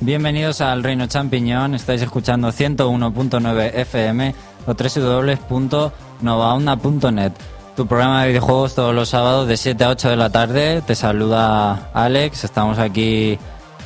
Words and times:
Bien- 0.00 0.20
Bienvenidos 0.22 0.60
al 0.60 0.82
Reino 0.82 1.06
Champiñón. 1.06 1.74
Estáis 1.74 2.02
escuchando 2.02 2.50
101.9 2.52 3.70
FM 3.74 4.34
o 4.66 4.74
www.novaonda.net. 4.74 7.32
Tu 7.76 7.86
programa 7.86 8.22
de 8.22 8.28
videojuegos 8.28 8.74
todos 8.74 8.94
los 8.94 9.08
sábados 9.10 9.46
de 9.48 9.56
7 9.56 9.84
a 9.84 9.88
8 9.90 10.10
de 10.10 10.16
la 10.16 10.30
tarde. 10.30 10.82
Te 10.86 10.94
saluda 10.94 11.90
Alex. 11.94 12.44
Estamos 12.44 12.78
aquí 12.78 13.38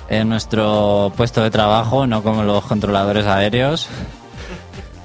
en 0.09 0.29
nuestro 0.29 1.12
puesto 1.17 1.43
de 1.43 1.51
trabajo, 1.51 2.06
no 2.06 2.23
como 2.23 2.43
los 2.43 2.65
controladores 2.65 3.27
aéreos. 3.27 3.89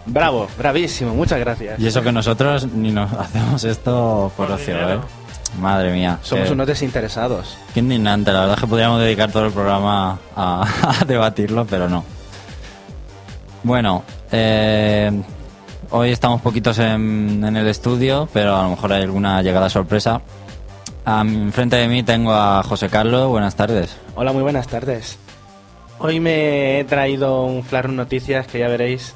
Bravo, 0.06 0.48
bravísimo, 0.58 1.14
muchas 1.14 1.40
gracias. 1.40 1.80
Y 1.80 1.88
eso 1.88 2.02
que 2.02 2.12
nosotros 2.12 2.68
ni 2.74 2.92
nos 2.92 3.14
hacemos 3.20 3.64
esto 3.64 4.32
por, 4.36 4.48
Por 4.48 4.56
ocio, 4.56 4.74
dinero. 4.76 4.96
¿eh? 4.96 5.19
Madre 5.60 5.92
mía. 5.92 6.20
Somos 6.22 6.50
unos 6.52 6.68
desinteresados. 6.68 7.58
Qué 7.74 7.80
indignante, 7.80 8.32
la 8.32 8.42
verdad 8.42 8.56
es 8.56 8.62
que 8.62 8.68
podríamos 8.68 9.02
dedicar 9.02 9.32
todo 9.32 9.46
el 9.46 9.52
programa 9.52 10.20
a, 10.36 10.66
a 11.02 11.06
debatirlo, 11.06 11.66
pero 11.66 11.90
no. 11.90 12.04
Bueno, 13.64 14.04
eh, 14.32 15.12
hoy 15.92 16.12
estamos 16.12 16.42
poquitos 16.42 16.80
en, 16.80 17.44
en 17.46 17.58
el 17.58 17.68
estudio, 17.68 18.30
pero 18.32 18.56
a 18.56 18.64
lo 18.64 18.70
mejor 18.70 18.94
hay 18.94 19.04
alguna 19.04 19.42
llegada 19.42 19.70
sorpresa. 19.70 20.22
A 21.06 21.24
mi- 21.24 21.36
enfrente 21.42 21.76
de 21.76 21.88
mí 21.88 22.04
tengo 22.04 22.32
a 22.34 22.64
José 22.64 22.88
Carlos, 22.90 23.28
buenas 23.28 23.56
tardes. 23.56 23.98
Hola, 24.16 24.32
muy 24.32 24.44
buenas 24.44 24.68
tardes. 24.68 25.18
Hoy 25.98 26.20
me 26.22 26.80
he 26.80 26.84
traído 26.86 27.44
un 27.44 27.64
flash 27.64 27.88
noticias 27.88 28.48
que 28.48 28.60
ya 28.60 28.68
veréis 28.70 29.14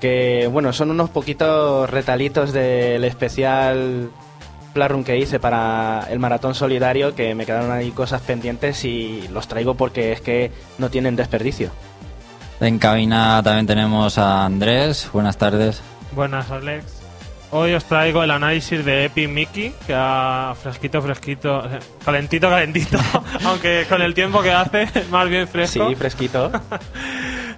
que, 0.00 0.48
bueno, 0.50 0.72
son 0.72 0.90
unos 0.90 1.10
poquitos 1.10 1.88
retalitos 1.90 2.52
del 2.52 3.04
especial 3.04 4.10
Plarun 4.72 5.04
que 5.04 5.18
hice 5.18 5.38
para 5.38 6.06
el 6.10 6.18
maratón 6.18 6.54
solidario 6.54 7.14
que 7.14 7.34
me 7.34 7.46
quedaron 7.46 7.70
ahí 7.70 7.90
cosas 7.90 8.22
pendientes 8.22 8.84
y 8.84 9.28
los 9.32 9.48
traigo 9.48 9.74
porque 9.74 10.12
es 10.12 10.20
que 10.20 10.50
no 10.78 10.90
tienen 10.90 11.16
desperdicio. 11.16 11.70
En 12.60 12.78
cabina 12.78 13.42
también 13.42 13.66
tenemos 13.66 14.18
a 14.18 14.44
Andrés, 14.44 15.10
buenas 15.12 15.36
tardes. 15.36 15.82
Buenas, 16.12 16.50
Alex. 16.50 17.02
Hoy 17.54 17.74
os 17.74 17.84
traigo 17.84 18.22
el 18.22 18.30
análisis 18.30 18.82
de 18.82 19.04
Epic 19.04 19.28
Mickey, 19.28 19.74
que 19.86 19.92
ha 19.94 20.54
fresquito, 20.58 21.02
fresquito, 21.02 21.66
eh, 21.66 21.80
calentito, 22.02 22.48
calentito, 22.48 22.98
aunque 23.44 23.84
con 23.90 24.00
el 24.00 24.14
tiempo 24.14 24.40
que 24.40 24.52
hace, 24.52 24.88
más 25.10 25.28
bien 25.28 25.46
fresco. 25.46 25.88
Sí, 25.88 25.94
fresquito. 25.94 26.50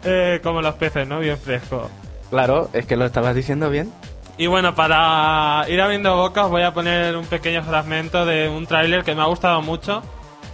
Eh, 0.06 0.40
como 0.42 0.60
los 0.60 0.74
peces, 0.74 1.08
¿no? 1.08 1.18
Bien 1.20 1.38
fresco. 1.38 1.90
claro, 2.28 2.68
es 2.74 2.84
que 2.84 2.94
lo 2.94 3.06
estabas 3.06 3.34
diciendo 3.34 3.70
bien. 3.70 3.90
Y 4.36 4.46
bueno, 4.48 4.74
para 4.74 5.64
ir 5.68 5.80
abriendo 5.80 6.16
boca 6.16 6.44
os 6.46 6.50
voy 6.50 6.62
a 6.62 6.74
poner 6.74 7.16
un 7.16 7.24
pequeño 7.26 7.62
fragmento 7.62 8.24
de 8.26 8.48
un 8.48 8.66
tráiler 8.66 9.04
que 9.04 9.14
me 9.14 9.22
ha 9.22 9.26
gustado 9.26 9.62
mucho. 9.62 10.02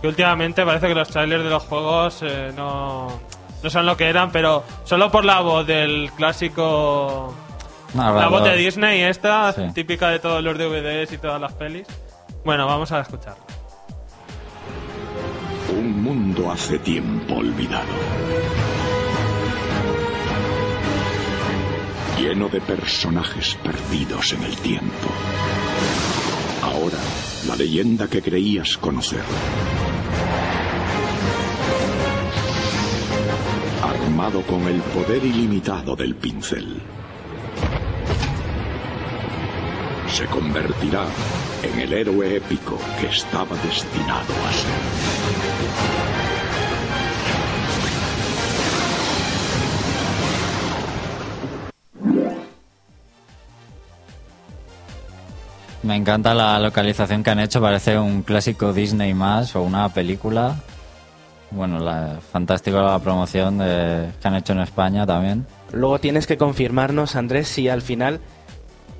Que 0.03 0.09
últimamente 0.09 0.65
parece 0.65 0.89
que 0.89 0.95
los 0.95 1.09
trailers 1.09 1.45
de 1.45 1.51
los 1.51 1.63
juegos 1.65 2.21
eh, 2.23 2.53
no, 2.57 3.09
no 3.63 3.71
son 3.71 3.87
lo 3.87 3.97
que 3.97 4.09
eran, 4.09 4.31
pero 4.31 4.65
solo 4.85 5.11
por 5.11 5.25
la 5.25 5.41
voz 5.41 5.67
del 5.67 6.11
clásico... 6.17 7.35
La 7.95 8.29
voz 8.29 8.45
de 8.45 8.57
Disney 8.57 9.03
esta, 9.03 9.53
Sí. 9.53 9.63
típica 9.75 10.09
de 10.11 10.21
todos 10.21 10.43
los 10.45 10.57
DVDs 10.57 11.11
y 11.13 11.19
todas 11.19 11.41
las 11.41 11.53
pelis. 11.55 11.87
Bueno, 12.45 12.67
vamos 12.67 12.93
a 12.93 13.01
escucharlo. 13.01 13.43
Un 15.77 16.03
mundo 16.03 16.51
hace 16.53 16.79
tiempo 16.79 17.35
olvidado. 17.37 17.89
Lleno 22.21 22.51
de 22.51 22.61
personajes 22.61 23.57
perdidos 23.65 24.35
en 24.35 24.43
el 24.43 24.55
tiempo. 24.59 25.09
Ahora, 26.63 26.99
la 27.49 27.57
leyenda 27.57 28.09
que 28.09 28.21
creías 28.21 28.77
conocer. 28.77 29.23
Armado 33.83 34.43
con 34.43 34.69
el 34.69 34.83
poder 34.83 35.25
ilimitado 35.25 35.97
del 35.97 36.15
pincel. 36.15 36.83
Se 40.07 40.27
convertirá 40.27 41.07
en 41.63 41.81
el 41.81 41.93
héroe 41.95 42.37
épico 42.37 42.79
que 43.01 43.07
estaba 43.07 43.57
destinado 43.57 44.35
a 44.47 44.53
ser. 44.53 46.20
Me 55.91 55.97
encanta 55.97 56.35
la 56.35 56.61
localización 56.61 57.25
que 57.25 57.31
han 57.31 57.41
hecho, 57.41 57.61
parece 57.61 57.99
un 57.99 58.23
clásico 58.23 58.73
Disney 58.73 59.13
más 59.13 59.57
o 59.57 59.63
una 59.63 59.89
película. 59.89 60.55
Bueno, 61.51 61.81
la, 61.81 62.21
fantástico 62.31 62.81
la 62.81 62.97
promoción 63.01 63.59
que 63.59 64.29
han 64.29 64.37
hecho 64.37 64.53
en 64.53 64.61
España 64.61 65.05
también. 65.05 65.49
Luego 65.73 65.99
tienes 65.99 66.29
que 66.29 66.39
confirmarnos, 66.39 67.17
Andrés, 67.17 67.49
si 67.49 67.69
al 67.69 67.83
final 67.83 68.21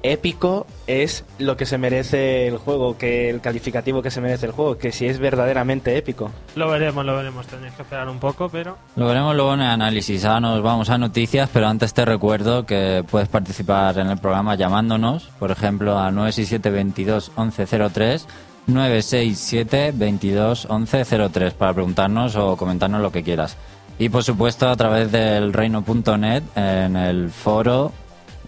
épico 0.03 0.67
es 0.87 1.25
lo 1.39 1.57
que 1.57 1.67
se 1.67 1.79
merece 1.79 2.47
el 2.47 2.59
juego, 2.59 2.97
que 2.97 3.31
el 3.31 3.41
calificativo 3.41 4.03
que 4.03 4.11
se 4.11 4.21
merece 4.21 4.47
el 4.47 4.53
juego, 4.53 4.79
que 4.79 4.93
si 4.93 5.07
es 5.07 5.19
verdaderamente 5.19 5.97
épico. 5.97 6.31
Lo 6.57 6.69
veremos, 6.71 7.05
lo 7.05 7.17
veremos. 7.17 7.47
Tenéis 7.47 7.75
que 7.75 7.83
esperar 7.83 8.09
un 8.09 8.19
poco, 8.19 8.49
pero... 8.49 8.77
Lo 8.97 9.07
veremos 9.07 9.35
luego 9.35 9.55
en 9.55 9.61
el 9.61 9.69
análisis. 9.69 10.25
Ahora 10.25 10.41
nos 10.41 10.63
vamos 10.63 10.91
a 10.91 10.99
noticias, 10.99 11.51
pero 11.53 11.69
antes 11.69 11.95
te 11.95 12.05
recuerdo 12.05 12.67
que 12.67 13.05
puedes 13.11 13.29
participar 13.29 13.99
en 13.99 14.09
el 14.09 14.19
programa 14.19 14.55
llamándonos, 14.55 15.31
por 15.39 15.51
ejemplo, 15.51 15.99
a 15.99 16.11
967 16.11 16.71
22 16.71 17.33
1103 17.37 18.27
967 18.67 19.93
22 19.95 20.69
1103 20.71 21.55
para 21.55 21.75
preguntarnos 21.75 22.37
o 22.37 22.57
comentarnos 22.57 23.01
lo 23.01 23.11
que 23.11 23.23
quieras. 23.23 23.57
Y 23.99 24.09
por 24.09 24.25
supuesto 24.25 24.69
a 24.69 24.77
través 24.77 25.13
del 25.13 25.53
reino.net 25.53 26.43
en 26.55 26.97
el 26.97 27.29
foro, 27.29 27.93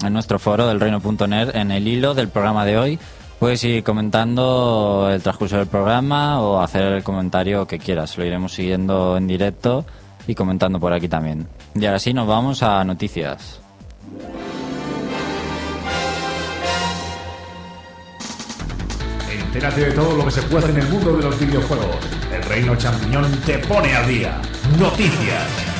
en 0.04 0.12
nuestro 0.12 0.38
foro 0.38 0.66
del 0.66 0.80
reino.net, 0.80 1.54
en 1.54 1.70
el 1.70 1.86
hilo 1.86 2.14
del 2.14 2.28
programa 2.28 2.64
de 2.64 2.78
hoy. 2.78 2.98
Puedes 3.38 3.64
ir 3.64 3.82
comentando 3.82 5.08
el 5.12 5.20
transcurso 5.20 5.56
del 5.56 5.66
programa 5.66 6.40
o 6.40 6.60
hacer 6.60 6.84
el 6.84 7.02
comentario 7.02 7.66
que 7.66 7.78
quieras. 7.78 8.16
Lo 8.16 8.24
iremos 8.24 8.52
siguiendo 8.52 9.16
en 9.16 9.26
directo 9.26 9.84
y 10.26 10.34
comentando 10.34 10.78
por 10.78 10.92
aquí 10.92 11.08
también. 11.08 11.48
Y 11.74 11.84
ahora 11.86 11.98
sí, 11.98 12.12
nos 12.12 12.28
vamos 12.28 12.62
a 12.62 12.84
noticias. 12.84 13.60
Entérate 19.30 19.86
de 19.86 19.92
todo 19.92 20.16
lo 20.16 20.24
que 20.24 20.30
se 20.30 20.42
puede 20.42 20.70
en 20.70 20.78
el 20.78 20.88
mundo 20.88 21.16
de 21.16 21.22
los 21.24 21.38
videojuegos. 21.38 21.96
El 22.32 22.42
Reino 22.44 22.76
Champiñón 22.76 23.30
te 23.44 23.58
pone 23.58 23.94
al 23.94 24.06
día. 24.06 24.40
Noticias. 24.78 25.71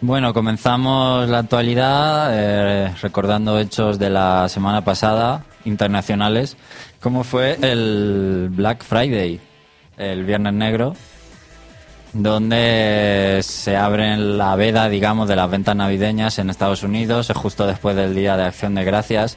Bueno, 0.00 0.32
comenzamos 0.32 1.28
la 1.28 1.38
actualidad 1.40 2.28
eh, 2.32 2.94
recordando 3.02 3.58
hechos 3.58 3.98
de 3.98 4.10
la 4.10 4.48
semana 4.48 4.84
pasada, 4.84 5.44
internacionales, 5.64 6.56
como 7.00 7.24
fue 7.24 7.58
el 7.60 8.48
Black 8.52 8.84
Friday, 8.84 9.40
el 9.96 10.24
Viernes 10.24 10.52
Negro, 10.52 10.94
donde 12.12 13.40
se 13.42 13.76
abren 13.76 14.38
la 14.38 14.54
veda, 14.54 14.88
digamos, 14.88 15.28
de 15.28 15.34
las 15.34 15.50
ventas 15.50 15.74
navideñas 15.74 16.38
en 16.38 16.48
Estados 16.50 16.84
Unidos, 16.84 17.28
es 17.30 17.36
justo 17.36 17.66
después 17.66 17.96
del 17.96 18.14
Día 18.14 18.36
de 18.36 18.44
Acción 18.44 18.76
de 18.76 18.84
Gracias, 18.84 19.36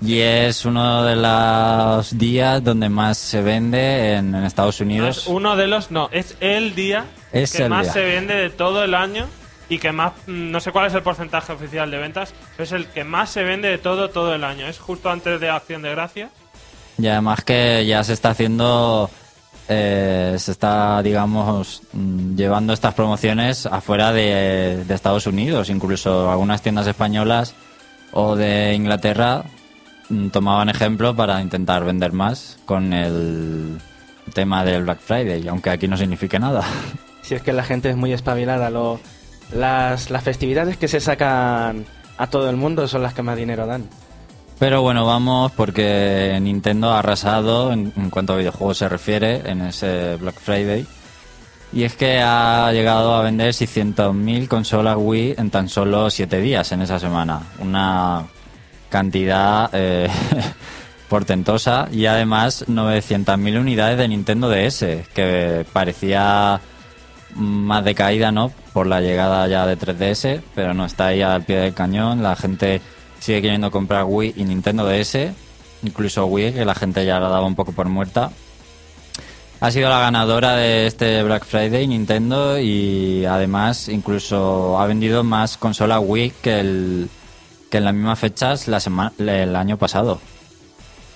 y 0.00 0.20
es 0.20 0.64
uno 0.64 1.02
de 1.04 1.16
los 1.16 2.16
días 2.16 2.64
donde 2.64 2.88
más 2.88 3.18
se 3.18 3.42
vende 3.42 4.14
en, 4.14 4.34
en 4.34 4.44
Estados 4.44 4.80
No 4.80 4.86
Unidos. 4.86 5.18
es 5.18 5.26
uno 5.26 5.54
de 5.54 5.66
los... 5.66 5.90
No, 5.90 6.08
es 6.12 6.34
el 6.40 6.74
día 6.74 7.04
Es 7.30 7.52
que 7.52 7.64
el 7.64 7.68
más 7.70 7.84
día. 7.84 7.92
se 7.92 8.04
vende 8.04 8.34
de 8.34 8.48
todo 8.48 8.84
el 8.84 8.94
año 8.94 9.26
y 9.68 9.78
que 9.78 9.92
más... 9.92 10.12
mm, 10.26 10.50
No 10.50 10.60
sé 10.60 10.72
cuál 10.72 10.86
es 10.86 10.94
el 10.94 11.02
porcentaje 11.02 11.52
oficial 11.52 11.90
de 11.90 11.98
ventas, 11.98 12.32
pero 12.56 12.64
es 12.64 12.72
el 12.72 12.86
que 12.86 13.04
más 13.04 13.30
se 13.30 13.42
vende 13.44 13.68
de 13.68 13.78
todo, 13.78 14.10
todo 14.10 14.34
el 14.34 14.44
año. 14.44 14.66
Es 14.66 14.78
justo 14.78 15.10
antes 15.10 15.40
de 15.40 15.50
Acción 15.50 15.82
de 15.82 15.90
Gracias. 15.90 16.30
Y 16.98 17.06
además 17.06 17.44
que 17.44 17.86
ya 17.86 18.02
se 18.02 18.12
está 18.12 18.30
haciendo, 18.30 19.08
eh, 19.68 20.34
se 20.38 20.50
está, 20.52 21.00
digamos, 21.02 21.82
mm, 21.92 22.34
llevando 22.36 22.72
estas 22.72 22.94
promociones 22.94 23.66
afuera 23.66 24.12
de, 24.12 24.84
de 24.84 24.94
Estados 24.94 25.26
Unidos. 25.26 25.70
Incluso 25.70 26.30
algunas 26.30 26.62
tiendas 26.62 26.86
españolas 26.86 27.54
o 28.12 28.34
de 28.34 28.74
Inglaterra 28.74 29.44
mm, 30.08 30.28
tomaban 30.30 30.70
ejemplo 30.70 31.14
para 31.14 31.40
intentar 31.40 31.84
vender 31.84 32.12
más 32.12 32.58
con 32.64 32.92
el 32.92 33.78
tema 34.34 34.64
del 34.64 34.82
Black 34.84 35.00
Friday, 35.00 35.46
aunque 35.48 35.70
aquí 35.70 35.86
no 35.88 35.96
signifique 35.96 36.38
nada. 36.38 36.64
Si 37.22 37.34
es 37.34 37.42
que 37.42 37.52
la 37.52 37.62
gente 37.62 37.90
es 37.90 37.96
muy 37.96 38.12
espabilada, 38.12 38.70
lo, 38.70 38.98
las, 39.52 40.10
las 40.10 40.22
festividades 40.22 40.76
que 40.76 40.88
se 40.88 41.00
sacan 41.00 41.86
a 42.16 42.26
todo 42.26 42.50
el 42.50 42.56
mundo 42.56 42.86
son 42.88 43.02
las 43.02 43.14
que 43.14 43.22
más 43.22 43.36
dinero 43.36 43.66
dan. 43.66 43.88
Pero 44.58 44.82
bueno, 44.82 45.06
vamos 45.06 45.52
porque 45.52 46.36
Nintendo 46.42 46.90
ha 46.90 46.98
arrasado 46.98 47.72
en, 47.72 47.92
cuanto 48.10 48.32
a 48.32 48.36
videojuegos 48.36 48.78
se 48.78 48.88
refiere 48.88 49.48
en 49.48 49.62
ese 49.62 50.16
Black 50.16 50.40
Friday. 50.40 50.84
Y 51.72 51.84
es 51.84 51.94
que 51.94 52.20
ha 52.20 52.72
llegado 52.72 53.14
a 53.14 53.22
vender 53.22 53.50
600.000 53.50 54.48
consolas 54.48 54.96
Wii 54.98 55.34
en 55.38 55.50
tan 55.50 55.68
solo 55.68 56.10
7 56.10 56.40
días 56.40 56.72
en 56.72 56.82
esa 56.82 56.98
semana. 56.98 57.42
Una 57.60 58.26
cantidad 58.88 59.70
eh, 59.72 60.08
portentosa 61.08 61.88
y 61.92 62.06
además 62.06 62.64
900.000 62.66 63.60
unidades 63.60 63.98
de 63.98 64.08
Nintendo 64.08 64.48
DS, 64.48 65.06
que 65.14 65.64
parecía 65.72 66.60
más 67.34 67.84
decaída, 67.84 68.32
¿no? 68.32 68.52
Por 68.72 68.86
la 68.86 69.00
llegada 69.00 69.46
ya 69.48 69.66
de 69.66 69.78
3DS, 69.78 70.42
pero 70.54 70.74
no 70.74 70.84
está 70.84 71.08
ahí 71.08 71.22
al 71.22 71.42
pie 71.42 71.56
del 71.56 71.74
cañón. 71.74 72.22
La 72.22 72.36
gente 72.36 72.80
sigue 73.20 73.42
queriendo 73.42 73.70
comprar 73.70 74.04
Wii 74.04 74.34
y 74.36 74.44
Nintendo 74.44 74.86
DS, 74.86 75.32
incluso 75.82 76.26
Wii, 76.26 76.52
que 76.52 76.64
la 76.64 76.74
gente 76.74 77.04
ya 77.04 77.20
la 77.20 77.28
daba 77.28 77.46
un 77.46 77.54
poco 77.54 77.72
por 77.72 77.88
muerta. 77.88 78.30
Ha 79.60 79.72
sido 79.72 79.88
la 79.88 79.98
ganadora 79.98 80.54
de 80.54 80.86
este 80.86 81.20
Black 81.24 81.44
Friday 81.44 81.88
Nintendo 81.88 82.60
y 82.60 83.24
además 83.24 83.88
incluso 83.88 84.78
ha 84.78 84.86
vendido 84.86 85.24
más 85.24 85.56
consola 85.56 85.98
Wii 85.98 86.32
que, 86.42 86.60
el, 86.60 87.10
que 87.68 87.78
en 87.78 87.84
las 87.84 87.94
mismas 87.94 88.20
fechas 88.20 88.68
la 88.68 88.78
semana, 88.78 89.12
el 89.18 89.56
año 89.56 89.76
pasado. 89.76 90.20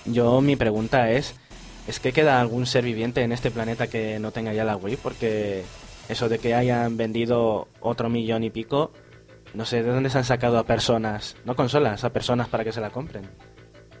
Yo 0.05 0.41
mi 0.41 0.57
pregunta 0.57 1.09
es, 1.11 1.35
¿es 1.87 2.01
que 2.01 2.11
queda 2.11 2.41
algún 2.41 2.65
ser 2.65 2.83
viviente 2.83 3.21
en 3.21 3.31
este 3.31 3.49
planeta 3.49 3.87
que 3.87 4.19
no 4.19 4.31
tenga 4.31 4.51
ya 4.51 4.65
la 4.65 4.75
Wii? 4.75 4.97
Porque 4.97 5.63
eso 6.09 6.29
de 6.29 6.39
que 6.39 6.53
hayan 6.53 6.97
vendido 6.97 7.67
otro 7.79 8.09
millón 8.09 8.43
y 8.43 8.49
pico, 8.49 8.91
no 9.53 9.65
sé 9.65 9.83
de 9.83 9.91
dónde 9.91 10.09
se 10.09 10.17
han 10.17 10.23
sacado 10.23 10.57
a 10.57 10.65
personas, 10.65 11.35
no 11.45 11.55
consolas, 11.55 12.03
a 12.03 12.11
personas 12.11 12.47
para 12.47 12.63
que 12.63 12.71
se 12.71 12.81
la 12.81 12.89
compren. 12.89 13.29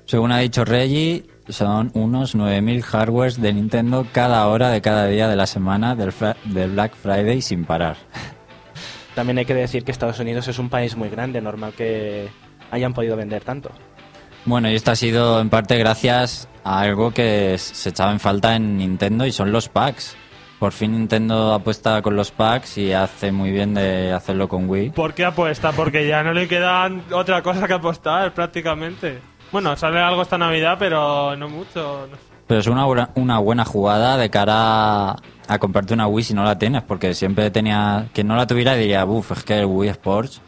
Según 0.05 0.31
ha 0.31 0.39
dicho 0.39 0.65
Reggie, 0.65 1.25
son 1.47 1.91
unos 1.93 2.35
9.000 2.35 2.81
hardwares 2.81 3.41
de 3.41 3.53
Nintendo 3.53 4.05
cada 4.11 4.47
hora 4.47 4.69
de 4.69 4.81
cada 4.81 5.07
día 5.07 5.27
de 5.27 5.35
la 5.35 5.47
semana 5.47 5.95
del, 5.95 6.13
del 6.45 6.71
Black 6.71 6.95
Friday 6.95 7.41
sin 7.41 7.63
parar. 7.65 7.97
También 9.15 9.37
hay 9.37 9.45
que 9.45 9.53
decir 9.53 9.83
que 9.83 9.91
Estados 9.91 10.19
Unidos 10.19 10.47
es 10.47 10.59
un 10.59 10.69
país 10.69 10.97
muy 10.97 11.09
grande, 11.09 11.39
normal 11.39 11.73
que 11.73 12.27
hayan 12.71 12.93
podido 12.93 13.15
vender 13.15 13.43
tanto. 13.43 13.71
Bueno, 14.45 14.69
y 14.69 14.75
esto 14.75 14.91
ha 14.91 14.95
sido 14.95 15.39
en 15.39 15.49
parte 15.49 15.77
gracias 15.77 16.49
a 16.63 16.81
algo 16.81 17.11
que 17.11 17.57
se 17.57 17.89
echaba 17.89 18.11
en 18.11 18.19
falta 18.19 18.55
en 18.55 18.77
Nintendo 18.77 19.25
y 19.25 19.31
son 19.31 19.51
los 19.51 19.69
packs. 19.69 20.17
Por 20.59 20.71
fin 20.71 20.93
Nintendo 20.93 21.53
apuesta 21.53 22.01
con 22.01 22.15
los 22.15 22.31
packs 22.31 22.77
y 22.77 22.93
hace 22.93 23.31
muy 23.31 23.51
bien 23.51 23.73
de 23.73 24.13
hacerlo 24.13 24.47
con 24.47 24.69
Wii. 24.69 24.91
¿Por 24.91 25.13
qué 25.13 25.25
apuesta? 25.25 25.71
Porque 25.73 26.07
ya 26.07 26.23
no 26.23 26.31
le 26.33 26.47
queda 26.47 26.89
otra 27.11 27.41
cosa 27.41 27.67
que 27.67 27.73
apostar 27.73 28.33
prácticamente. 28.33 29.19
Bueno, 29.51 29.75
sale 29.75 29.99
algo 29.99 30.21
esta 30.21 30.37
Navidad, 30.37 30.77
pero 30.79 31.35
no 31.35 31.49
mucho. 31.49 32.07
no 32.09 32.15
sé. 32.15 32.21
Pero 32.47 32.59
es 32.59 32.67
una, 32.67 32.85
buena- 32.85 33.09
una 33.15 33.39
buena 33.39 33.65
jugada 33.65 34.17
de 34.17 34.29
cara 34.29 35.11
a, 35.11 35.15
a 35.47 35.59
comprarte 35.59 35.93
una 35.93 36.07
Wii 36.07 36.23
si 36.23 36.33
no 36.33 36.43
la 36.43 36.57
tienes, 36.57 36.81
porque 36.83 37.13
siempre 37.13 37.51
tenía... 37.51 38.07
Quien 38.13 38.27
no 38.27 38.35
la 38.35 38.47
tuviera 38.47 38.73
diría, 38.75 39.05
uff, 39.05 39.31
es 39.31 39.43
que 39.43 39.59
el 39.59 39.65
Wii 39.65 39.89
Sports 39.89 40.41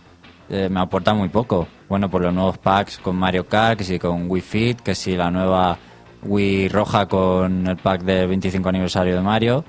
eh, 0.49 0.69
me 0.71 0.79
aporta 0.79 1.13
muy 1.13 1.29
poco. 1.29 1.67
Bueno, 1.89 2.09
por 2.09 2.21
los 2.21 2.33
nuevos 2.33 2.57
packs 2.57 2.97
con 2.99 3.15
Mario 3.15 3.47
Kart, 3.47 3.77
que 3.77 3.83
si 3.83 3.99
con 3.99 4.29
Wii 4.29 4.41
Fit, 4.41 4.79
que 4.81 4.95
si 4.95 5.15
la 5.15 5.29
nueva 5.29 5.77
Wii 6.23 6.69
roja 6.69 7.05
con 7.07 7.67
el 7.67 7.77
pack 7.77 8.01
del 8.01 8.27
25 8.27 8.69
aniversario 8.69 9.15
de 9.15 9.21
Mario. 9.21 9.63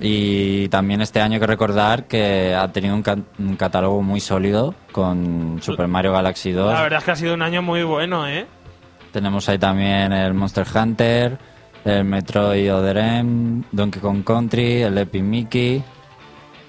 Y 0.00 0.68
también 0.68 1.00
este 1.00 1.20
año 1.20 1.34
hay 1.34 1.40
que 1.40 1.46
recordar 1.46 2.06
que 2.08 2.54
ha 2.54 2.66
tenido 2.72 2.94
un, 2.94 3.02
ca- 3.02 3.18
un 3.38 3.56
catálogo 3.56 4.02
muy 4.02 4.18
sólido 4.20 4.74
con 4.90 5.58
Super 5.62 5.86
Mario 5.86 6.12
Galaxy 6.12 6.50
2. 6.52 6.72
La 6.72 6.82
verdad 6.82 6.98
es 6.98 7.04
que 7.04 7.10
ha 7.12 7.16
sido 7.16 7.34
un 7.34 7.42
año 7.42 7.62
muy 7.62 7.82
bueno, 7.84 8.26
¿eh? 8.26 8.46
Tenemos 9.12 9.48
ahí 9.48 9.58
también 9.58 10.12
el 10.12 10.34
Monster 10.34 10.66
Hunter, 10.74 11.38
el 11.84 12.04
Metroid 12.04 12.72
Other 12.74 12.96
M, 12.96 13.62
Donkey 13.70 14.00
Kong 14.00 14.24
Country, 14.24 14.82
el 14.82 14.96
Epic 14.98 15.22
Mickey, 15.22 15.84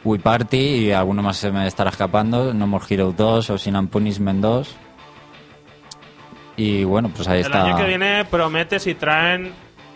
Wii 0.03 0.19
Party 0.21 0.57
y 0.57 0.91
alguno 0.91 1.23
más 1.23 1.37
se 1.37 1.51
me 1.51 1.65
estará 1.65 1.89
escapando, 1.89 2.53
No 2.53 2.67
More 2.67 2.85
Hero 2.89 3.13
2 3.17 3.49
o 3.49 3.57
Sin 3.57 3.87
Punishment 3.87 4.41
2. 4.41 4.75
Y 6.57 6.83
bueno, 6.83 7.09
pues 7.15 7.27
ahí 7.27 7.39
El 7.39 7.45
está. 7.47 7.63
año 7.63 7.77
que 7.77 7.85
viene 7.87 8.25
promete 8.25 8.77
si 8.79 8.93
traen 8.93 9.51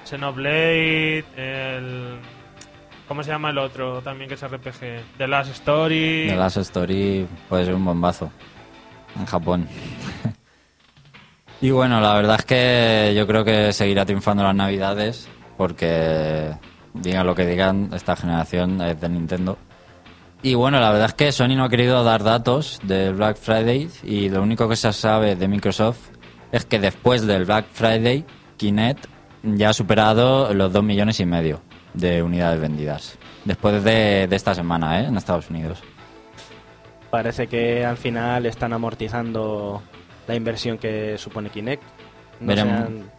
Xenoblade, 0.06 1.24
el... 1.36 2.16
¿Cómo 3.08 3.24
se 3.24 3.32
llama 3.32 3.52
el 3.52 3.58
otro 3.58 4.02
también 4.02 4.28
que 4.28 4.34
es 4.34 4.46
RPG? 4.46 5.18
The 5.18 5.28
Last 5.28 5.52
Story. 5.52 6.26
The 6.28 6.36
Last 6.36 6.58
Story 6.58 7.26
puede 7.48 7.66
ser 7.66 7.74
un 7.74 7.86
bombazo 7.86 8.30
en 9.18 9.26
Japón. 9.26 9.68
y 11.62 11.72
bueno, 11.72 12.02
la 12.02 12.16
verdad 12.16 12.36
es 12.40 12.46
que 12.46 13.14
yo 13.16 13.26
creo 13.26 13.46
que 13.46 13.72
seguirá 13.72 14.06
triunfando 14.06 14.44
las 14.44 14.56
navidades 14.56 15.30
porque 15.56 16.52
digan 16.94 17.26
lo 17.26 17.34
que 17.34 17.46
digan, 17.46 17.92
esta 17.94 18.18
generación 18.18 18.82
es 18.82 19.00
de 19.00 19.08
Nintendo. 19.08 19.58
Y 20.44 20.56
bueno, 20.56 20.82
la 20.82 20.92
verdad 20.92 21.08
es 21.08 21.14
que 21.14 21.32
Sony 21.32 21.56
no 21.56 21.64
ha 21.64 21.70
querido 21.70 22.04
dar 22.04 22.24
datos 22.24 22.80
del 22.84 23.16
Black 23.16 23.38
Friday 23.38 23.90
y 24.04 24.28
lo 24.28 24.42
único 24.44 24.68
que 24.68 24.76
se 24.76 24.92
sabe 24.92 25.36
de 25.38 25.48
Microsoft 25.48 26.10
es 26.52 26.66
que 26.66 26.78
después 26.78 27.26
del 27.26 27.46
Black 27.46 27.68
Friday, 27.72 28.26
Kinect 28.58 29.08
ya 29.44 29.70
ha 29.70 29.74
superado 29.74 30.54
los 30.54 30.74
2 30.74 30.84
millones 30.84 31.20
y 31.22 31.26
medio 31.26 31.62
de 32.00 32.22
unidades 32.24 32.60
vendidas. 32.60 33.18
Después 33.46 33.84
de, 33.84 34.28
de 34.28 34.36
esta 34.36 34.54
semana, 34.56 35.02
¿eh? 35.02 35.06
En 35.06 35.18
Estados 35.18 35.50
Unidos. 35.50 35.82
Parece 37.10 37.48
que 37.48 37.86
al 37.86 37.98
final 37.98 38.46
están 38.46 38.74
amortizando 38.74 39.82
la 40.28 40.36
inversión 40.36 40.78
que 40.78 41.18
supone 41.18 41.50
Kinect. 41.50 41.84
No 42.42 42.54
se 42.54 42.62
han, 42.62 43.12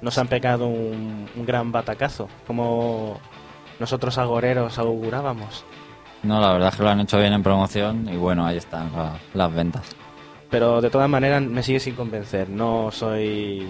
nos 0.00 0.16
han 0.18 0.28
pegado 0.28 0.66
un, 0.68 1.28
un 1.34 1.46
gran 1.46 1.72
batacazo, 1.72 2.28
como 2.46 3.18
nosotros 3.80 4.16
agoreros 4.18 4.78
augurábamos. 4.78 5.64
No, 6.22 6.40
la 6.40 6.52
verdad 6.52 6.68
es 6.70 6.76
que 6.76 6.82
lo 6.82 6.88
han 6.88 7.00
hecho 7.00 7.18
bien 7.18 7.32
en 7.32 7.42
promoción 7.42 8.08
y 8.08 8.16
bueno, 8.16 8.46
ahí 8.46 8.56
están 8.56 8.90
la- 8.92 9.18
las 9.34 9.52
ventas. 9.52 9.94
Pero 10.48 10.80
de 10.80 10.88
todas 10.90 11.10
maneras 11.10 11.42
me 11.42 11.62
sigue 11.62 11.80
sin 11.80 11.94
convencer. 11.96 12.48
No 12.48 12.90
soy 12.92 13.68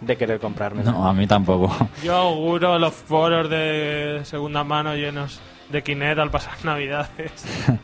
de 0.00 0.16
querer 0.16 0.40
comprarme. 0.40 0.82
No, 0.82 1.06
a 1.06 1.12
mí 1.12 1.26
tampoco. 1.26 1.74
Yo 2.02 2.14
auguro 2.16 2.78
los 2.78 2.94
foros 2.94 3.48
de 3.48 4.20
segunda 4.24 4.64
mano 4.64 4.94
llenos 4.94 5.40
de 5.70 5.82
Kinect 5.82 6.18
al 6.18 6.30
pasar 6.30 6.54
Navidades. 6.64 7.44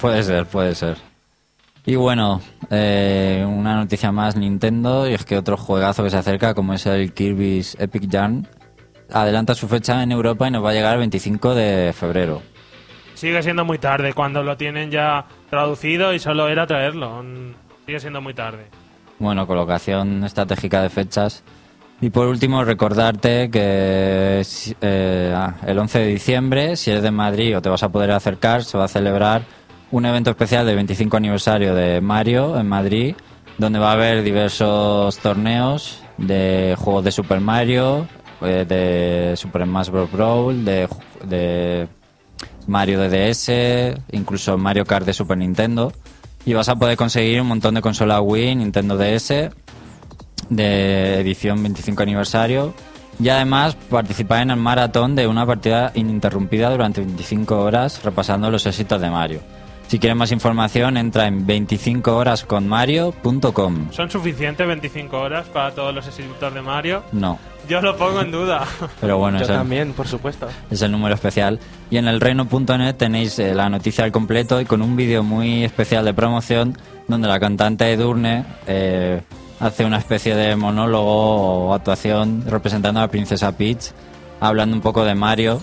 puede 0.00 0.22
ser, 0.22 0.46
puede 0.46 0.74
ser. 0.74 0.96
Y 1.86 1.96
bueno, 1.96 2.42
eh, 2.70 3.46
una 3.48 3.76
noticia 3.76 4.12
más 4.12 4.36
Nintendo 4.36 5.08
y 5.08 5.14
es 5.14 5.24
que 5.24 5.38
otro 5.38 5.56
juegazo 5.56 6.04
que 6.04 6.10
se 6.10 6.18
acerca, 6.18 6.52
como 6.52 6.74
es 6.74 6.84
el 6.84 7.14
Kirby's 7.14 7.76
Epic 7.80 8.08
Yarn, 8.08 8.46
adelanta 9.10 9.54
su 9.54 9.68
fecha 9.68 10.02
en 10.02 10.12
Europa 10.12 10.48
y 10.48 10.50
nos 10.50 10.62
va 10.62 10.70
a 10.70 10.74
llegar 10.74 10.92
el 10.94 10.98
25 10.98 11.54
de 11.54 11.94
febrero. 11.94 12.42
Sigue 13.14 13.42
siendo 13.42 13.64
muy 13.64 13.78
tarde 13.78 14.12
cuando 14.12 14.42
lo 14.42 14.56
tienen 14.56 14.90
ya 14.90 15.24
traducido 15.50 16.12
y 16.12 16.18
solo 16.18 16.48
era 16.48 16.66
traerlo. 16.66 17.24
Sigue 17.86 18.00
siendo 18.00 18.20
muy 18.20 18.34
tarde. 18.34 18.66
Bueno, 19.18 19.46
colocación 19.46 20.24
estratégica 20.24 20.82
de 20.82 20.90
fechas. 20.90 21.42
Y 22.00 22.10
por 22.10 22.28
último, 22.28 22.64
recordarte 22.64 23.50
que 23.50 24.42
eh, 24.80 25.34
ah, 25.34 25.54
el 25.66 25.78
11 25.78 25.98
de 25.98 26.06
diciembre, 26.06 26.76
si 26.76 26.90
eres 26.90 27.02
de 27.02 27.10
Madrid 27.10 27.56
o 27.56 27.62
te 27.62 27.68
vas 27.68 27.82
a 27.82 27.88
poder 27.88 28.12
acercar, 28.12 28.62
se 28.62 28.78
va 28.78 28.84
a 28.84 28.88
celebrar 28.88 29.42
un 29.90 30.06
evento 30.06 30.30
especial 30.30 30.64
del 30.64 30.76
25 30.76 31.16
aniversario 31.16 31.74
de 31.74 32.00
Mario 32.00 32.58
en 32.58 32.68
Madrid, 32.68 33.16
donde 33.56 33.80
va 33.80 33.90
a 33.90 33.94
haber 33.94 34.22
diversos 34.22 35.18
torneos 35.18 36.00
de 36.18 36.76
juegos 36.78 37.02
de 37.02 37.10
Super 37.10 37.40
Mario, 37.40 38.06
eh, 38.42 38.64
de 38.68 39.36
Super 39.36 39.64
Smash 39.64 39.88
Bros. 39.88 40.12
Brawl, 40.12 40.64
de, 40.64 40.88
de 41.24 41.88
Mario 42.68 43.00
de 43.00 43.30
DS, 43.30 44.00
incluso 44.12 44.56
Mario 44.56 44.84
Kart 44.84 45.04
de 45.04 45.12
Super 45.12 45.38
Nintendo. 45.38 45.92
Y 46.48 46.54
vas 46.54 46.70
a 46.70 46.76
poder 46.76 46.96
conseguir 46.96 47.42
un 47.42 47.48
montón 47.48 47.74
de 47.74 47.82
consolas 47.82 48.22
Wii, 48.24 48.56
Nintendo 48.56 48.96
DS, 48.96 49.50
de 50.48 51.20
edición 51.20 51.62
25 51.62 52.02
aniversario. 52.02 52.72
Y 53.20 53.28
además 53.28 53.74
participar 53.74 54.40
en 54.40 54.52
el 54.52 54.56
maratón 54.56 55.14
de 55.14 55.26
una 55.26 55.44
partida 55.44 55.92
ininterrumpida 55.94 56.70
durante 56.70 57.02
25 57.02 57.60
horas 57.60 58.02
repasando 58.02 58.50
los 58.50 58.64
éxitos 58.64 58.98
de 58.98 59.10
Mario. 59.10 59.40
Si 59.88 59.98
quieres 59.98 60.16
más 60.16 60.30
información, 60.32 60.96
entra 60.98 61.26
en 61.26 61.46
25horasconmario.com. 61.46 63.90
¿Son 63.90 64.10
suficientes 64.10 64.66
25 64.66 65.18
horas 65.18 65.46
para 65.48 65.70
todos 65.74 65.94
los 65.94 66.06
éxitos 66.06 66.52
de 66.52 66.60
Mario? 66.60 67.02
No, 67.12 67.38
Yo 67.68 67.80
lo 67.80 67.96
pongo 67.96 68.20
en 68.20 68.30
duda. 68.30 68.66
pero 69.00 69.16
bueno, 69.16 69.38
Yo 69.38 69.44
es 69.44 69.50
el, 69.50 69.56
también, 69.56 69.94
por 69.94 70.06
supuesto. 70.06 70.46
es 70.70 70.82
el 70.82 70.92
número 70.92 71.14
especial. 71.14 71.58
Y 71.90 71.96
en 71.96 72.06
el 72.06 72.20
reino.net 72.20 72.96
tenéis 72.96 73.38
eh, 73.38 73.54
la 73.54 73.70
noticia 73.70 74.04
al 74.04 74.12
completo 74.12 74.60
y 74.60 74.66
con 74.66 74.82
un 74.82 74.94
vídeo 74.94 75.22
muy 75.22 75.64
especial 75.64 76.04
de 76.04 76.12
promoción 76.12 76.76
donde 77.06 77.26
la 77.26 77.40
cantante 77.40 77.90
Edurne 77.90 78.44
eh, 78.66 79.22
hace 79.58 79.86
una 79.86 79.96
especie 79.96 80.34
de 80.36 80.54
monólogo 80.54 81.68
o 81.68 81.72
actuación 81.74 82.44
representando 82.46 83.00
a 83.00 83.04
la 83.04 83.08
princesa 83.10 83.56
Peach, 83.56 83.92
hablando 84.40 84.76
un 84.76 84.82
poco 84.82 85.02
de 85.06 85.14
Mario. 85.14 85.62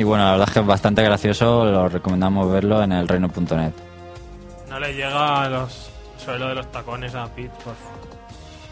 Y 0.00 0.02
bueno, 0.02 0.24
la 0.24 0.30
verdad 0.30 0.48
es 0.48 0.54
que 0.54 0.60
es 0.60 0.66
bastante 0.66 1.02
gracioso, 1.02 1.62
lo 1.66 1.86
recomendamos 1.86 2.50
verlo 2.50 2.82
en 2.82 2.92
el 2.92 3.06
reino.net. 3.06 3.72
No 4.70 4.80
le 4.80 4.94
llega 4.94 5.42
a 5.42 5.48
los 5.50 5.90
suelo 6.16 6.48
de 6.48 6.54
los 6.54 6.72
tacones 6.72 7.14
a 7.14 7.26
Pete, 7.26 7.50
por 7.62 7.74
favor. 7.74 8.00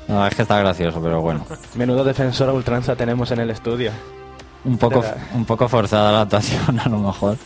Verdad 0.09 0.29
es 0.29 0.35
que 0.35 0.41
está 0.41 0.59
gracioso, 0.59 1.03
pero 1.03 1.21
bueno. 1.21 1.45
Menudo 1.75 2.03
defensor 2.03 2.49
a 2.49 2.55
ultranza 2.55 2.97
tenemos 2.97 3.31
en 3.31 3.41
el 3.41 3.51
estudio. 3.51 3.93
Un 4.65 4.79
poco, 4.79 5.05
un 5.35 5.45
poco 5.45 5.69
forzada 5.69 6.13
la 6.13 6.23
actuación 6.23 6.81
a 6.83 6.89
lo 6.89 6.97
mejor. 6.97 7.37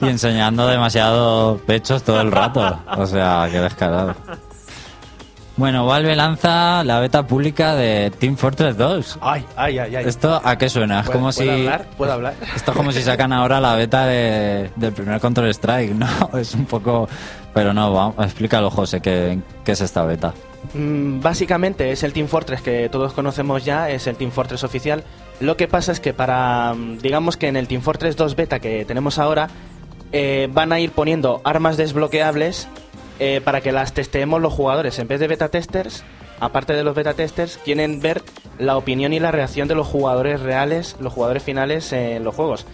Y 0.00 0.08
enseñando 0.08 0.66
demasiado 0.66 1.58
pechos 1.58 2.02
todo 2.02 2.20
el 2.20 2.32
rato. 2.32 2.80
O 2.96 3.06
sea, 3.06 3.46
qué 3.48 3.60
descarado. 3.60 4.16
Bueno, 5.60 5.84
Valve 5.84 6.16
lanza 6.16 6.82
la 6.84 7.00
beta 7.00 7.26
pública 7.26 7.74
de 7.74 8.10
Team 8.18 8.34
Fortress 8.38 8.78
2. 8.78 9.18
Ay, 9.20 9.44
ay, 9.56 9.78
ay, 9.78 9.96
ay. 9.96 10.04
¿Esto 10.06 10.40
a 10.42 10.56
qué 10.56 10.70
suena? 10.70 11.00
Es 11.00 11.06
¿Puedo- 11.06 11.18
como 11.18 11.32
¿puedo 11.32 11.32
si... 11.32 11.48
hablar? 11.50 11.84
¿Puedo 11.98 12.12
hablar? 12.14 12.34
Esto 12.56 12.70
es 12.70 12.76
como 12.78 12.92
si 12.92 13.02
sacan 13.02 13.30
ahora 13.30 13.60
la 13.60 13.74
beta 13.74 14.06
de- 14.06 14.70
del 14.76 14.92
primer 14.94 15.20
Control 15.20 15.48
Strike, 15.50 15.92
¿no? 15.92 16.06
Es 16.38 16.54
un 16.54 16.64
poco... 16.64 17.06
Pero 17.52 17.74
no, 17.74 17.92
vamos, 17.92 18.14
explícalo, 18.24 18.70
José, 18.70 19.02
¿qué, 19.02 19.38
qué 19.62 19.72
es 19.72 19.80
esta 19.82 20.02
beta? 20.04 20.32
Mm, 20.72 21.20
Básicamente 21.20 21.90
es 21.92 22.04
el 22.04 22.14
Team 22.14 22.28
Fortress 22.28 22.62
que 22.62 22.88
todos 22.88 23.12
conocemos 23.12 23.62
ya, 23.62 23.90
es 23.90 24.06
el 24.06 24.16
Team 24.16 24.30
Fortress 24.30 24.64
oficial. 24.64 25.04
Lo 25.40 25.58
que 25.58 25.68
pasa 25.68 25.92
es 25.92 26.00
que 26.00 26.14
para, 26.14 26.72
mm, 26.74 26.98
digamos 27.00 27.36
que 27.36 27.48
en 27.48 27.56
el 27.56 27.68
Team 27.68 27.82
Fortress 27.82 28.16
2 28.16 28.34
beta 28.34 28.60
que 28.60 28.86
tenemos 28.86 29.18
ahora, 29.18 29.48
eh, 30.12 30.48
van 30.50 30.72
a 30.72 30.80
ir 30.80 30.92
poniendo 30.92 31.42
armas 31.44 31.76
desbloqueables 31.76 32.66
eh, 33.22 33.42
para 33.44 33.60
que 33.60 33.70
las 33.70 33.92
testeemos 33.92 34.40
los 34.40 34.54
jugadores. 34.54 34.98
En 34.98 35.06
vez 35.06 35.20
de 35.20 35.28
beta 35.28 35.50
testers, 35.50 36.04
aparte 36.40 36.72
de 36.72 36.82
los 36.82 36.94
beta 36.94 37.12
testers, 37.12 37.58
quieren 37.58 38.00
ver 38.00 38.22
la 38.58 38.78
opinión 38.78 39.12
y 39.12 39.20
la 39.20 39.30
reacción 39.30 39.68
de 39.68 39.74
los 39.74 39.86
jugadores 39.86 40.40
reales, 40.40 40.96
los 41.00 41.12
jugadores 41.12 41.42
finales 41.42 41.92
en 41.92 42.24
los 42.24 42.34
juegos. 42.34 42.66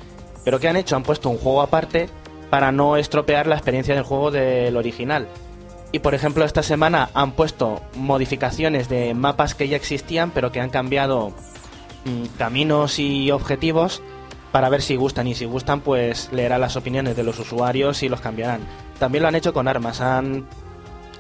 Pero 0.44 0.60
¿qué 0.60 0.68
han 0.68 0.76
hecho? 0.76 0.94
Han 0.94 1.02
puesto 1.02 1.28
un 1.30 1.38
juego 1.38 1.62
aparte 1.62 2.08
para 2.48 2.70
no 2.70 2.96
estropear 2.96 3.48
la 3.48 3.56
experiencia 3.56 3.96
del 3.96 4.04
juego 4.04 4.30
del 4.30 4.76
original. 4.76 5.26
Y 5.90 5.98
por 5.98 6.14
ejemplo, 6.14 6.44
esta 6.44 6.62
semana 6.62 7.10
han 7.12 7.32
puesto 7.32 7.82
modificaciones 7.96 8.88
de 8.88 9.14
mapas 9.14 9.56
que 9.56 9.66
ya 9.66 9.76
existían, 9.76 10.30
pero 10.30 10.52
que 10.52 10.60
han 10.60 10.70
cambiado 10.70 11.32
mm, 12.04 12.36
caminos 12.38 13.00
y 13.00 13.32
objetivos 13.32 14.00
para 14.56 14.70
ver 14.70 14.80
si 14.80 14.96
gustan. 14.96 15.26
Y 15.26 15.34
si 15.34 15.44
gustan, 15.44 15.82
pues 15.82 16.32
leerán 16.32 16.62
las 16.62 16.76
opiniones 16.76 17.14
de 17.14 17.22
los 17.22 17.38
usuarios 17.38 18.02
y 18.02 18.08
los 18.08 18.22
cambiarán. 18.22 18.62
También 18.98 19.20
lo 19.20 19.28
han 19.28 19.34
hecho 19.34 19.52
con 19.52 19.68
armas. 19.68 20.00
Han 20.00 20.46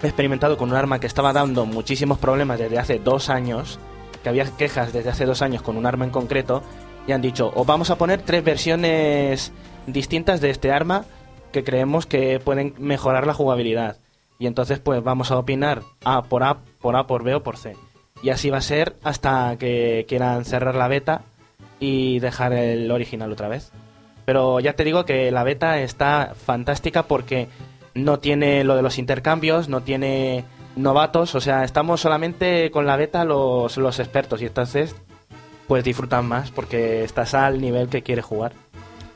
experimentado 0.02 0.56
con 0.56 0.70
un 0.70 0.74
arma 0.74 1.00
que 1.00 1.06
estaba 1.06 1.34
dando 1.34 1.66
muchísimos 1.66 2.16
problemas 2.16 2.58
desde 2.58 2.78
hace 2.78 2.98
dos 2.98 3.28
años, 3.28 3.78
que 4.22 4.30
había 4.30 4.46
quejas 4.56 4.94
desde 4.94 5.10
hace 5.10 5.26
dos 5.26 5.42
años 5.42 5.60
con 5.60 5.76
un 5.76 5.84
arma 5.84 6.06
en 6.06 6.12
concreto, 6.12 6.62
y 7.06 7.12
han 7.12 7.20
dicho, 7.20 7.52
os 7.54 7.66
vamos 7.66 7.90
a 7.90 7.98
poner 7.98 8.22
tres 8.22 8.42
versiones 8.42 9.52
distintas 9.86 10.40
de 10.40 10.48
este 10.48 10.72
arma 10.72 11.04
que 11.52 11.62
creemos 11.62 12.06
que 12.06 12.40
pueden 12.40 12.72
mejorar 12.78 13.26
la 13.26 13.34
jugabilidad. 13.34 13.98
Y 14.38 14.46
entonces 14.46 14.78
pues 14.78 15.04
vamos 15.04 15.30
a 15.30 15.36
opinar 15.36 15.82
A 16.06 16.22
por 16.22 16.42
A, 16.42 16.60
por 16.80 16.96
A 16.96 17.06
por 17.06 17.22
B 17.22 17.34
o 17.34 17.42
por 17.42 17.58
C. 17.58 17.76
Y 18.22 18.30
así 18.30 18.48
va 18.48 18.56
a 18.56 18.62
ser 18.62 18.96
hasta 19.02 19.58
que 19.58 20.06
quieran 20.08 20.46
cerrar 20.46 20.74
la 20.74 20.88
beta 20.88 21.20
y 21.78 22.18
dejar 22.20 22.52
el 22.52 22.90
original 22.90 23.32
otra 23.32 23.48
vez. 23.48 23.72
Pero 24.24 24.60
ya 24.60 24.74
te 24.74 24.84
digo 24.84 25.04
que 25.04 25.30
la 25.30 25.44
beta 25.44 25.80
está 25.80 26.34
fantástica 26.34 27.04
porque 27.04 27.48
no 27.94 28.18
tiene 28.18 28.64
lo 28.64 28.76
de 28.76 28.82
los 28.82 28.98
intercambios, 28.98 29.68
no 29.68 29.82
tiene 29.82 30.44
novatos, 30.74 31.34
o 31.34 31.40
sea, 31.40 31.64
estamos 31.64 32.00
solamente 32.00 32.70
con 32.70 32.86
la 32.86 32.96
beta 32.96 33.24
los, 33.24 33.76
los 33.76 33.98
expertos 33.98 34.42
y 34.42 34.46
entonces 34.46 34.94
pues 35.66 35.82
disfrutan 35.82 36.26
más 36.26 36.50
porque 36.50 37.02
estás 37.02 37.34
al 37.34 37.60
nivel 37.60 37.88
que 37.88 38.02
quieres 38.02 38.24
jugar. 38.24 38.52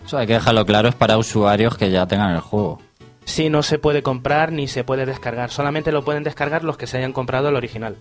Eso 0.05 0.19
hay 0.19 0.27
que 0.27 0.33
dejarlo 0.35 0.65
claro, 0.65 0.89
es 0.89 0.95
para 0.95 1.19
usuarios 1.19 1.77
que 1.77 1.91
ya 1.91 2.07
tengan 2.07 2.35
el 2.35 2.41
juego. 2.41 2.81
Sí, 3.25 3.51
no 3.51 3.63
se 3.63 3.79
puede 3.79 4.03
comprar 4.03 4.51
ni 4.51 4.67
se 4.67 4.83
puede 4.83 5.07
descargar, 5.07 5.51
solamente 5.51 5.93
lo 5.93 6.05
pueden 6.05 6.25
descargar 6.25 6.65
los 6.65 6.77
que 6.77 6.87
se 6.87 6.99
hayan 6.99 7.13
comprado 7.13 7.49
el 7.51 7.57
original. 7.57 7.97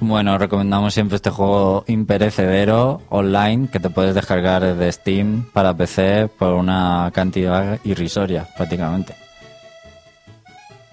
Bueno, 0.00 0.38
recomendamos 0.38 0.94
siempre 0.94 1.16
este 1.16 1.30
juego 1.30 1.82
imperecedero 1.88 3.00
online 3.08 3.68
que 3.68 3.80
te 3.80 3.90
puedes 3.90 4.14
descargar 4.14 4.62
desde 4.62 4.92
Steam 4.92 5.46
para 5.52 5.74
PC 5.74 6.28
por 6.38 6.54
una 6.54 7.10
cantidad 7.12 7.80
irrisoria 7.84 8.46
prácticamente. 8.56 9.16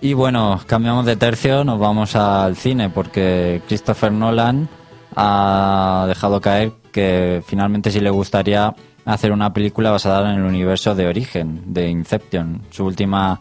Y 0.02 0.14
bueno, 0.14 0.60
cambiamos 0.66 1.06
de 1.06 1.16
tercio, 1.18 1.64
nos 1.64 1.80
vamos 1.80 2.16
al 2.16 2.56
cine 2.56 2.90
porque 2.90 3.62
Christopher 3.68 4.12
Nolan 4.12 4.68
ha 5.16 6.06
dejado 6.08 6.42
caer 6.42 6.72
que 6.92 7.44
finalmente 7.46 7.92
sí 7.92 8.00
le 8.00 8.10
gustaría 8.10 8.74
hacer 9.06 9.32
una 9.32 9.54
película 9.54 9.92
basada 9.92 10.32
en 10.32 10.40
el 10.40 10.46
universo 10.46 10.96
de 10.96 11.08
Origen, 11.08 11.62
de 11.74 11.90
Inception, 11.90 12.64
su 12.72 12.86
última 12.86 13.40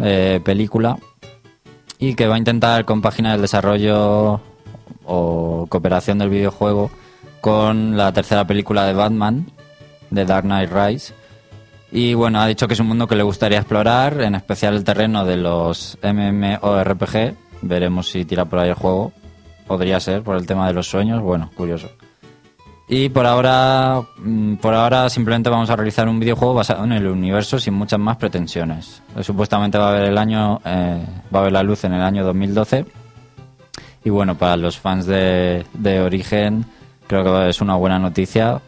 eh, 0.00 0.40
película, 0.44 0.98
y 1.98 2.14
que 2.14 2.26
va 2.26 2.34
a 2.34 2.38
intentar 2.38 2.84
compaginar 2.84 3.36
el 3.36 3.42
desarrollo 3.42 4.40
o 5.04 5.66
cooperación 5.68 6.18
del 6.18 6.30
videojuego 6.30 6.90
con 7.40 7.96
la 7.96 8.12
tercera 8.12 8.46
película 8.46 8.84
de 8.84 8.94
Batman, 8.94 9.46
de 10.10 10.24
Dark 10.24 10.44
Knight 10.44 10.70
Rise. 10.72 11.14
Y 11.90 12.14
bueno, 12.14 12.40
ha 12.40 12.46
dicho 12.46 12.68
que 12.68 12.74
es 12.74 12.80
un 12.80 12.88
mundo 12.88 13.06
que 13.06 13.16
le 13.16 13.22
gustaría 13.22 13.58
explorar, 13.58 14.20
en 14.20 14.34
especial 14.34 14.74
el 14.74 14.84
terreno 14.84 15.24
de 15.24 15.36
los 15.36 15.98
MMORPG. 16.02 17.34
Veremos 17.62 18.10
si 18.10 18.24
tira 18.24 18.44
por 18.44 18.58
ahí 18.58 18.68
el 18.68 18.74
juego. 18.74 19.12
Podría 19.66 19.98
ser, 20.00 20.22
por 20.22 20.36
el 20.36 20.46
tema 20.46 20.66
de 20.66 20.74
los 20.74 20.88
sueños. 20.88 21.22
Bueno, 21.22 21.50
curioso. 21.56 21.88
Y 22.90 23.10
por 23.10 23.26
ahora, 23.26 24.02
mm, 24.16 24.54
por 24.56 24.72
ahora 24.72 25.10
simplemente 25.10 25.50
vamos 25.50 25.68
a 25.68 25.76
realizar 25.76 26.08
un 26.08 26.18
videojuego 26.18 26.54
basado 26.54 26.84
en 26.84 26.92
el 26.92 27.06
universo 27.06 27.58
sin 27.58 27.74
muchas 27.74 28.00
más 28.00 28.16
pretensiones. 28.16 29.02
Supuestamente 29.20 29.76
va 29.76 29.88
a 29.88 29.90
haber 29.90 30.04
el 30.04 30.16
año, 30.16 30.60
eh, 30.64 31.04
va 31.34 31.40
a 31.40 31.42
ver 31.42 31.52
la 31.52 31.62
luz 31.62 31.84
en 31.84 31.92
el 31.92 32.00
año 32.00 32.24
2012. 32.24 32.86
Y 34.04 34.10
bueno, 34.10 34.36
para 34.36 34.56
los 34.56 34.78
fans 34.78 35.06
de, 35.06 35.64
de 35.74 36.00
Origen, 36.00 36.64
creo 37.06 37.24
que 37.24 37.48
es 37.50 37.60
una 37.60 37.74
buena 37.76 37.98
noticia. 37.98 38.60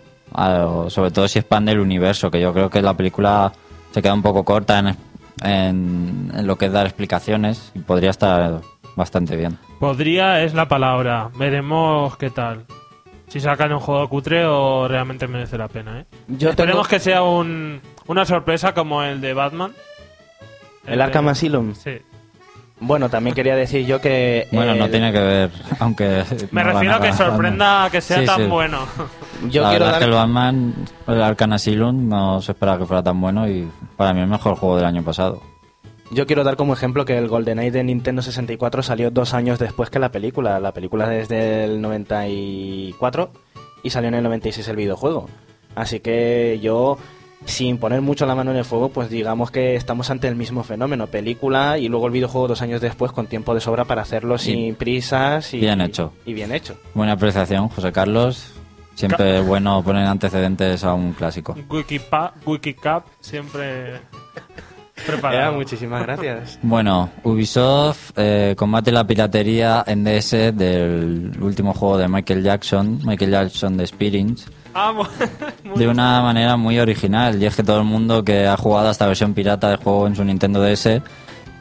Sobre 0.89 1.11
todo 1.11 1.27
si 1.29 1.39
expande 1.39 1.73
el 1.73 1.81
universo, 1.81 2.31
que 2.31 2.41
yo 2.41 2.53
creo 2.53 2.71
que 2.71 2.83
la 2.83 2.95
película 2.97 3.53
se 3.91 4.01
queda 4.03 4.15
un 4.15 4.23
poco 4.23 4.45
corta 4.45 4.79
en, 4.79 4.87
en, 5.43 6.33
en 6.35 6.47
lo 6.47 6.57
que 6.57 6.67
es 6.67 6.73
dar 6.73 6.87
explicaciones 6.87 7.73
y 7.75 7.81
podría 7.81 8.11
estar 8.11 8.61
bastante 8.97 9.35
bien. 9.37 9.59
Podría 9.79 10.43
es 10.43 10.55
la 10.55 10.69
palabra. 10.69 11.31
Veremos 11.37 12.17
qué 12.17 12.31
tal. 12.31 12.65
Si 13.29 13.41
sacan 13.41 13.73
un 13.73 13.79
juego 13.81 14.09
cutre 14.09 14.45
o 14.45 14.89
realmente 14.89 15.27
merece 15.29 15.57
la 15.57 15.69
pena, 15.69 16.01
¿eh? 16.01 16.05
Yo 16.29 16.51
Esperemos 16.51 16.89
tengo- 16.89 16.89
que 16.89 16.99
sea 16.99 17.23
un, 17.23 17.81
una 18.07 18.25
sorpresa 18.25 18.75
como 18.75 19.03
el 19.05 19.21
de 19.21 19.35
Batman. 19.35 19.73
El 20.87 21.01
Arkham 21.01 21.27
de- 21.27 21.31
Asylum. 21.33 21.75
Sí. 21.75 21.99
Bueno, 22.81 23.11
también 23.11 23.35
quería 23.37 23.55
decir 23.57 23.85
yo 23.87 24.01
que... 24.01 24.49
Bueno, 24.53 24.75
no 24.75 24.87
el- 24.87 24.91
tiene 24.91 25.13
que 25.13 25.21
ver, 25.21 25.51
aunque... 25.79 26.25
Me 26.51 26.65
no 26.65 26.73
refiero 26.73 26.95
a 26.97 27.01
que 27.01 27.13
sorprenda 27.13 27.89
que 27.93 28.01
sea 28.01 28.21
Sí, 28.21 28.27
tan 28.27 28.37
sí. 28.39 28.47
bueno. 28.47 28.79
Yo 29.51 29.63
la 29.63 29.69
quiero 29.71 29.85
verdad 29.85 29.87
es 29.87 29.91
dar... 29.93 29.99
que 30.01 30.05
el 30.07 30.11
Batman, 30.13 30.75
el 31.07 31.23
Arkham 31.23 31.53
Asylum, 31.53 32.09
no 32.09 32.41
se 32.41 32.53
esperaba 32.53 32.79
que 32.79 32.87
fuera 32.87 33.03
tan 33.03 33.21
bueno 33.21 33.47
y 33.49 33.69
para 33.97 34.15
mí 34.15 34.21
el 34.21 34.27
mejor 34.29 34.57
juego 34.57 34.77
del 34.77 34.87
año 34.87 35.03
pasado. 35.03 35.43
Yo 36.11 36.27
quiero 36.27 36.43
dar 36.43 36.57
como 36.57 36.73
ejemplo 36.73 37.05
que 37.05 37.17
el 37.19 37.29
GoldenEye 37.29 37.71
de 37.71 37.85
Nintendo 37.85 38.23
64 38.23 38.83
salió 38.83 39.11
dos 39.11 39.33
años 39.35 39.59
después 39.59 39.91
que 39.91 39.99
la 39.99 40.11
película. 40.11 40.59
La 40.59 40.73
película 40.73 41.15
es 41.15 41.29
del 41.29 41.81
94 41.81 43.31
y 43.83 43.91
salió 43.91 44.09
en 44.09 44.15
el 44.15 44.23
96 44.25 44.67
el 44.69 44.77
videojuego. 44.77 45.29
Así 45.77 46.01
que 46.01 46.59
yo, 46.63 46.99
sin 47.45 47.79
poner 47.79 48.01
mucho 48.03 48.27
la 48.27 48.35
mano 48.35 48.51
en 48.51 48.59
el 48.59 48.65
fuego, 48.65 48.91
pues 48.91 49.09
digamos 49.11 49.51
que 49.51 49.75
estamos 49.75 50.11
ante 50.11 50.29
el 50.29 50.37
mismo 50.37 50.63
fenómeno. 50.63 51.07
Película 51.07 51.79
y 51.79 51.89
luego 51.89 52.07
el 52.07 52.13
videojuego 52.13 52.49
dos 52.49 52.63
años 52.63 52.81
después 52.81 53.13
con 53.13 53.27
tiempo 53.27 53.55
de 53.55 53.61
sobra 53.61 53.85
para 53.85 54.03
hacerlo 54.03 54.39
sin 54.39 54.75
prisas 54.75 55.53
y 55.55 55.61
bien 55.61 55.81
hecho. 55.81 56.13
Y 56.27 56.33
bien 56.35 56.53
hecho. 56.53 56.77
Buena 56.95 57.13
apreciación, 57.13 57.69
José 57.69 57.93
Carlos. 57.93 58.53
Siempre 58.95 59.39
es 59.41 59.47
bueno 59.47 59.83
poner 59.83 60.07
antecedentes 60.07 60.85
a 60.85 60.93
un 60.93 61.13
clásico. 61.13 61.57
Wikipa, 61.71 62.35
Wikicap 62.45 63.07
siempre 63.21 63.93
Ya, 63.95 65.07
preparado. 65.07 65.55
muchísimas 65.55 66.03
gracias. 66.03 66.59
Bueno, 66.61 67.09
Ubisoft 67.25 68.11
eh, 68.17 68.55
combate 68.59 68.93
la 68.93 69.07
piratería 69.07 69.83
en 69.87 70.05
DS 70.05 70.33
del 70.55 71.33
último 71.41 71.73
juego 71.73 71.97
de 71.97 72.09
Michael 72.09 72.43
Jackson, 72.43 73.01
Michael 73.05 73.31
Jackson 73.31 73.79
de 73.79 73.85
Experience, 73.85 74.51
Ah, 74.75 74.95
de 75.77 75.89
una 75.89 76.23
manera 76.23 76.57
muy 76.57 76.79
original. 76.79 77.41
Y 77.43 77.47
es 77.47 77.57
que 77.57 77.62
todo 77.62 77.79
el 77.79 77.85
mundo 77.85 78.25
que 78.25 78.47
ha 78.47 78.57
jugado 78.57 78.89
a 78.89 78.91
esta 78.91 79.07
versión 79.07 79.35
pirata 79.35 79.69
del 79.69 79.79
juego 79.79 80.07
en 80.07 80.17
su 80.17 80.25
Nintendo 80.25 80.61
DS, 80.62 81.03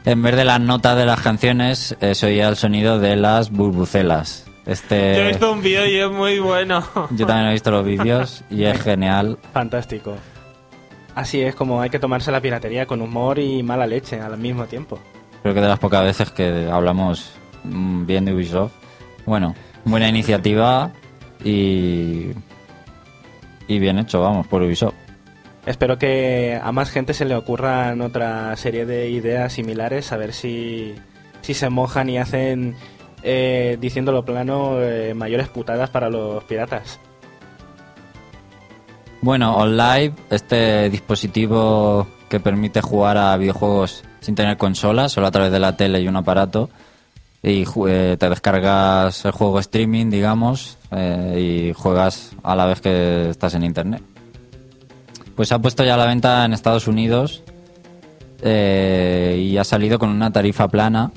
en 0.04 0.22
vez 0.22 0.36
de 0.36 0.44
las 0.44 0.60
notas 0.60 0.96
de 0.96 1.06
las 1.06 1.20
canciones, 1.20 1.96
eh, 2.00 2.14
se 2.14 2.26
oía 2.26 2.48
el 2.48 2.56
sonido 2.56 2.98
de 2.98 3.16
las 3.16 3.50
burbucelas. 3.50 4.46
Este, 4.66 5.16
Yo 5.16 5.22
he 5.22 5.28
visto 5.28 5.52
un 5.52 5.62
vídeo 5.62 5.86
y 5.86 5.96
es 5.96 6.10
muy 6.10 6.38
bueno. 6.38 6.82
yo 7.10 7.26
también 7.26 7.48
he 7.48 7.52
visto 7.52 7.70
los 7.70 7.84
vídeos 7.84 8.44
y 8.50 8.64
es 8.64 8.80
genial. 8.80 9.38
Fantástico. 9.52 10.14
Así 11.14 11.40
es 11.40 11.54
como 11.54 11.80
hay 11.80 11.90
que 11.90 11.98
tomarse 11.98 12.30
la 12.30 12.40
piratería 12.40 12.86
con 12.86 13.02
humor 13.02 13.38
y 13.38 13.62
mala 13.62 13.86
leche 13.86 14.20
al 14.20 14.38
mismo 14.38 14.66
tiempo. 14.66 14.98
Creo 15.42 15.54
que 15.54 15.60
de 15.60 15.68
las 15.68 15.78
pocas 15.78 16.04
veces 16.04 16.30
que 16.30 16.68
hablamos 16.70 17.32
mm, 17.64 18.06
bien 18.06 18.24
de 18.24 18.34
Ubisoft. 18.34 18.72
Bueno, 19.26 19.54
buena 19.84 20.08
iniciativa 20.08 20.92
y, 21.44 22.30
y 23.70 23.78
bien 23.78 24.00
hecho, 24.00 24.20
vamos, 24.20 24.48
por 24.48 24.62
Ubisoft. 24.62 24.94
Espero 25.64 25.96
que 25.96 26.58
a 26.60 26.72
más 26.72 26.90
gente 26.90 27.14
se 27.14 27.24
le 27.24 27.36
ocurran 27.36 28.00
otra 28.00 28.56
serie 28.56 28.84
de 28.84 29.10
ideas 29.10 29.52
similares, 29.52 30.10
a 30.10 30.16
ver 30.16 30.32
si, 30.32 30.96
si 31.40 31.54
se 31.54 31.70
mojan 31.70 32.10
y 32.10 32.18
hacen, 32.18 32.74
eh, 33.22 33.78
diciéndolo 33.80 34.24
plano, 34.24 34.80
eh, 34.80 35.14
mayores 35.14 35.48
putadas 35.48 35.88
para 35.88 36.10
los 36.10 36.42
piratas. 36.44 36.98
Bueno, 39.20 39.54
OnLive, 39.56 40.14
este 40.30 40.90
dispositivo 40.90 42.08
que 42.28 42.40
permite 42.40 42.80
jugar 42.80 43.18
a 43.18 43.36
videojuegos 43.36 44.02
sin 44.18 44.34
tener 44.34 44.56
consola, 44.56 45.08
solo 45.08 45.28
a 45.28 45.30
través 45.30 45.52
de 45.52 45.60
la 45.60 45.76
tele 45.76 46.00
y 46.00 46.08
un 46.08 46.16
aparato, 46.16 46.70
y 47.42 47.64
eh, 47.88 48.16
te 48.18 48.28
descargas 48.28 49.24
el 49.24 49.32
juego 49.32 49.58
streaming, 49.60 50.10
digamos, 50.10 50.76
eh, 50.90 51.70
y 51.70 51.72
juegas 51.72 52.32
a 52.42 52.54
la 52.54 52.66
vez 52.66 52.80
que 52.80 53.30
estás 53.30 53.54
en 53.54 53.64
internet. 53.64 54.02
Pues 55.34 55.48
se 55.48 55.54
ha 55.54 55.58
puesto 55.58 55.84
ya 55.84 55.94
a 55.94 55.96
la 55.96 56.06
venta 56.06 56.44
en 56.44 56.52
Estados 56.52 56.86
Unidos 56.86 57.42
eh, 58.42 59.42
y 59.42 59.56
ha 59.56 59.64
salido 59.64 59.98
con 59.98 60.10
una 60.10 60.32
tarifa 60.32 60.68
plana 60.68 61.12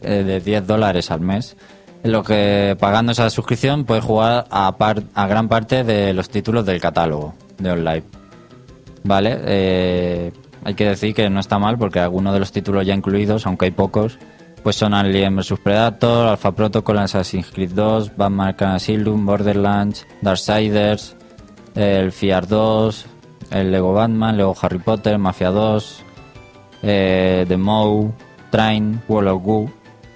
de 0.00 0.40
10 0.40 0.68
dólares 0.68 1.10
al 1.10 1.20
mes, 1.20 1.56
en 2.04 2.12
lo 2.12 2.22
que 2.22 2.76
pagando 2.78 3.10
esa 3.10 3.28
suscripción 3.28 3.84
puedes 3.84 4.04
jugar 4.04 4.46
a, 4.50 4.68
a 5.14 5.26
gran 5.26 5.48
parte 5.48 5.82
de 5.82 6.12
los 6.12 6.28
títulos 6.28 6.64
del 6.64 6.80
catálogo 6.80 7.34
de 7.58 7.72
online. 7.72 8.04
Vale, 9.02 10.32
hay 10.62 10.74
que 10.74 10.84
decir 10.84 11.12
que 11.12 11.28
no 11.28 11.40
está 11.40 11.58
mal 11.58 11.76
porque 11.76 11.98
algunos 11.98 12.34
de 12.34 12.38
los 12.38 12.52
títulos 12.52 12.86
ya 12.86 12.94
incluidos, 12.94 13.46
aunque 13.46 13.64
hay 13.64 13.70
pocos, 13.72 14.16
pues 14.66 14.74
son 14.74 14.94
Alien 14.94 15.36
vs 15.36 15.60
Predator, 15.62 16.26
Alpha 16.26 16.50
Protocol, 16.50 16.98
Assassin's 16.98 17.52
Creed 17.52 17.70
2, 17.70 18.16
Batman 18.16 18.48
Arkham 18.48 18.74
Asylum, 18.74 19.24
Borderlands, 19.24 20.04
Darksiders, 20.22 21.16
el 21.76 22.10
Fiar 22.10 22.48
2, 22.48 23.06
el 23.52 23.70
Lego 23.70 23.92
Batman, 23.92 24.36
Lego 24.36 24.56
Harry 24.60 24.80
Potter, 24.80 25.18
Mafia 25.18 25.50
2, 25.50 26.04
eh, 26.82 27.44
The 27.46 27.56
Mow, 27.56 28.12
Train, 28.50 29.02
World 29.06 29.28
of 29.28 29.42
Goo. 29.44 29.70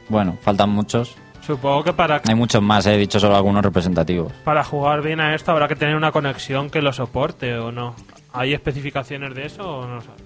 Bueno, 0.09 0.37
faltan 0.43 0.71
muchos. 0.71 1.15
Supongo 1.43 1.85
que 1.85 1.93
para, 1.93 2.21
Hay 2.27 2.35
muchos 2.35 2.61
más, 2.61 2.85
he 2.87 2.97
dicho 2.97 3.21
solo 3.21 3.37
algunos 3.37 3.65
representativos. 3.65 4.33
para 4.43 4.65
jugar 4.65 5.01
bien 5.01 5.21
a 5.21 5.37
esto 5.37 5.53
habrá 5.53 5.69
que 5.69 5.77
tener 5.77 5.95
una 5.95 6.11
conexión 6.11 6.71
que 6.71 6.83
lo 6.83 6.93
soporte 6.93 7.57
o 7.57 7.71
no. 7.71 7.95
¿Hay 8.33 8.53
especificaciones 8.53 9.33
de 9.33 9.47
eso 9.47 9.63
o 9.63 9.87
no 9.87 10.01
sabes? 10.01 10.25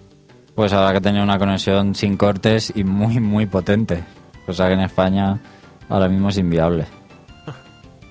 Pues 0.54 0.72
habrá 0.72 0.94
que 0.94 1.00
tener 1.00 1.20
una 1.20 1.38
conexión 1.38 1.94
sin 1.96 2.16
cortes 2.16 2.72
y 2.74 2.84
muy, 2.84 3.18
muy 3.18 3.44
potente. 3.44 4.04
Cosa 4.46 4.68
que 4.68 4.74
en 4.74 4.80
España 4.80 5.38
ahora 5.88 6.08
mismo 6.08 6.28
es 6.28 6.38
inviable. 6.38 6.86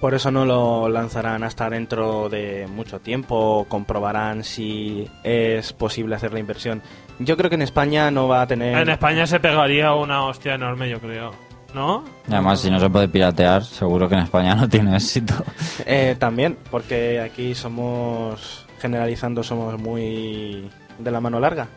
Por 0.04 0.14
eso 0.14 0.32
no 0.32 0.46
lo 0.46 0.90
lanzarán 0.90 1.44
hasta 1.44 1.70
dentro 1.70 2.28
de 2.28 2.68
mucho 2.68 3.00
tiempo, 3.00 3.66
comprobarán 3.70 4.44
si 4.44 5.08
es 5.24 5.72
posible 5.72 6.16
hacer 6.16 6.34
la 6.34 6.40
inversión. 6.40 6.82
Yo 7.20 7.38
creo 7.38 7.50
que 7.50 7.56
en 7.56 7.62
España 7.62 8.12
no 8.12 8.28
va 8.28 8.42
a 8.42 8.48
tener... 8.48 8.78
En 8.78 8.90
España 8.90 9.26
se 9.26 9.40
pegaría 9.40 9.94
una 9.94 10.26
hostia 10.26 10.56
enorme, 10.56 10.90
yo 10.90 11.00
creo. 11.00 11.32
¿No? 11.74 12.04
Y 12.28 12.34
además, 12.34 12.60
si 12.60 12.70
no 12.70 12.82
se 12.82 12.90
puede 12.90 13.08
piratear, 13.08 13.64
seguro 13.64 14.10
que 14.10 14.16
en 14.16 14.24
España 14.24 14.56
no 14.56 14.68
tiene 14.68 14.94
éxito. 14.96 15.36
Eh, 15.86 16.18
también, 16.20 16.58
porque 16.70 17.22
aquí 17.22 17.56
somos, 17.56 18.66
generalizando, 18.80 19.42
somos 19.42 19.80
muy 19.80 20.70
de 21.00 21.12
la 21.12 21.22
mano 21.22 21.40
larga. 21.40 21.68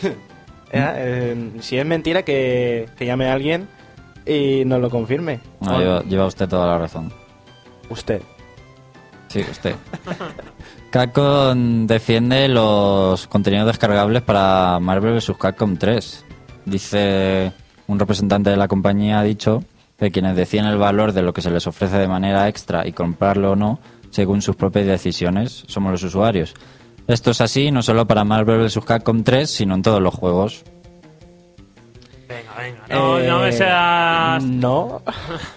Eh, 0.72 1.52
si 1.60 1.78
es 1.78 1.86
mentira, 1.86 2.22
que, 2.22 2.88
que 2.96 3.06
llame 3.06 3.28
a 3.28 3.32
alguien 3.32 3.68
y 4.26 4.64
nos 4.64 4.80
lo 4.80 4.90
confirme. 4.90 5.40
No, 5.60 5.78
lleva, 5.78 6.02
lleva 6.02 6.26
usted 6.26 6.48
toda 6.48 6.66
la 6.66 6.78
razón. 6.78 7.12
Usted. 7.88 8.22
Sí, 9.28 9.44
usted. 9.50 9.74
Capcom 10.90 11.86
defiende 11.86 12.48
los 12.48 13.26
contenidos 13.28 13.68
descargables 13.68 14.22
para 14.22 14.80
Marvel 14.80 15.14
vs. 15.14 15.32
Capcom 15.38 15.76
3. 15.76 16.24
Dice 16.64 17.52
un 17.86 17.98
representante 17.98 18.50
de 18.50 18.56
la 18.56 18.68
compañía 18.68 19.20
ha 19.20 19.22
dicho 19.22 19.62
que 19.98 20.10
quienes 20.10 20.34
deciden 20.34 20.66
el 20.66 20.78
valor 20.78 21.12
de 21.12 21.22
lo 21.22 21.32
que 21.32 21.42
se 21.42 21.50
les 21.50 21.66
ofrece 21.66 21.98
de 21.98 22.08
manera 22.08 22.48
extra 22.48 22.86
y 22.86 22.92
comprarlo 22.92 23.52
o 23.52 23.56
no, 23.56 23.78
según 24.10 24.42
sus 24.42 24.56
propias 24.56 24.86
decisiones, 24.86 25.64
somos 25.68 25.92
los 25.92 26.02
usuarios. 26.02 26.54
Esto 27.12 27.30
es 27.32 27.40
así 27.40 27.70
no 27.70 27.82
solo 27.82 28.06
para 28.06 28.24
Marvel 28.24 28.60
vs. 28.60 28.78
Capcom 28.84 29.22
3, 29.24 29.50
sino 29.50 29.74
en 29.74 29.82
todos 29.82 30.00
los 30.00 30.14
juegos. 30.14 30.62
Venga, 32.28 32.54
venga. 32.56 32.84
No, 32.88 33.18
Eh, 33.18 33.26
no 33.28 33.38
me 33.40 33.50
seas... 33.52 34.44
No. 34.44 35.02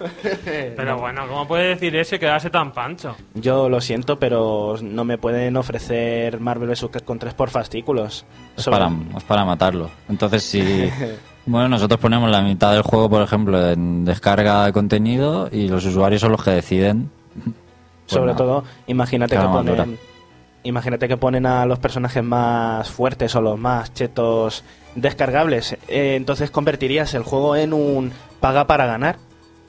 Pero 0.75 0.97
bueno, 0.97 1.27
¿cómo 1.27 1.47
puede 1.47 1.69
decir 1.69 1.95
eso 1.95 2.15
y 2.15 2.19
quedarse 2.19 2.49
tan 2.49 2.71
pancho? 2.71 3.15
Yo 3.35 3.69
lo 3.69 3.79
siento, 3.81 4.17
pero 4.17 4.75
no 4.81 5.05
me 5.05 5.19
pueden 5.19 5.55
ofrecer 5.57 6.39
Marvel 6.39 6.69
vs. 6.69 6.87
Capcom 6.91 7.19
3 7.19 7.33
por 7.35 7.51
fascículos. 7.51 8.25
Es 8.57 8.63
Sobre- 8.63 8.79
para, 8.79 8.91
es 9.17 9.23
para 9.23 9.45
matarlo. 9.45 9.89
Entonces, 10.09 10.43
si. 10.43 10.89
Bueno, 11.45 11.67
nosotros 11.67 11.99
ponemos 11.99 12.31
la 12.31 12.41
mitad 12.41 12.71
del 12.71 12.83
juego, 12.83 13.09
por 13.09 13.21
ejemplo, 13.21 13.69
en 13.69 14.05
descarga 14.05 14.63
de 14.65 14.71
contenido 14.71 15.49
y 15.51 15.67
los 15.67 15.85
usuarios 15.85 16.21
son 16.21 16.31
los 16.31 16.41
que 16.41 16.51
deciden. 16.51 17.11
Pues 17.35 17.55
Sobre 18.05 18.27
nada. 18.27 18.37
todo, 18.37 18.63
imagínate 18.87 19.35
que 19.35 19.41
ponen, 19.43 19.99
imagínate 20.63 21.07
que 21.07 21.17
ponen 21.17 21.45
a 21.45 21.65
los 21.65 21.79
personajes 21.79 22.23
más 22.23 22.89
fuertes 22.89 23.35
o 23.35 23.41
los 23.41 23.59
más 23.59 23.93
chetos 23.93 24.63
descargables. 24.95 25.73
Eh, 25.87 26.15
entonces 26.15 26.51
convertirías 26.51 27.13
el 27.13 27.23
juego 27.23 27.55
en 27.55 27.73
un 27.73 28.11
paga 28.39 28.65
para 28.67 28.85
ganar, 28.85 29.17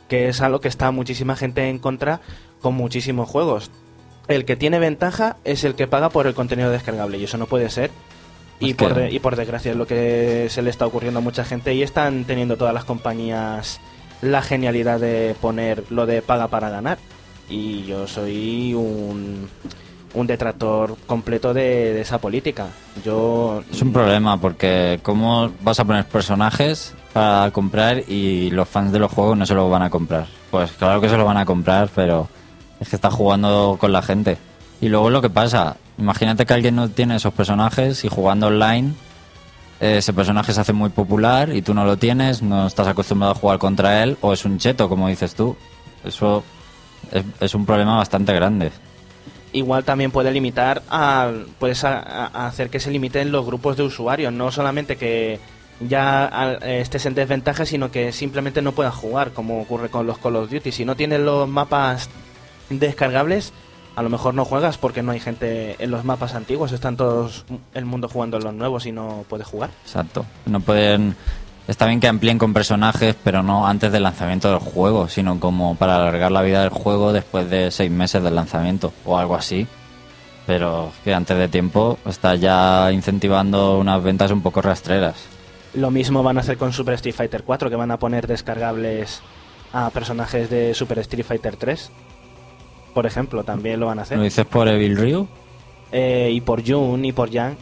que 0.09 0.29
es 0.29 0.41
algo 0.41 0.61
que 0.61 0.69
está 0.69 0.91
muchísima 0.91 1.37
gente 1.37 1.69
en 1.69 1.79
contra 1.79 2.21
con 2.61 2.75
muchísimos 2.75 3.29
juegos. 3.29 3.71
El 4.29 4.45
que 4.45 4.57
tiene 4.57 4.79
ventaja 4.79 5.37
es 5.45 5.65
el 5.65 5.75
que 5.75 5.87
paga 5.87 6.09
por 6.11 6.27
el 6.27 6.35
contenido 6.35 6.71
descargable 6.71 7.19
y 7.19 7.25
eso 7.25 7.37
no 7.39 7.47
puede 7.47 7.69
ser. 7.71 7.91
Y, 8.61 8.71
Es 8.71 8.77
que- 8.77 8.85
por, 8.85 8.95
de- 8.95 9.11
y 9.11 9.19
por 9.19 9.37
desgracia 9.37 9.73
es 9.73 9.77
lo 9.77 9.87
que 9.87 10.47
se 10.49 10.63
le 10.63 10.71
está 10.71 10.87
ocurriendo 10.87 11.19
a 11.19 11.23
mucha 11.23 11.45
gente 11.45 11.75
y 11.75 11.83
están 11.83 12.25
teniendo 12.25 12.57
todas 12.57 12.73
las 12.73 12.85
compañías 12.85 13.81
la 14.23 14.41
genialidad 14.43 15.01
de 15.01 15.35
poner 15.41 15.85
lo 15.91 16.07
de 16.07 16.23
paga 16.23 16.49
para 16.49 16.71
ganar. 16.71 16.99
Y 17.51 17.85
yo 17.85 18.07
soy 18.07 18.73
un, 18.73 19.51
un 20.15 20.27
detractor 20.27 20.97
completo 21.07 21.53
de, 21.53 22.01
esa 22.01 22.19
política. 22.19 22.69
Yo 23.05 23.63
Es 23.71 23.83
un 23.83 23.93
problema 23.93 24.41
porque, 24.41 25.01
¿cómo 25.03 25.53
vas 25.61 25.81
a 25.81 25.85
poner 25.85 26.07
personajes 26.07 26.95
para 27.13 27.51
comprar 27.51 27.99
y 28.09 28.51
los 28.51 28.69
fans 28.69 28.93
de 28.93 28.99
los 28.99 29.13
juegos 29.13 29.37
no 29.37 29.47
se 29.47 29.55
los 29.55 29.71
van 29.71 29.83
a 29.83 29.91
comprar? 29.91 30.27
Pues 30.51 30.73
claro 30.73 31.01
que 31.01 31.09
se 31.09 31.17
los 31.17 31.27
van 31.27 31.37
a 31.37 31.45
comprar, 31.45 31.89
pero 31.95 32.29
es 32.81 32.89
que 32.89 32.97
está 32.97 33.11
jugando 33.11 33.77
con 33.81 33.93
la 33.93 34.03
gente. 34.03 34.39
Y 34.81 34.89
luego 34.89 35.11
lo 35.11 35.21
que 35.21 35.31
pasa, 35.31 35.77
imagínate 35.99 36.47
que 36.47 36.55
alguien 36.55 36.77
no 36.77 36.89
tiene 36.89 37.17
esos 37.17 37.33
personajes 37.33 38.05
y 38.05 38.09
jugando 38.09 38.47
online 38.49 38.95
eh, 39.81 39.99
ese 39.99 40.13
personaje 40.13 40.53
se 40.53 40.61
hace 40.61 40.73
muy 40.73 40.91
popular 40.91 41.55
y 41.55 41.63
tú 41.63 41.75
no 41.75 41.85
lo 41.85 41.97
tienes, 41.97 42.43
no 42.43 42.67
estás 42.67 42.87
acostumbrado 42.87 43.33
a 43.33 43.37
jugar 43.37 43.59
contra 43.59 44.03
él 44.03 44.17
o 44.21 44.33
es 44.33 44.45
un 44.45 44.59
cheto, 44.59 44.89
como 44.89 45.09
dices 45.09 45.35
tú. 45.35 45.57
Eso 46.05 46.45
es, 47.11 47.25
es 47.41 47.55
un 47.55 47.67
problema 47.67 47.97
bastante 47.97 48.33
grande. 48.33 48.71
Igual 49.55 49.85
también 49.85 50.11
puede 50.11 50.31
limitar 50.31 50.83
a, 50.91 51.31
puedes 51.59 51.83
a- 51.85 52.27
hacer 52.47 52.69
que 52.69 52.79
se 52.81 52.91
limiten 52.91 53.33
los 53.33 53.47
grupos 53.47 53.79
de 53.79 53.85
usuarios, 53.85 54.31
no 54.33 54.53
solamente 54.53 54.97
que 54.97 55.41
ya 55.81 56.59
estés 56.63 57.07
en 57.07 57.15
desventaja, 57.15 57.65
sino 57.65 57.91
que 57.91 58.13
simplemente 58.13 58.61
no 58.63 58.73
puedas 58.73 58.95
jugar, 58.95 59.31
como 59.33 59.61
ocurre 59.63 59.89
con 59.89 60.07
los 60.07 60.19
Call 60.19 60.37
of 60.37 60.51
Duty. 60.51 60.71
Si 60.71 60.85
no 60.85 60.95
tienes 60.95 61.21
los 61.21 61.49
mapas 61.49 62.11
descargables, 62.71 63.53
a 63.97 64.03
lo 64.03 64.11
mejor 64.11 64.35
no 64.35 64.45
juegas 64.45 64.79
porque 64.79 65.03
no 65.03 65.13
hay 65.13 65.21
gente 65.21 65.77
en 65.79 65.91
los 65.91 66.05
mapas 66.05 66.35
antiguos, 66.35 66.73
están 66.73 66.97
todos 66.97 67.45
el 67.75 67.85
mundo 67.85 68.09
jugando 68.09 68.37
en 68.39 68.45
los 68.45 68.55
nuevos 68.55 68.87
y 68.87 68.93
no 68.93 69.25
puedes 69.29 69.47
jugar. 69.47 69.71
Exacto. 69.85 70.27
No 70.47 70.61
pueden. 70.61 71.17
Está 71.67 71.87
bien 71.87 71.99
que 71.99 72.09
amplíen 72.09 72.39
con 72.39 72.53
personajes, 72.53 73.17
pero 73.25 73.43
no 73.43 73.67
antes 73.67 73.91
del 73.91 74.03
lanzamiento 74.03 74.51
del 74.51 74.59
juego, 74.59 75.09
sino 75.09 75.41
como 75.41 75.77
para 75.77 75.97
alargar 75.97 76.31
la 76.31 76.43
vida 76.43 76.61
del 76.61 76.69
juego 76.69 77.13
después 77.13 77.49
de 77.49 77.71
seis 77.71 77.91
meses 77.91 78.23
del 78.23 78.35
lanzamiento 78.35 78.93
o 79.07 79.17
algo 79.17 79.35
así. 79.35 79.67
Pero 80.47 80.93
que 81.03 81.15
antes 81.15 81.39
de 81.39 81.49
tiempo 81.49 81.99
está 82.05 82.35
ya 82.35 82.93
incentivando 82.93 83.79
unas 83.79 84.03
ventas 84.03 84.31
un 84.31 84.43
poco 84.43 84.61
rastreras. 84.61 85.27
Lo 85.73 85.91
mismo 85.91 86.23
van 86.23 86.37
a 86.37 86.41
hacer 86.41 86.59
con 86.59 86.73
Super 86.73 86.95
Street 86.95 87.15
Fighter 87.15 87.45
4, 87.45 87.71
que 87.71 87.77
van 87.77 87.91
a 87.91 87.99
poner 87.99 88.27
descargables 88.27 89.23
a 89.73 89.89
personajes 89.89 90.51
de 90.51 90.75
Super 90.75 90.99
Street 90.99 91.25
Fighter 91.25 91.57
3. 91.57 91.91
Por 92.93 93.07
ejemplo, 93.07 93.43
también 93.43 93.81
lo 93.81 93.87
van 93.87 93.99
a 93.99 94.03
hacer. 94.03 94.19
¿Lo 94.19 94.25
dices 94.25 94.45
por 94.45 94.69
Evil 94.69 94.99
Ryu? 94.99 95.27
Eh, 95.91 96.31
y 96.31 96.41
por 96.43 96.63
Jun 96.65 97.05
y 97.07 97.13
por 97.13 97.31
Yang 97.31 97.57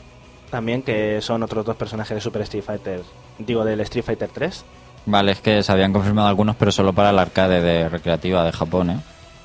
también, 0.50 0.82
que 0.82 1.22
son 1.22 1.42
otros 1.42 1.64
dos 1.64 1.76
personajes 1.76 2.16
de 2.16 2.20
Super 2.20 2.42
Street 2.42 2.64
Fighter, 2.64 3.02
digo, 3.46 3.64
del 3.64 3.80
Street 3.80 4.04
Fighter 4.04 4.30
3. 4.32 4.64
Vale, 5.06 5.32
es 5.32 5.40
que 5.40 5.62
se 5.62 5.72
habían 5.72 5.92
confirmado 5.92 6.28
algunos, 6.28 6.56
pero 6.56 6.70
solo 6.70 6.92
para 6.92 7.10
el 7.10 7.18
arcade 7.18 7.60
de 7.60 7.88
recreativa 7.88 8.44
de 8.44 8.52
Japón, 8.52 8.90
¿eh? 8.90 9.00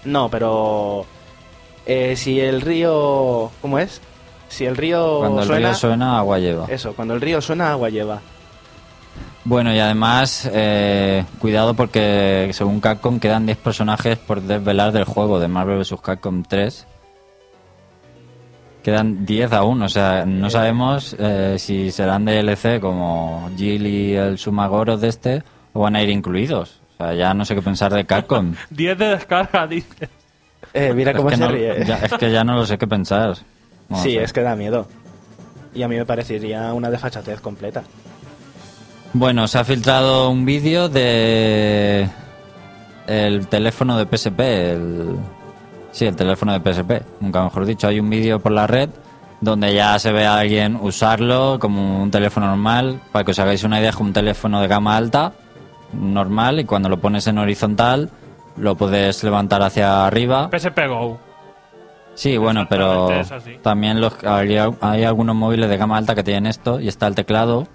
No, 0.05 0.29
pero 0.29 1.05
eh, 1.85 2.15
si 2.15 2.39
el 2.39 2.61
río... 2.61 3.51
¿Cómo 3.61 3.79
es? 3.79 4.01
Si 4.49 4.65
el 4.65 4.77
río 4.77 5.19
Cuando 5.19 5.41
el 5.41 5.47
suena... 5.47 5.67
río 5.69 5.75
suena, 5.77 6.17
agua 6.19 6.39
lleva. 6.39 6.65
Eso, 6.69 6.93
cuando 6.93 7.13
el 7.15 7.21
río 7.21 7.41
suena, 7.41 7.71
agua 7.71 7.89
lleva. 7.89 8.21
Bueno, 9.43 9.73
y 9.73 9.79
además, 9.79 10.49
eh, 10.53 11.23
cuidado 11.39 11.73
porque 11.73 12.49
según 12.53 12.81
Capcom 12.81 13.19
quedan 13.19 13.45
10 13.45 13.57
personajes 13.57 14.17
por 14.17 14.41
desvelar 14.41 14.91
del 14.91 15.05
juego 15.05 15.39
de 15.39 15.47
Marvel 15.47 15.79
vs. 15.79 15.95
Capcom 16.01 16.43
3. 16.43 16.85
Quedan 18.87 19.25
10 19.25 19.51
aún, 19.51 19.81
o 19.81 19.89
sea, 19.89 20.23
no 20.25 20.49
sabemos 20.49 21.13
eh, 21.19 21.57
si 21.59 21.91
serán 21.91 22.23
DLC 22.23 22.79
como 22.79 23.49
Jill 23.57 23.85
y 23.85 24.13
el 24.15 24.37
Sumagoro 24.37 24.95
de 24.95 25.09
este 25.09 25.43
o 25.73 25.81
van 25.81 25.97
a 25.97 26.01
ir 26.01 26.09
incluidos. 26.09 26.79
O 26.97 27.03
sea, 27.03 27.13
ya 27.13 27.33
no 27.33 27.43
sé 27.43 27.53
qué 27.53 27.61
pensar 27.61 27.93
de 27.93 28.05
Capcom. 28.05 28.53
10 28.69 28.97
de 28.97 29.05
descarga, 29.09 29.67
dice. 29.67 30.07
Eh, 30.73 30.93
mira 30.95 31.11
es, 31.11 31.17
cómo 31.17 31.27
que 31.27 31.35
se 31.35 31.41
no, 31.41 31.49
ríe. 31.49 31.83
ya- 31.85 31.97
es 31.97 32.13
que 32.13 32.31
ya 32.31 32.45
no 32.45 32.55
lo 32.55 32.65
sé 32.65 32.77
qué 32.77 32.87
pensar. 32.87 33.35
Sí, 34.01 34.15
es 34.17 34.31
que 34.31 34.39
da 34.41 34.55
miedo. 34.55 34.87
Y 35.75 35.83
a 35.83 35.89
mí 35.89 35.97
me 35.97 36.05
parecería 36.05 36.71
una 36.71 36.89
desfachatez 36.89 37.41
completa. 37.41 37.83
Bueno, 39.11 39.49
se 39.49 39.59
ha 39.59 39.65
filtrado 39.65 40.29
un 40.29 40.45
vídeo 40.45 40.87
de 40.87 42.07
el 43.05 43.47
teléfono 43.47 43.97
de 43.97 44.05
PSP, 44.17 44.39
el 44.39 45.15
sí, 45.97 46.05
el 46.05 46.15
teléfono 46.15 46.57
de 46.57 46.59
PSP, 46.59 47.21
nunca 47.21 47.43
mejor 47.43 47.65
dicho. 47.65 47.87
Hay 47.87 47.99
un 47.99 48.09
vídeo 48.09 48.39
por 48.39 48.51
la 48.51 48.67
red 48.67 48.89
donde 49.41 49.73
ya 49.73 49.97
se 49.99 50.11
ve 50.11 50.25
a 50.25 50.39
alguien 50.39 50.77
usarlo 50.79 51.57
como 51.59 52.01
un 52.01 52.11
teléfono 52.11 52.47
normal, 52.47 53.01
para 53.11 53.25
que 53.25 53.31
os 53.31 53.39
hagáis 53.39 53.63
una 53.63 53.79
idea, 53.79 53.89
es 53.89 53.95
como 53.95 54.07
un 54.07 54.13
teléfono 54.13 54.61
de 54.61 54.67
gama 54.67 54.95
alta, 54.95 55.33
normal, 55.93 56.59
y 56.59 56.65
cuando 56.65 56.89
lo 56.89 56.99
pones 56.99 57.27
en 57.27 57.37
horizontal 57.37 58.09
lo 58.57 58.75
puedes 58.75 59.23
levantar 59.23 59.61
hacia 59.61 60.05
arriba. 60.05 60.49
PSP 60.51 60.87
Go. 60.87 61.19
Sí, 62.15 62.37
bueno, 62.37 62.65
pero 62.67 63.09
también 63.61 64.01
los, 64.01 64.23
hay, 64.23 64.57
hay 64.81 65.03
algunos 65.03 65.35
móviles 65.35 65.69
de 65.69 65.77
gama 65.77 65.97
alta 65.97 66.15
que 66.15 66.23
tienen 66.23 66.47
esto 66.47 66.79
y 66.79 66.87
está 66.87 67.05
el 67.05 67.13
teclado. 67.13 67.67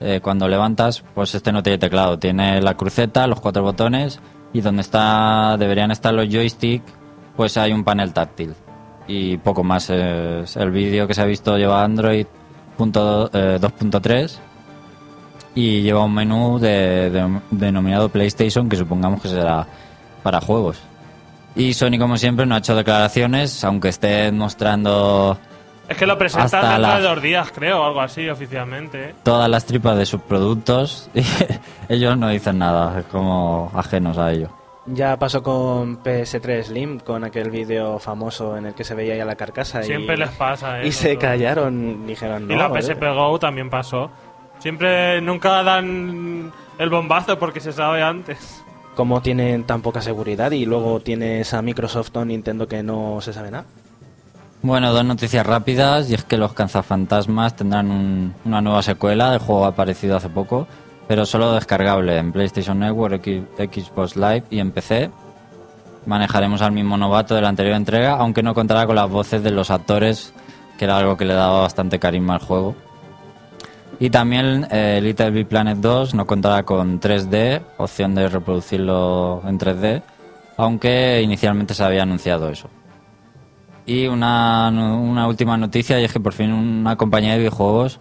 Eh, 0.00 0.20
cuando 0.22 0.46
levantas, 0.46 1.02
pues 1.14 1.34
este 1.34 1.52
no 1.52 1.62
tiene 1.62 1.78
teclado, 1.78 2.18
tiene 2.18 2.60
la 2.60 2.74
cruceta, 2.74 3.26
los 3.26 3.40
cuatro 3.40 3.62
botones 3.62 4.20
y 4.52 4.60
donde 4.60 4.82
está 4.82 5.56
deberían 5.58 5.90
estar 5.90 6.12
los 6.12 6.28
joystick, 6.28 6.82
pues 7.36 7.56
hay 7.56 7.72
un 7.72 7.84
panel 7.84 8.12
táctil 8.12 8.54
y 9.06 9.36
poco 9.38 9.62
más. 9.62 9.90
Es 9.90 10.56
el 10.56 10.70
vídeo 10.70 11.06
que 11.06 11.14
se 11.14 11.22
ha 11.22 11.26
visto 11.26 11.56
lleva 11.56 11.84
Android 11.84 12.26
punto, 12.76 13.30
eh, 13.32 13.58
2.3 13.60 14.38
y 15.54 15.82
lleva 15.82 16.04
un 16.04 16.14
menú 16.14 16.58
de- 16.58 17.10
de- 17.10 17.40
denominado 17.50 18.08
PlayStation 18.10 18.68
que 18.68 18.76
supongamos 18.76 19.20
que 19.22 19.28
será 19.28 19.66
para 20.22 20.40
juegos. 20.40 20.78
Y 21.54 21.72
Sony, 21.72 21.98
como 21.98 22.18
siempre, 22.18 22.44
no 22.44 22.54
ha 22.54 22.58
hecho 22.58 22.74
declaraciones, 22.76 23.64
aunque 23.64 23.88
esté 23.88 24.30
mostrando 24.32 25.38
Es 25.88 25.96
que 25.96 26.04
lo 26.04 26.18
presentan 26.18 26.44
Hasta 26.46 26.60
dentro 26.72 26.82
la- 26.82 26.96
de 26.96 27.02
dos 27.08 27.22
días, 27.22 27.48
creo, 27.54 27.80
o 27.80 27.84
algo 27.84 28.00
así, 28.02 28.28
oficialmente. 28.28 29.10
¿eh? 29.10 29.14
todas 29.22 29.48
las 29.48 29.64
tripas 29.64 29.96
de 29.96 30.04
sus 30.04 30.20
productos 30.20 31.08
y 31.14 31.22
ellos 31.88 32.18
no 32.18 32.28
dicen 32.28 32.58
nada, 32.58 32.98
es 32.98 33.06
como 33.06 33.70
ajenos 33.74 34.18
a 34.18 34.32
ello. 34.32 34.50
Ya 34.88 35.18
pasó 35.18 35.42
con 35.42 36.02
PS3 36.02 36.62
Slim, 36.64 37.00
con 37.00 37.24
aquel 37.24 37.50
vídeo 37.50 37.98
famoso 37.98 38.56
en 38.56 38.66
el 38.66 38.74
que 38.74 38.84
se 38.84 38.94
veía 38.94 39.16
ya 39.16 39.24
la 39.24 39.34
carcasa. 39.34 39.82
Siempre 39.82 40.14
y, 40.14 40.18
les 40.18 40.30
pasa, 40.30 40.80
¿eh? 40.80 40.86
Y 40.86 40.92
se 40.92 41.10
Todo. 41.16 41.20
callaron, 41.22 42.06
dijeron 42.06 42.46
no. 42.46 42.54
Y 42.54 42.56
la 42.56 42.66
eh". 42.66 42.82
PSP 42.82 43.02
Go 43.14 43.38
también 43.38 43.68
pasó. 43.68 44.10
Siempre, 44.60 45.20
nunca 45.20 45.62
dan 45.64 46.52
el 46.78 46.88
bombazo 46.90 47.36
porque 47.38 47.58
se 47.60 47.72
sabe 47.72 48.02
antes. 48.02 48.62
Como 48.94 49.20
tienen 49.20 49.64
tan 49.64 49.82
poca 49.82 50.00
seguridad 50.00 50.52
y 50.52 50.64
luego 50.64 51.00
tienes 51.00 51.52
a 51.52 51.62
Microsoft 51.62 52.14
o 52.16 52.24
Nintendo 52.24 52.66
que 52.68 52.82
no 52.82 53.20
se 53.20 53.32
sabe 53.32 53.50
nada. 53.50 53.64
Bueno, 54.62 54.92
dos 54.92 55.04
noticias 55.04 55.44
rápidas 55.44 56.08
y 56.10 56.14
es 56.14 56.24
que 56.24 56.38
los 56.38 56.54
cazafantasmas 56.54 57.56
tendrán 57.56 57.90
un- 57.90 58.34
una 58.44 58.62
nueva 58.62 58.82
secuela 58.82 59.30
del 59.32 59.40
juego 59.40 59.66
aparecido 59.66 60.16
hace 60.16 60.28
poco, 60.30 60.66
pero 61.08 61.24
solo 61.26 61.52
descargable 61.52 62.18
en 62.18 62.32
PlayStation 62.32 62.78
Network, 62.78 63.24
Xbox 63.24 64.16
Live 64.16 64.44
y 64.50 64.58
en 64.58 64.72
PC. 64.72 65.10
Manejaremos 66.04 66.62
al 66.62 66.72
mismo 66.72 66.96
novato 66.96 67.34
de 67.34 67.42
la 67.42 67.48
anterior 67.48 67.76
entrega, 67.76 68.16
aunque 68.16 68.42
no 68.42 68.54
contará 68.54 68.86
con 68.86 68.96
las 68.96 69.10
voces 69.10 69.42
de 69.42 69.50
los 69.50 69.70
actores, 69.70 70.32
que 70.78 70.84
era 70.84 70.98
algo 70.98 71.16
que 71.16 71.24
le 71.24 71.34
daba 71.34 71.62
bastante 71.62 71.98
carisma 71.98 72.34
al 72.34 72.40
juego. 72.40 72.74
Y 73.98 74.10
también 74.10 74.66
eh, 74.70 75.00
Little 75.02 75.30
Big 75.30 75.46
Planet 75.46 75.78
2 75.78 76.14
no 76.14 76.26
contará 76.26 76.64
con 76.64 77.00
3D, 77.00 77.62
opción 77.78 78.14
de 78.14 78.28
reproducirlo 78.28 79.42
en 79.46 79.58
3D, 79.58 80.02
aunque 80.56 81.22
inicialmente 81.22 81.74
se 81.74 81.82
había 81.82 82.02
anunciado 82.02 82.50
eso. 82.50 82.68
Y 83.86 84.06
una 84.06 85.26
última 85.28 85.56
noticia, 85.56 86.00
y 86.00 86.04
es 86.04 86.12
que 86.12 86.20
por 86.20 86.32
fin 86.32 86.52
una 86.52 86.96
compañía 86.96 87.32
de 87.32 87.38
videojuegos 87.38 88.00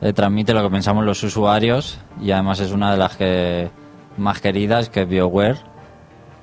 eh, 0.00 0.12
transmite 0.12 0.52
lo 0.54 0.62
que 0.62 0.70
pensamos 0.70 1.04
los 1.04 1.22
usuarios, 1.22 1.98
y 2.20 2.30
además 2.30 2.60
es 2.60 2.72
una 2.72 2.90
de 2.92 2.96
las 2.96 3.16
que 3.16 3.70
más 4.16 4.40
queridas, 4.40 4.88
que 4.90 5.02
es 5.02 5.08
BioWare. 5.08 5.58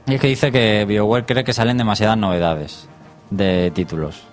Y 0.08 0.16
es 0.16 0.22
que 0.22 0.28
dice 0.28 0.52
que 0.52 0.86
BioWare 0.86 1.26
cree 1.26 1.44
que 1.44 1.54
salen 1.54 1.78
demasiadas 1.78 2.18
novedades 2.18 2.88
de 3.32 3.72
títulos. 3.74 4.24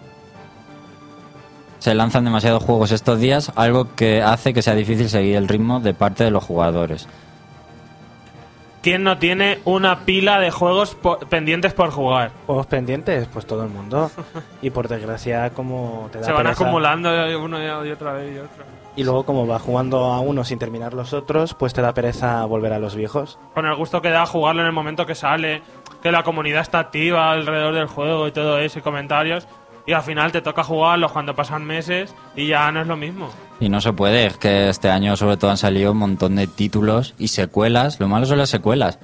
Se 1.78 1.94
lanzan 1.94 2.24
demasiados 2.24 2.62
juegos 2.62 2.92
estos 2.92 3.18
días, 3.18 3.50
algo 3.56 3.94
que 3.96 4.22
hace 4.22 4.54
que 4.54 4.62
sea 4.62 4.74
difícil 4.74 5.08
seguir 5.08 5.34
el 5.36 5.48
ritmo 5.48 5.80
de 5.80 5.94
parte 5.94 6.22
de 6.24 6.30
los 6.30 6.44
jugadores. 6.44 7.08
¿Quién 8.82 9.04
no 9.04 9.18
tiene 9.18 9.60
una 9.64 10.00
pila 10.00 10.40
de 10.40 10.50
juegos 10.50 10.94
po- 10.96 11.18
pendientes 11.18 11.72
por 11.72 11.90
jugar? 11.90 12.32
Juegos 12.46 12.66
pendientes, 12.66 13.28
pues 13.32 13.46
todo 13.46 13.62
el 13.64 13.70
mundo. 13.70 14.10
Y 14.62 14.70
por 14.70 14.88
desgracia, 14.88 15.50
como 15.50 16.08
te 16.12 16.18
da 16.18 16.24
Se 16.26 16.32
van 16.32 16.46
pereza- 16.46 16.62
acumulando 16.64 17.10
uno 17.40 17.84
y 17.86 17.90
otra 17.90 18.12
vez 18.14 18.34
y 18.34 18.38
otra. 18.38 18.64
Y 18.94 19.04
luego, 19.04 19.24
como 19.24 19.46
vas 19.46 19.62
jugando 19.62 20.04
a 20.04 20.20
uno 20.20 20.44
sin 20.44 20.58
terminar 20.58 20.92
los 20.92 21.12
otros, 21.14 21.54
pues 21.54 21.72
te 21.72 21.80
da 21.80 21.94
pereza 21.94 22.44
volver 22.44 22.72
a 22.72 22.78
los 22.78 22.94
viejos. 22.94 23.38
Con 23.54 23.66
el 23.66 23.74
gusto 23.74 24.02
que 24.02 24.10
da 24.10 24.26
jugarlo 24.26 24.60
en 24.60 24.66
el 24.66 24.72
momento 24.72 25.06
que 25.06 25.14
sale, 25.14 25.62
que 26.02 26.12
la 26.12 26.22
comunidad 26.22 26.60
está 26.60 26.80
activa 26.80 27.30
alrededor 27.30 27.74
del 27.74 27.86
juego 27.86 28.28
y 28.28 28.32
todo 28.32 28.58
eso, 28.58 28.78
y 28.78 28.82
comentarios. 28.82 29.48
Y 29.86 29.92
al 29.92 30.02
final 30.02 30.30
te 30.30 30.42
toca 30.42 30.62
jugarlos 30.62 31.10
cuando 31.10 31.34
pasan 31.34 31.64
meses 31.64 32.14
y 32.36 32.46
ya 32.46 32.70
no 32.70 32.82
es 32.82 32.86
lo 32.86 32.96
mismo. 32.96 33.30
Y 33.58 33.68
no 33.68 33.80
se 33.80 33.92
puede, 33.92 34.26
es 34.26 34.36
que 34.36 34.68
este 34.68 34.90
año 34.90 35.16
sobre 35.16 35.36
todo 35.36 35.50
han 35.50 35.56
salido 35.56 35.92
un 35.92 35.98
montón 35.98 36.36
de 36.36 36.46
títulos 36.46 37.14
y 37.18 37.28
secuelas. 37.28 37.98
Lo 37.98 38.08
malo 38.08 38.26
son 38.26 38.38
las 38.38 38.50
secuelas. 38.50 38.98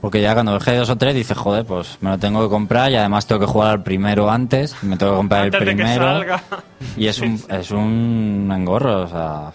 Porque 0.00 0.22
ya 0.22 0.32
cuando 0.32 0.54
ves 0.54 0.64
que 0.64 0.70
hay 0.70 0.76
dos 0.78 0.88
o 0.88 0.96
tres 0.96 1.14
dices, 1.14 1.36
joder, 1.36 1.66
pues 1.66 1.98
me 2.00 2.08
lo 2.10 2.18
tengo 2.18 2.42
que 2.42 2.48
comprar 2.48 2.90
y 2.90 2.96
además 2.96 3.26
tengo 3.26 3.40
que 3.40 3.46
jugar 3.46 3.70
al 3.70 3.82
primero 3.82 4.30
antes, 4.30 4.82
me 4.82 4.96
tengo 4.96 5.12
que 5.12 5.18
comprar 5.18 5.44
Antes 5.44 5.60
el 5.60 5.66
de 5.66 5.70
que 5.72 5.76
primero. 5.82 6.04
salga. 6.04 6.42
Y 6.96 7.06
es 7.06 7.20
un, 7.20 7.38
es 7.48 7.70
un 7.70 8.50
engorro, 8.54 9.02
o 9.02 9.06
sea, 9.06 9.52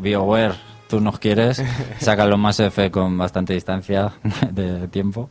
BioWare, 0.00 0.54
tú 0.88 1.00
nos 1.00 1.18
quieres, 1.20 1.62
saca 2.00 2.26
los 2.26 2.38
más 2.38 2.58
F 2.58 2.90
con 2.90 3.16
bastante 3.16 3.52
distancia 3.54 4.12
de 4.50 4.88
tiempo 4.88 5.30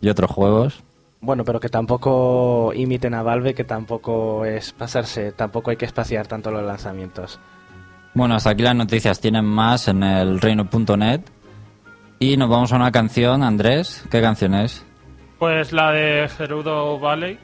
y 0.00 0.08
otros 0.08 0.30
juegos. 0.30 0.82
Bueno, 1.20 1.44
pero 1.44 1.60
que 1.60 1.68
tampoco 1.68 2.72
imiten 2.74 3.14
a 3.14 3.22
Valve, 3.22 3.54
que 3.54 3.64
tampoco 3.64 4.44
es 4.44 4.72
pasarse, 4.72 5.30
tampoco 5.32 5.70
hay 5.70 5.76
que 5.76 5.84
espaciar 5.84 6.26
tanto 6.26 6.50
los 6.50 6.64
lanzamientos. 6.64 7.38
Bueno, 8.14 8.34
hasta 8.34 8.50
aquí 8.50 8.62
las 8.62 8.74
noticias 8.74 9.20
tienen 9.20 9.44
más 9.44 9.88
en 9.88 10.02
el 10.02 10.40
reino.net 10.40 11.20
y 12.22 12.36
nos 12.36 12.48
vamos 12.48 12.72
a 12.72 12.76
una 12.76 12.92
canción, 12.92 13.42
Andrés, 13.42 14.04
¿qué 14.08 14.20
canción 14.20 14.54
es? 14.54 14.86
Pues 15.40 15.72
la 15.72 15.90
de 15.90 16.28
Gerudo 16.28 17.00
Valley, 17.00 17.36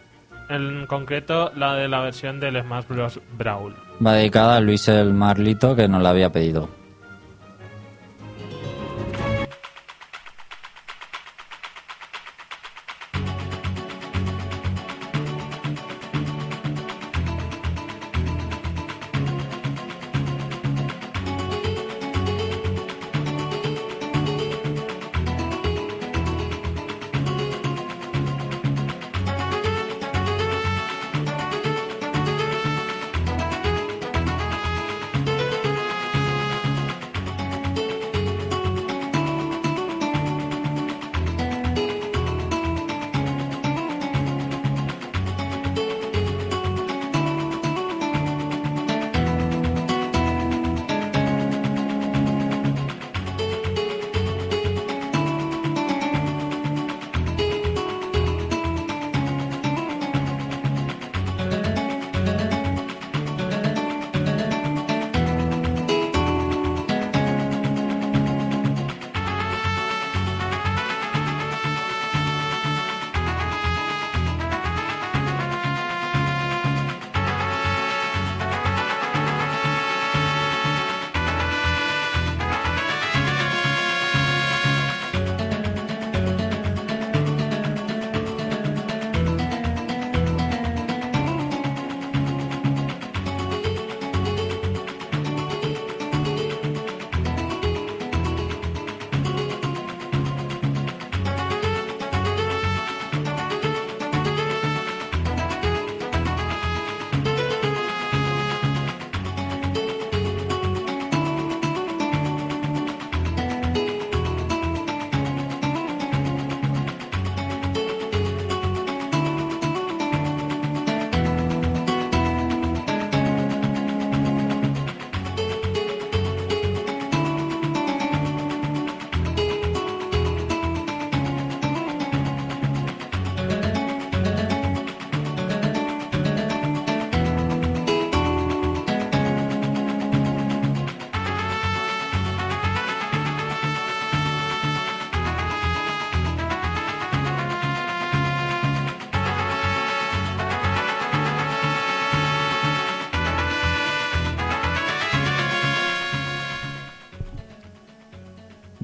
en 0.48 0.86
concreto 0.86 1.50
la 1.56 1.74
de 1.74 1.88
la 1.88 2.00
versión 2.00 2.38
del 2.38 2.62
Smash 2.62 2.86
Bros. 2.86 3.20
Brawl. 3.36 3.74
Va 4.04 4.12
dedicada 4.12 4.56
a 4.56 4.60
Luis 4.60 4.86
el 4.86 5.14
Marlito 5.14 5.74
que 5.74 5.88
nos 5.88 6.00
la 6.00 6.10
había 6.10 6.30
pedido. 6.30 6.68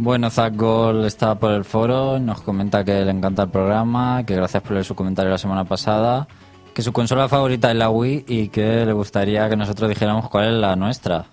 Bueno, 0.05 0.29
Zach 0.29 0.55
Gold 0.55 1.07
está 1.07 1.35
por 1.37 1.53
el 1.53 1.64
foro, 1.64 2.19
nos 2.19 2.43
comenta 2.43 2.85
que 2.85 3.03
le 3.07 3.11
encanta 3.11 3.45
el 3.45 3.49
programa, 3.49 4.23
que 4.27 4.35
gracias 4.35 4.62
por 4.62 4.73
leer 4.73 4.85
su 4.85 4.95
comentario 4.95 5.31
la 5.31 5.38
semana 5.38 5.64
pasada, 5.64 6.29
que 6.75 6.83
su 6.83 6.93
consola 6.93 7.27
favorita 7.27 7.71
es 7.71 7.77
la 7.79 7.88
Wii 7.88 8.27
y 8.29 8.49
que 8.49 8.85
le 8.85 8.93
gustaría 8.93 9.49
que 9.49 9.57
nosotros 9.57 9.88
dijéramos 9.88 10.29
cuál 10.29 10.49
es 10.49 10.61
la 10.61 10.77
nuestra. 10.77 11.25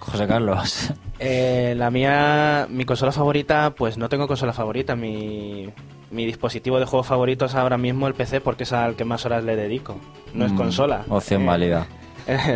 José 0.00 0.26
Carlos. 0.26 0.90
Eh, 1.22 1.74
la 1.76 1.90
mía, 1.90 2.66
mi 2.70 2.86
consola 2.86 3.12
favorita, 3.12 3.74
pues 3.76 3.98
no 3.98 4.08
tengo 4.08 4.26
consola 4.26 4.54
favorita. 4.54 4.96
Mi, 4.96 5.68
mi 6.10 6.24
dispositivo 6.24 6.78
de 6.78 6.86
juegos 6.86 7.06
favoritos 7.08 7.54
ahora 7.54 7.76
mismo 7.76 8.08
el 8.08 8.14
PC 8.14 8.40
porque 8.40 8.62
es 8.62 8.72
al 8.72 8.96
que 8.96 9.04
más 9.04 9.26
horas 9.26 9.44
le 9.44 9.54
dedico. 9.54 9.96
No 10.32 10.46
es 10.46 10.52
Mm, 10.52 10.56
consola. 10.56 11.04
Opción 11.10 11.42
Eh, 11.42 11.46
válida. 11.46 11.86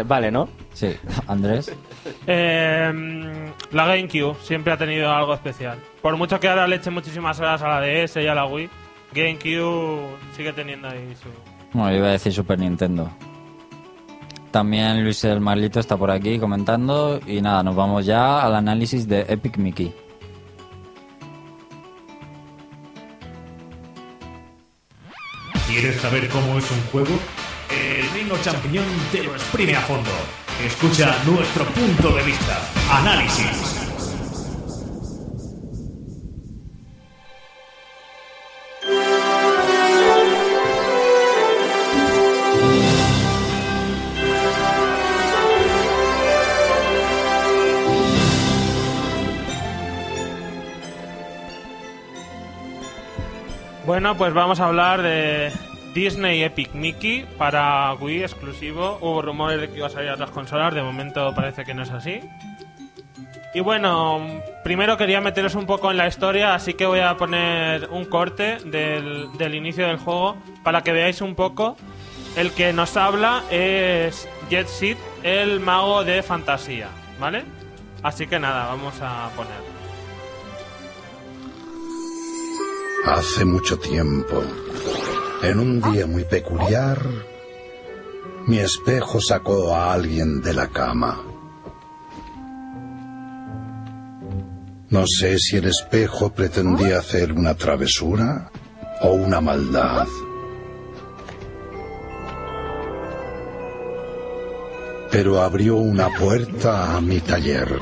Vale, 0.07 0.31
¿no? 0.31 0.49
Sí. 0.73 0.95
Andrés. 1.27 1.73
Eh, 2.27 2.93
la 3.73 3.87
GameCube 3.87 4.37
siempre 4.43 4.73
ha 4.73 4.77
tenido 4.77 5.11
algo 5.11 5.35
especial. 5.35 5.79
Por 6.03 6.17
mucho 6.17 6.39
que 6.41 6.49
ahora 6.49 6.67
le 6.67 6.77
eche 6.77 6.91
muchísimas 6.91 7.39
horas 7.41 7.63
a 7.63 7.69
la 7.69 7.81
DS 7.81 8.17
y 8.17 8.27
a 8.27 8.35
la 8.35 8.47
Wii, 8.47 8.69
GameCube 9.13 10.17
sigue 10.37 10.53
teniendo 10.53 10.89
ahí 10.89 11.15
su... 11.21 11.29
Bueno, 11.73 11.97
iba 11.97 12.09
a 12.09 12.13
decir 12.13 12.33
Super 12.33 12.59
Nintendo. 12.59 13.11
También 14.51 15.03
Luis 15.03 15.25
el 15.25 15.41
Marlito 15.41 15.81
está 15.81 15.97
por 15.97 16.13
aquí 16.13 16.39
comentando. 16.39 17.21
Y 17.27 17.41
nada, 17.41 17.65
nos 17.65 17.75
vamos 17.75 18.07
ya 18.07 18.41
al 18.41 18.55
análisis 18.55 19.09
de 19.09 19.23
Epic 19.29 19.57
Mickey. 19.57 19.93
¿Quieres 25.67 25.97
saber 25.97 26.29
cómo 26.29 26.57
es 26.57 26.71
un 26.71 26.81
juego? 26.93 27.19
Reino 28.25 28.43
Champiñón 28.43 28.87
te 29.13 29.23
lo 29.23 29.35
exprime 29.35 29.77
a 29.77 29.83
fondo. 29.83 30.11
Escucha 30.65 31.15
nuestro 31.27 31.67
punto 31.67 32.09
de 32.09 32.23
vista. 32.23 32.59
Análisis. 32.91 33.83
Bueno, 53.85 54.17
pues 54.17 54.33
vamos 54.33 54.61
a 54.61 54.65
hablar 54.65 55.03
de 55.03 55.53
Disney 55.95 56.43
Epic 56.43 56.75
Mickey 56.75 57.25
para 57.39 57.95
Wii 57.95 58.25
exclusivo. 58.25 58.99
Hubo 59.01 59.23
rumores 59.23 59.61
de 59.61 59.71
que 59.71 59.79
iba 59.79 59.87
a 59.87 59.91
salir 59.91 60.11
a 60.11 60.15
otras 60.15 60.31
consolas, 60.31 60.75
de 60.75 60.83
momento 60.83 61.33
parece 61.35 61.65
que 61.65 61.73
no 61.73 61.85
es 61.85 61.91
así. 61.91 62.21
Y 63.55 63.61
bueno, 63.61 64.43
primero 64.65 64.97
quería 64.97 65.21
meteros 65.21 65.55
un 65.55 65.65
poco 65.65 65.91
en 65.93 65.97
la 65.97 66.09
historia, 66.09 66.55
así 66.55 66.75
que 66.75 66.87
voy 66.87 66.99
a 66.99 67.17
poner 67.17 67.89
un 67.91 68.05
corte 68.05 68.59
del, 68.65 69.29
del 69.39 69.55
inicio 69.55 69.87
del 69.87 69.99
juego 69.99 70.37
para 70.65 70.83
que 70.83 70.93
veáis 70.93 71.21
un 71.21 71.37
poco. 71.37 71.77
El 72.37 72.51
que 72.51 72.73
nos 72.73 72.97
habla 72.97 73.45
es 73.53 74.29
Jet 74.51 74.67
Sid, 74.67 74.97
el 75.23 75.61
mago 75.61 76.03
de 76.03 76.21
fantasía, 76.25 76.89
¿vale? 77.21 77.45
Así 78.03 78.27
que 78.27 78.41
nada, 78.41 78.67
vamos 78.67 78.95
a 79.01 79.31
poner. 79.37 79.75
Hace 83.07 83.45
mucho 83.45 83.79
tiempo, 83.79 84.43
en 85.49 85.59
un 85.59 85.81
día 85.81 86.07
muy 86.07 86.25
peculiar, 86.25 86.99
mi 88.47 88.59
espejo 88.59 89.21
sacó 89.21 89.75
a 89.75 89.93
alguien 89.93 90.41
de 90.41 90.55
la 90.55 90.69
cama. 90.69 91.23
No 94.89 95.07
sé 95.07 95.39
si 95.39 95.57
el 95.57 95.67
espejo 95.67 96.31
pretendía 96.33 96.99
hacer 96.99 97.33
una 97.33 97.55
travesura 97.55 98.51
o 99.03 99.13
una 99.13 99.41
maldad. 99.41 100.07
Pero 105.11 105.43
abrió 105.43 105.77
una 105.77 106.09
puerta 106.11 106.97
a 106.97 107.01
mi 107.01 107.21
taller. 107.21 107.79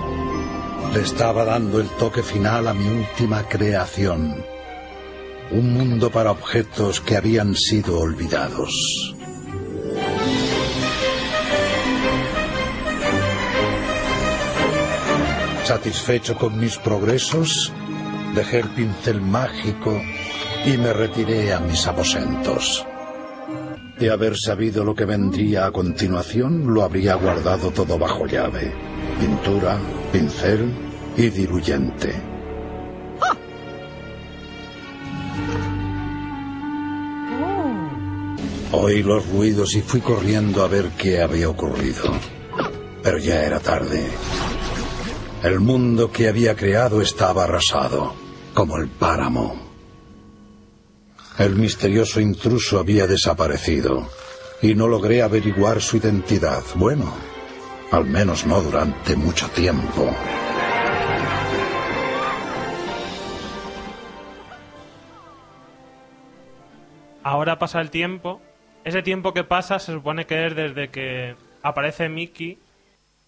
Le 0.95 1.01
estaba 1.01 1.45
dando 1.45 1.81
el 1.81 1.89
toque 1.91 2.23
final 2.23 2.67
a 2.67 2.75
mi 2.75 2.89
última 2.89 3.49
creación 3.49 4.52
un 5.53 5.75
mundo 5.75 6.11
para 6.11 6.31
objetos 6.31 7.01
que 7.01 7.17
habían 7.17 7.55
sido 7.55 7.99
olvidados. 7.99 9.15
Satisfecho 15.65 16.37
con 16.37 16.59
mis 16.59 16.79
progresos, 16.79 17.73
dejé 18.35 18.61
el 18.61 18.69
pincel 18.71 19.21
mágico 19.21 20.01
y 20.65 20.77
me 20.79 20.93
retiré 20.93 21.53
a 21.53 21.61
mis 21.61 21.87
aposentos. 21.87 22.87
De 23.99 24.11
haber 24.11 24.37
sabido 24.37 24.85
lo 24.85 24.95
que 24.95 25.05
vendría 25.05 25.67
a 25.67 25.71
continuación, 25.71 26.73
lo 26.73 26.83
habría 26.83 27.15
guardado 27.15 27.71
todo 27.71 27.99
bajo 27.99 28.27
llave. 28.27 28.73
Pintura, 29.21 29.79
pincel 30.13 30.73
y 31.17 31.29
diluyente. 31.29 32.32
Oí 38.75 39.03
los 39.03 39.29
ruidos 39.29 39.75
y 39.75 39.83
fui 39.83 40.01
corriendo 40.01 40.63
a 40.63 40.69
ver 40.69 40.89
qué 40.97 41.21
había 41.21 41.49
ocurrido. 41.51 42.05
Pero 43.03 43.19
ya 43.19 43.45
era 43.45 43.61
tarde. 43.61 44.11
El 45.43 45.61
mundo 45.61 46.11
que 46.11 46.29
había 46.29 46.57
creado 46.57 47.03
estaba 47.03 47.45
arrasado, 47.45 48.15
como 48.55 48.79
el 48.79 48.89
páramo. 48.89 49.61
El 51.39 51.57
misterioso 51.57 52.21
intruso 52.21 52.79
había 52.79 53.07
desaparecido 53.07 54.09
y 54.63 54.75
no 54.75 54.89
logré 54.89 55.23
averiguar 55.23 55.83
su 55.83 55.99
identidad. 55.99 56.63
Bueno, 56.75 57.13
al 57.91 58.07
menos 58.07 58.47
no 58.47 58.63
durante 58.63 59.17
mucho 59.17 59.49
tiempo. 59.49 60.11
Ahora 67.23 67.59
pasa 67.59 67.81
el 67.81 67.91
tiempo. 67.91 68.41
Ese 68.85 69.03
tiempo 69.03 69.33
que 69.33 69.45
pasa 69.45 69.79
se 69.79 69.93
supone 69.93 70.27
que 70.27 70.47
es 70.47 70.57
desde 70.57 70.89
que 70.89 71.37
aparece 71.63 72.09
Mickey 72.09 72.59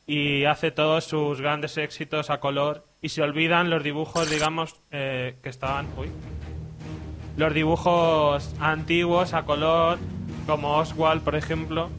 y 0.06 0.44
hace 0.46 0.72
todos 0.72 1.04
sus 1.04 1.40
grandes 1.40 1.78
éxitos 1.78 2.28
a 2.30 2.40
color 2.40 2.84
y 3.00 3.10
se 3.10 3.22
olvidan 3.22 3.70
los 3.70 3.82
dibujos, 3.84 4.28
digamos, 4.30 4.74
eh, 4.90 5.36
que 5.42 5.48
estaban... 5.48 5.86
Uy, 5.96 6.08
los 7.36 7.52
dibujos 7.52 8.54
antiguos 8.60 9.34
a 9.34 9.44
color, 9.44 9.98
como 10.46 10.76
Oswald, 10.76 11.22
por 11.22 11.34
ejemplo. 11.34 11.90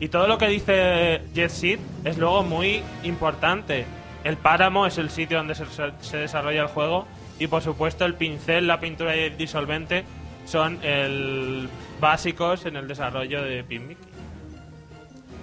Y 0.00 0.08
todo 0.08 0.26
lo 0.26 0.38
que 0.38 0.48
dice 0.48 1.22
Jet 1.34 1.50
Seed 1.50 1.80
es 2.04 2.18
luego 2.18 2.42
muy 2.42 2.82
importante. 3.02 3.86
El 4.24 4.36
páramo 4.36 4.86
es 4.86 4.98
el 4.98 5.10
sitio 5.10 5.38
donde 5.38 5.54
se, 5.54 5.64
se 6.00 6.16
desarrolla 6.16 6.62
el 6.62 6.68
juego 6.68 7.06
y 7.38 7.46
por 7.46 7.62
supuesto 7.62 8.04
el 8.04 8.14
pincel, 8.14 8.66
la 8.66 8.80
pintura 8.80 9.16
y 9.16 9.20
el 9.20 9.36
disolvente 9.36 10.04
son 10.44 10.78
el 10.82 11.68
básicos 12.02 12.66
en 12.66 12.76
el 12.76 12.88
desarrollo 12.88 13.42
de 13.42 13.62
Mickey. 13.62 13.96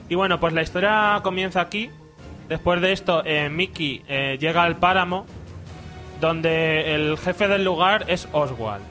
Y 0.10 0.16
bueno, 0.16 0.40
pues 0.40 0.54
la 0.54 0.62
historia 0.62 1.20
comienza 1.24 1.62
aquí. 1.62 1.90
Después 2.50 2.82
de 2.82 2.92
esto, 2.92 3.24
eh, 3.26 3.50
Mickey 3.50 4.04
eh, 4.08 4.38
llega 4.40 4.64
al 4.64 4.76
páramo, 4.76 5.26
donde 6.20 6.94
el 6.96 7.18
jefe 7.18 7.48
del 7.48 7.64
lugar 7.64 8.06
es 8.08 8.28
Oswald, 8.34 8.84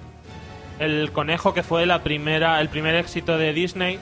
el 0.78 1.12
conejo 1.12 1.52
que 1.52 1.62
fue 1.62 1.85
la 1.85 2.02
primera, 2.02 2.61
el 2.61 2.68
primer 2.70 2.94
éxito 2.94 3.37
de 3.37 3.52
Disney 3.52 3.98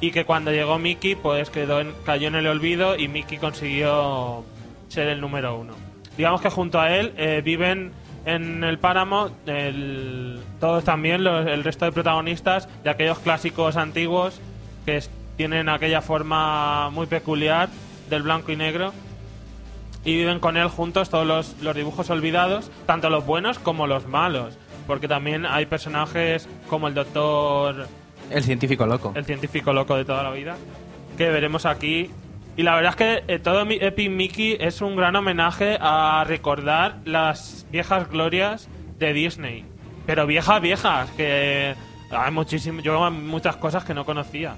y 0.00 0.12
que 0.12 0.24
cuando 0.24 0.52
llegó 0.52 0.78
Mickey, 0.78 1.14
pues 1.16 1.50
quedó 1.50 1.80
en- 1.80 1.92
cayó 2.06 2.28
en 2.28 2.36
el 2.36 2.46
olvido 2.46 2.96
y 2.96 3.08
Mickey 3.08 3.38
consiguió 3.38 4.44
ser 4.88 5.08
el 5.08 5.20
número 5.20 5.56
uno. 5.58 5.74
Digamos 6.16 6.40
que 6.42 6.50
junto 6.50 6.78
a 6.78 6.94
él 6.94 7.12
eh, 7.16 7.40
viven 7.44 7.92
en 8.26 8.62
el 8.62 8.78
páramo 8.78 9.30
el- 9.46 10.38
todos 10.60 10.84
también 10.84 11.24
los- 11.24 11.46
el 11.46 11.64
resto 11.64 11.84
de 11.86 11.92
protagonistas 11.92 12.68
de 12.84 12.90
aquellos 12.90 13.18
clásicos 13.18 13.76
antiguos 13.76 14.40
que 14.84 14.96
es- 14.98 15.10
tienen 15.36 15.68
aquella 15.68 16.02
forma 16.02 16.90
muy 16.90 17.06
peculiar 17.06 17.68
del 18.10 18.22
blanco 18.22 18.52
y 18.52 18.56
negro 18.56 18.92
y 20.04 20.16
viven 20.16 20.38
con 20.38 20.56
él 20.56 20.68
juntos 20.68 21.10
todos 21.10 21.26
los, 21.26 21.56
los 21.62 21.74
dibujos 21.74 22.10
olvidados, 22.10 22.70
tanto 22.86 23.08
los 23.10 23.24
buenos 23.24 23.58
como 23.58 23.86
los 23.86 24.06
malos, 24.06 24.58
porque 24.86 25.08
también 25.08 25.46
hay 25.46 25.66
personajes 25.66 26.48
como 26.68 26.88
el 26.88 26.94
doctor, 26.94 27.86
El 28.30 28.42
científico 28.44 28.86
loco. 28.86 29.12
el 29.14 29.24
científico 29.24 29.72
loco 29.72 29.96
de 29.96 30.04
toda 30.04 30.22
la 30.22 30.30
vida, 30.30 30.56
que 31.16 31.28
veremos 31.30 31.66
aquí. 31.66 32.10
Y 32.56 32.62
la 32.62 32.74
verdad 32.74 32.90
es 32.90 32.96
que 32.96 33.34
eh, 33.34 33.38
todo 33.38 33.64
mi- 33.64 33.78
Epic 33.80 34.10
Mickey 34.10 34.56
es 34.60 34.80
un 34.82 34.96
gran 34.96 35.16
homenaje 35.16 35.78
a 35.80 36.24
recordar 36.26 36.96
las 37.04 37.66
viejas 37.70 38.10
glorias 38.10 38.68
de 38.98 39.12
Disney. 39.12 39.64
Pero 40.06 40.26
viejas, 40.26 40.60
viejas, 40.60 41.10
que 41.10 41.74
hay 42.10 42.30
muchísimo, 42.30 42.80
yo 42.80 43.10
muchas 43.10 43.56
cosas 43.56 43.84
que 43.84 43.94
no 43.94 44.04
conocía. 44.04 44.54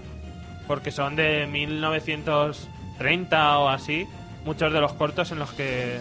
Porque 0.67 0.91
son 0.91 1.17
de 1.17 1.47
1930 1.47 3.59
o 3.59 3.69
así, 3.69 4.07
muchos 4.45 4.73
de 4.73 4.81
los 4.81 4.93
cortos 4.95 5.31
en 5.33 5.39
los 5.39 5.53
que 5.53 5.99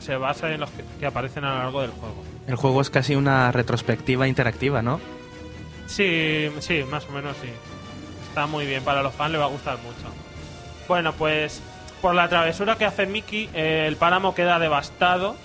se 0.00 0.16
basa 0.16 0.52
en 0.52 0.60
los 0.60 0.70
que, 0.70 0.84
que 0.98 1.06
aparecen 1.06 1.44
a 1.44 1.54
lo 1.54 1.58
largo 1.60 1.80
del 1.82 1.90
juego. 1.90 2.22
El 2.46 2.56
juego 2.56 2.80
es 2.80 2.90
casi 2.90 3.14
una 3.14 3.52
retrospectiva 3.52 4.26
interactiva, 4.26 4.82
¿no? 4.82 5.00
Sí, 5.86 6.50
sí, 6.60 6.84
más 6.90 7.06
o 7.08 7.12
menos 7.12 7.36
sí. 7.40 7.48
Está 8.28 8.46
muy 8.46 8.66
bien, 8.66 8.82
para 8.82 9.02
los 9.02 9.14
fans 9.14 9.32
le 9.32 9.38
va 9.38 9.46
a 9.46 9.48
gustar 9.48 9.78
mucho. 9.78 10.14
Bueno, 10.88 11.12
pues 11.12 11.62
por 12.00 12.14
la 12.14 12.28
travesura 12.28 12.76
que 12.76 12.84
hace 12.84 13.06
Mickey, 13.06 13.48
eh, 13.54 13.84
el 13.86 13.96
páramo 13.96 14.34
queda 14.34 14.58
devastado. 14.58 15.36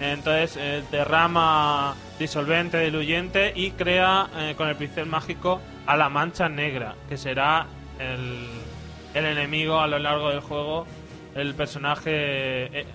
Entonces 0.00 0.56
eh, 0.58 0.82
derrama 0.90 1.94
disolvente, 2.18 2.80
diluyente 2.80 3.52
y 3.54 3.72
crea 3.72 4.28
eh, 4.36 4.54
con 4.56 4.68
el 4.68 4.76
pincel 4.76 5.06
mágico 5.06 5.60
a 5.86 5.96
la 5.96 6.08
mancha 6.08 6.48
negra, 6.48 6.94
que 7.08 7.16
será 7.16 7.66
el, 7.98 8.46
el 9.14 9.24
enemigo 9.24 9.80
a 9.80 9.86
lo 9.86 9.98
largo 9.98 10.30
del 10.30 10.40
juego, 10.40 10.86
el 11.34 11.54
personaje 11.54 12.10
eh, 12.80 12.86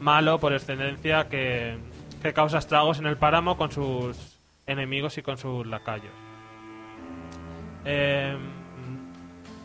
malo 0.00 0.38
por 0.38 0.52
excelencia 0.52 1.28
que, 1.28 1.76
que 2.22 2.32
causa 2.32 2.58
estragos 2.58 2.98
en 2.98 3.06
el 3.06 3.16
páramo 3.16 3.56
con 3.56 3.72
sus 3.72 4.38
enemigos 4.66 5.18
y 5.18 5.22
con 5.22 5.36
sus 5.36 5.66
lacayos. 5.66 6.12
Eh, 7.84 8.36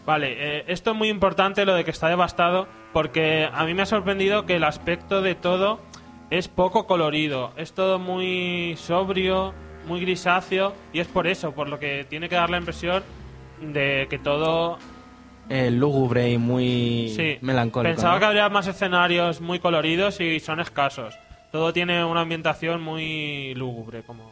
vale, 0.05 0.71
esto 0.71 0.91
es 0.91 0.97
muy 0.97 1.09
importante 1.09 1.65
lo 1.65 1.73
de 1.73 1.85
que 1.85 1.91
está 1.91 2.09
devastado 2.09 2.67
porque 2.91 3.47
a 3.51 3.63
mí 3.65 3.73
me 3.73 3.83
ha 3.83 3.85
sorprendido 3.85 4.45
que 4.45 4.55
el 4.55 4.63
aspecto 4.63 5.21
de 5.21 5.35
todo 5.35 5.79
es 6.29 6.47
poco 6.47 6.85
colorido, 6.87 7.51
es 7.57 7.73
todo 7.73 7.99
muy 7.99 8.75
sobrio, 8.77 9.53
muy 9.87 10.01
grisáceo 10.01 10.73
y 10.93 10.99
es 10.99 11.07
por 11.07 11.27
eso, 11.27 11.53
por 11.53 11.69
lo 11.69 11.79
que 11.79 12.05
tiene 12.09 12.29
que 12.29 12.35
dar 12.35 12.49
la 12.49 12.57
impresión 12.57 13.03
de 13.61 14.07
que 14.09 14.19
todo 14.19 14.77
Eh, 15.49 15.71
lúgubre 15.71 16.29
y 16.31 16.37
muy 16.37 17.09
Sí, 17.15 17.37
melancólico. 17.41 17.91
Pensaba 17.91 18.13
¿no? 18.15 18.19
que 18.19 18.25
habría 18.25 18.49
más 18.49 18.67
escenarios 18.67 19.41
muy 19.41 19.59
coloridos 19.59 20.19
y 20.21 20.39
son 20.39 20.59
escasos. 20.59 21.17
Todo 21.51 21.73
tiene 21.73 22.03
una 22.05 22.21
ambientación 22.21 22.81
muy 22.83 23.55
lúgubre, 23.55 24.03
como 24.03 24.29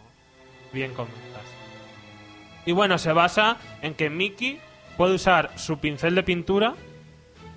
bien 0.71 0.93
comentas. 0.93 1.41
Y 2.67 2.73
bueno, 2.73 2.97
se 2.99 3.13
basa 3.13 3.57
en 3.81 3.95
que 3.95 4.09
Mickey 4.11 4.59
puede 4.97 5.15
usar 5.15 5.49
su 5.55 5.79
pincel 5.79 6.13
de 6.13 6.21
pintura. 6.23 6.73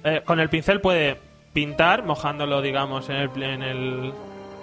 eh, 0.05 0.23
con 0.25 0.41
el 0.41 0.49
pincel 0.49 0.81
puede 0.81 1.19
pintar, 1.53 2.05
mojándolo, 2.05 2.63
digamos, 2.63 3.11
en 3.11 3.17
el, 3.17 3.43
en 3.43 3.63
el, 3.63 4.13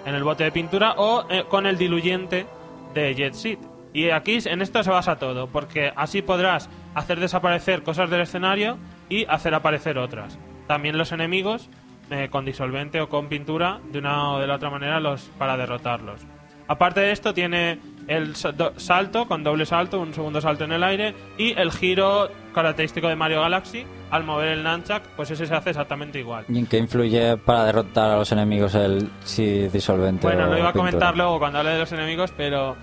en 0.04 0.14
el 0.14 0.24
bote 0.24 0.44
de 0.44 0.52
pintura, 0.52 0.94
o 0.96 1.26
eh, 1.30 1.44
con 1.48 1.66
el 1.66 1.78
diluyente 1.78 2.46
de 2.94 3.14
Jet 3.14 3.34
Set. 3.34 3.58
Y 3.92 4.10
aquí 4.10 4.38
en 4.44 4.62
esto 4.62 4.82
se 4.82 4.90
basa 4.90 5.18
todo, 5.18 5.48
porque 5.48 5.92
así 5.96 6.22
podrás 6.22 6.68
hacer 6.94 7.20
desaparecer 7.20 7.82
cosas 7.82 8.10
del 8.10 8.20
escenario 8.20 8.78
y 9.08 9.24
hacer 9.26 9.54
aparecer 9.54 9.98
otras. 9.98 10.38
También 10.66 10.98
los 10.98 11.12
enemigos, 11.12 11.70
eh, 12.10 12.28
con 12.30 12.44
disolvente 12.44 13.00
o 13.00 13.08
con 13.08 13.28
pintura, 13.28 13.80
de 13.90 13.98
una 13.98 14.32
o 14.32 14.38
de 14.38 14.46
la 14.46 14.56
otra 14.56 14.70
manera, 14.70 15.00
para 15.38 15.56
derrotarlos. 15.56 16.20
Aparte 16.68 17.00
de 17.00 17.12
esto, 17.12 17.32
tiene 17.32 17.80
el 18.08 18.34
salto, 18.34 19.26
con 19.28 19.44
doble 19.44 19.66
salto, 19.66 20.00
un 20.00 20.12
segundo 20.12 20.40
salto 20.40 20.64
en 20.64 20.72
el 20.72 20.82
aire, 20.82 21.14
y 21.36 21.52
el 21.58 21.70
giro 21.70 22.28
característico 22.54 23.08
de 23.08 23.14
Mario 23.16 23.42
Galaxy, 23.42 23.84
al 24.10 24.24
mover 24.24 24.48
el 24.48 24.64
Nunchuck, 24.64 25.02
pues 25.16 25.30
ese 25.30 25.46
se 25.46 25.54
hace 25.54 25.70
exactamente 25.70 26.18
igual. 26.18 26.44
¿Y 26.48 26.58
en 26.58 26.66
qué 26.66 26.78
influye 26.78 27.36
para 27.36 27.64
derrotar 27.64 28.10
a 28.10 28.16
los 28.16 28.32
enemigos 28.32 28.74
el 28.74 29.08
si 29.22 29.68
disolvente 29.68 30.26
Bueno, 30.26 30.46
lo 30.46 30.58
iba 30.58 30.70
a 30.70 30.72
pintura? 30.72 30.90
comentar 30.90 31.16
luego 31.16 31.38
cuando 31.38 31.58
hable 31.58 31.72
de 31.72 31.78
los 31.78 31.92
enemigos, 31.92 32.32
pero 32.36 32.76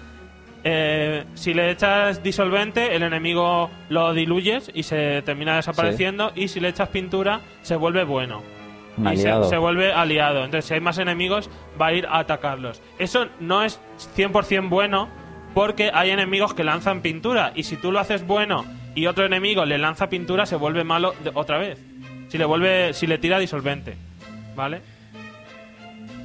eh, 0.64 1.26
si 1.34 1.54
le 1.54 1.72
echas 1.72 2.24
disolvente, 2.24 2.96
el 2.96 3.04
enemigo 3.04 3.70
lo 3.90 4.14
diluyes 4.14 4.72
y 4.74 4.84
se 4.84 5.22
termina 5.24 5.56
desapareciendo, 5.56 6.32
y 6.36 6.48
si 6.48 6.60
le 6.60 6.70
echas 6.70 6.90
pintura, 6.90 7.42
se 7.62 7.76
vuelve 7.76 8.04
bueno. 8.04 8.42
Y 9.46 9.50
se 9.50 9.58
vuelve 9.58 9.92
aliado. 9.94 10.46
Entonces, 10.46 10.66
si 10.66 10.74
hay 10.74 10.80
más 10.80 10.98
enemigos, 10.98 11.50
va 11.80 11.88
a 11.88 11.94
ir 11.94 12.06
a 12.08 12.20
atacarlos. 12.20 12.82
Eso 13.00 13.28
no 13.40 13.64
es 13.64 13.80
100% 14.16 14.70
bueno 14.70 15.10
porque 15.54 15.92
hay 15.94 16.12
enemigos 16.12 16.54
que 16.54 16.64
lanzan 16.64 17.02
pintura. 17.02 17.52
Y 17.56 17.64
si 17.64 17.78
tú 17.78 17.92
lo 17.92 18.00
haces 18.00 18.26
bueno 18.26 18.66
y 18.94 19.08
otro 19.08 19.26
enemigo 19.26 19.66
le 19.66 19.78
lanza 19.78 20.08
pintura, 20.10 20.46
se 20.46 20.56
vuelve 20.56 20.84
malo 20.84 21.14
de- 21.24 21.32
otra 21.34 21.58
vez. 21.58 21.80
Si 22.30 22.38
le 22.38 22.46
vuelve, 22.46 22.94
si 22.94 23.08
le 23.08 23.18
tira 23.18 23.40
disolvente. 23.40 23.96
¿Vale? 24.56 24.82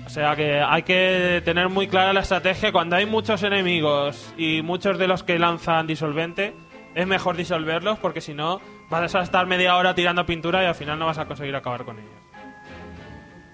O 0.06 0.08
sea 0.08 0.34
que 0.34 0.60
hay 0.60 0.82
que 0.82 1.40
tener 1.44 1.68
muy 1.68 1.86
clara 1.86 2.12
la 2.12 2.20
estrategia. 2.20 2.72
Cuando 2.72 2.96
hay 2.96 3.06
muchos 3.06 3.42
enemigos 3.44 4.32
y 4.36 4.62
muchos 4.62 4.98
de 4.98 5.06
los 5.06 5.22
que 5.22 5.38
lanzan 5.38 5.86
disolvente, 5.86 6.52
es 6.96 7.06
mejor 7.06 7.36
disolverlos 7.36 7.98
porque 8.00 8.20
si 8.20 8.34
no 8.34 8.60
vas 8.90 9.14
a 9.14 9.22
estar 9.22 9.46
media 9.46 9.76
hora 9.76 9.94
tirando 9.94 10.26
pintura 10.26 10.64
y 10.64 10.66
al 10.66 10.74
final 10.74 10.98
no 10.98 11.06
vas 11.06 11.18
a 11.18 11.26
conseguir 11.26 11.54
acabar 11.54 11.84
con 11.84 11.98
ellos. 11.98 12.10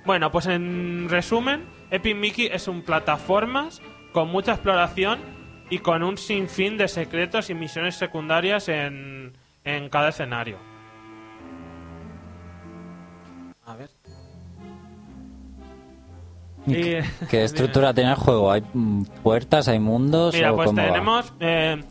Bueno, 0.07 0.31
pues 0.31 0.47
en 0.47 1.09
resumen, 1.11 1.65
Epic 1.91 2.17
Mickey 2.17 2.47
es 2.47 2.69
un 2.69 2.83
plataformas 2.83 3.83
con 4.13 4.29
mucha 4.29 4.53
exploración 4.53 5.19
y 5.69 5.81
con 5.81 6.03
un 6.05 6.17
sinfín 6.17 6.79
de 6.79 6.87
secretos 6.89 7.51
y 7.51 7.55
misiones 7.55 7.97
secundarias 7.97 8.69
en, 8.69 9.33
en 9.65 9.89
cada 9.89 10.11
escenario. 10.11 10.59
A 13.67 13.75
ver. 13.75 13.91
¿Y 16.67 16.75
Y- 16.77 16.99
¿Qué 17.29 17.45
estructura 17.45 17.93
tiene 17.93 18.11
el 18.11 18.17
juego? 18.17 18.53
¿Hay 18.53 18.63
mm, 18.73 19.03
puertas, 19.25 19.67
hay 19.67 19.81
mundos 19.81 20.35
Mira, 20.35 20.53
o 20.53 20.57
pues 20.57 20.67
cómo 20.67 20.81
va? 20.81 20.87
tenemos 20.89 21.33
eh, 21.41 21.83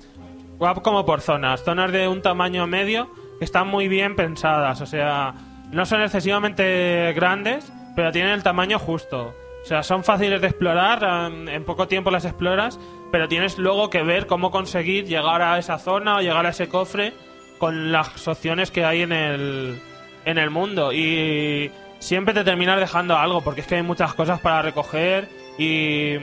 como 0.81 1.05
por 1.05 1.19
zonas, 1.19 1.63
zonas 1.63 1.91
de 1.91 2.07
un 2.07 2.21
tamaño 2.21 2.65
medio 2.65 3.09
que 3.39 3.45
están 3.45 3.67
muy 3.67 3.89
bien 3.89 4.15
pensadas, 4.15 4.79
o 4.79 4.85
sea, 4.85 5.33
no 5.71 5.85
son 5.85 6.01
excesivamente 6.01 7.11
grandes, 7.13 7.71
pero 7.95 8.11
tienen 8.11 8.33
el 8.33 8.43
tamaño 8.43 8.79
justo. 8.79 9.33
O 9.63 9.67
sea, 9.67 9.81
son 9.81 10.03
fáciles 10.03 10.41
de 10.41 10.47
explorar, 10.47 11.03
en, 11.31 11.49
en 11.49 11.63
poco 11.63 11.87
tiempo 11.87 12.11
las 12.11 12.25
exploras, 12.25 12.79
pero 13.11 13.27
tienes 13.27 13.57
luego 13.57 13.89
que 13.89 14.03
ver 14.03 14.27
cómo 14.27 14.51
conseguir 14.51 15.05
llegar 15.05 15.41
a 15.41 15.57
esa 15.57 15.79
zona 15.79 16.17
o 16.17 16.21
llegar 16.21 16.45
a 16.45 16.49
ese 16.49 16.67
cofre 16.67 17.13
con 17.57 17.91
las 17.91 18.27
opciones 18.27 18.69
que 18.69 18.85
hay 18.85 19.01
en 19.01 19.11
el, 19.11 19.79
en 20.25 20.37
el 20.37 20.49
mundo. 20.49 20.93
Y 20.93 21.71
siempre 21.99 22.33
te 22.33 22.43
terminas 22.43 22.79
dejando 22.79 23.17
algo, 23.17 23.41
porque 23.41 23.61
es 23.61 23.67
que 23.67 23.75
hay 23.75 23.81
muchas 23.83 24.13
cosas 24.13 24.39
para 24.39 24.61
recoger 24.61 25.29
y, 25.57 26.15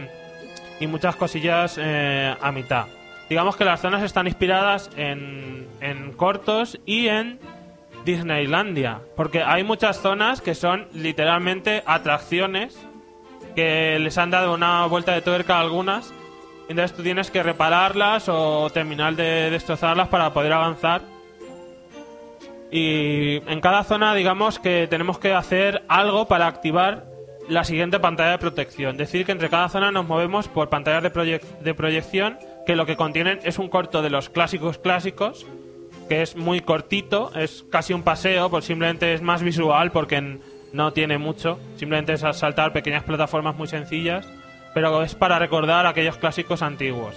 y 0.78 0.86
muchas 0.86 1.16
cosillas 1.16 1.78
eh, 1.80 2.34
a 2.40 2.52
mitad. 2.52 2.86
Digamos 3.28 3.56
que 3.56 3.64
las 3.64 3.80
zonas 3.80 4.02
están 4.02 4.26
inspiradas 4.26 4.90
en, 4.96 5.66
en 5.80 6.12
cortos 6.12 6.78
y 6.84 7.08
en 7.08 7.40
Disneylandia, 8.04 9.00
porque 9.16 9.42
hay 9.42 9.64
muchas 9.64 10.00
zonas 10.00 10.40
que 10.40 10.54
son 10.54 10.88
literalmente 10.92 11.82
atracciones 11.86 12.78
que 13.54 13.98
les 13.98 14.18
han 14.18 14.30
dado 14.30 14.54
una 14.54 14.86
vuelta 14.86 15.12
de 15.12 15.22
tuerca 15.22 15.56
a 15.56 15.60
algunas, 15.60 16.12
entonces 16.68 16.96
tú 16.96 17.02
tienes 17.02 17.30
que 17.30 17.42
repararlas 17.42 18.28
o 18.28 18.70
terminar 18.70 19.14
de 19.14 19.50
destrozarlas 19.50 20.08
para 20.08 20.32
poder 20.32 20.52
avanzar. 20.52 21.02
Y 22.70 23.42
en 23.46 23.60
cada 23.60 23.84
zona, 23.84 24.14
digamos 24.14 24.58
que 24.58 24.86
tenemos 24.88 25.18
que 25.18 25.34
hacer 25.34 25.82
algo 25.88 26.26
para 26.26 26.46
activar 26.46 27.04
la 27.48 27.64
siguiente 27.64 28.00
pantalla 28.00 28.30
de 28.30 28.38
protección. 28.38 28.96
Decir 28.96 29.26
que 29.26 29.32
entre 29.32 29.50
cada 29.50 29.68
zona 29.68 29.92
nos 29.92 30.06
movemos 30.06 30.48
por 30.48 30.70
pantallas 30.70 31.02
de, 31.02 31.12
proyec- 31.12 31.58
de 31.60 31.74
proyección 31.74 32.38
que 32.64 32.76
lo 32.76 32.86
que 32.86 32.96
contienen 32.96 33.40
es 33.42 33.58
un 33.58 33.68
corto 33.68 34.00
de 34.00 34.08
los 34.08 34.30
clásicos 34.30 34.78
clásicos, 34.78 35.46
que 36.08 36.22
es 36.22 36.36
muy 36.36 36.60
cortito, 36.60 37.32
es 37.34 37.64
casi 37.70 37.92
un 37.92 38.02
paseo, 38.02 38.50
pues 38.50 38.64
simplemente 38.64 39.14
es 39.14 39.22
más 39.22 39.42
visual 39.42 39.90
porque 39.92 40.38
no 40.72 40.92
tiene 40.92 41.18
mucho, 41.18 41.58
simplemente 41.76 42.14
es 42.14 42.20
saltar 42.36 42.72
pequeñas 42.72 43.04
plataformas 43.04 43.56
muy 43.56 43.68
sencillas, 43.68 44.26
pero 44.74 45.02
es 45.02 45.14
para 45.14 45.38
recordar 45.38 45.86
aquellos 45.86 46.16
clásicos 46.16 46.62
antiguos. 46.62 47.14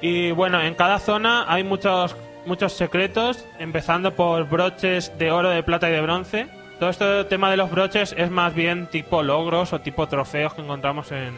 Y 0.00 0.32
bueno, 0.32 0.60
en 0.60 0.74
cada 0.74 0.98
zona 0.98 1.44
hay 1.46 1.62
muchos 1.62 2.16
muchos 2.44 2.72
secretos, 2.72 3.44
empezando 3.58 4.14
por 4.14 4.48
broches 4.48 5.16
de 5.18 5.30
oro, 5.30 5.50
de 5.50 5.62
plata 5.62 5.88
y 5.88 5.92
de 5.92 6.00
bronce. 6.00 6.48
Todo 6.78 6.90
este 6.90 7.24
tema 7.24 7.50
de 7.50 7.56
los 7.56 7.70
broches 7.70 8.14
es 8.18 8.30
más 8.30 8.54
bien 8.54 8.88
tipo 8.88 9.22
logros 9.22 9.72
o 9.72 9.80
tipo 9.80 10.08
trofeos 10.08 10.54
que 10.54 10.62
encontramos 10.62 11.12
en, 11.12 11.32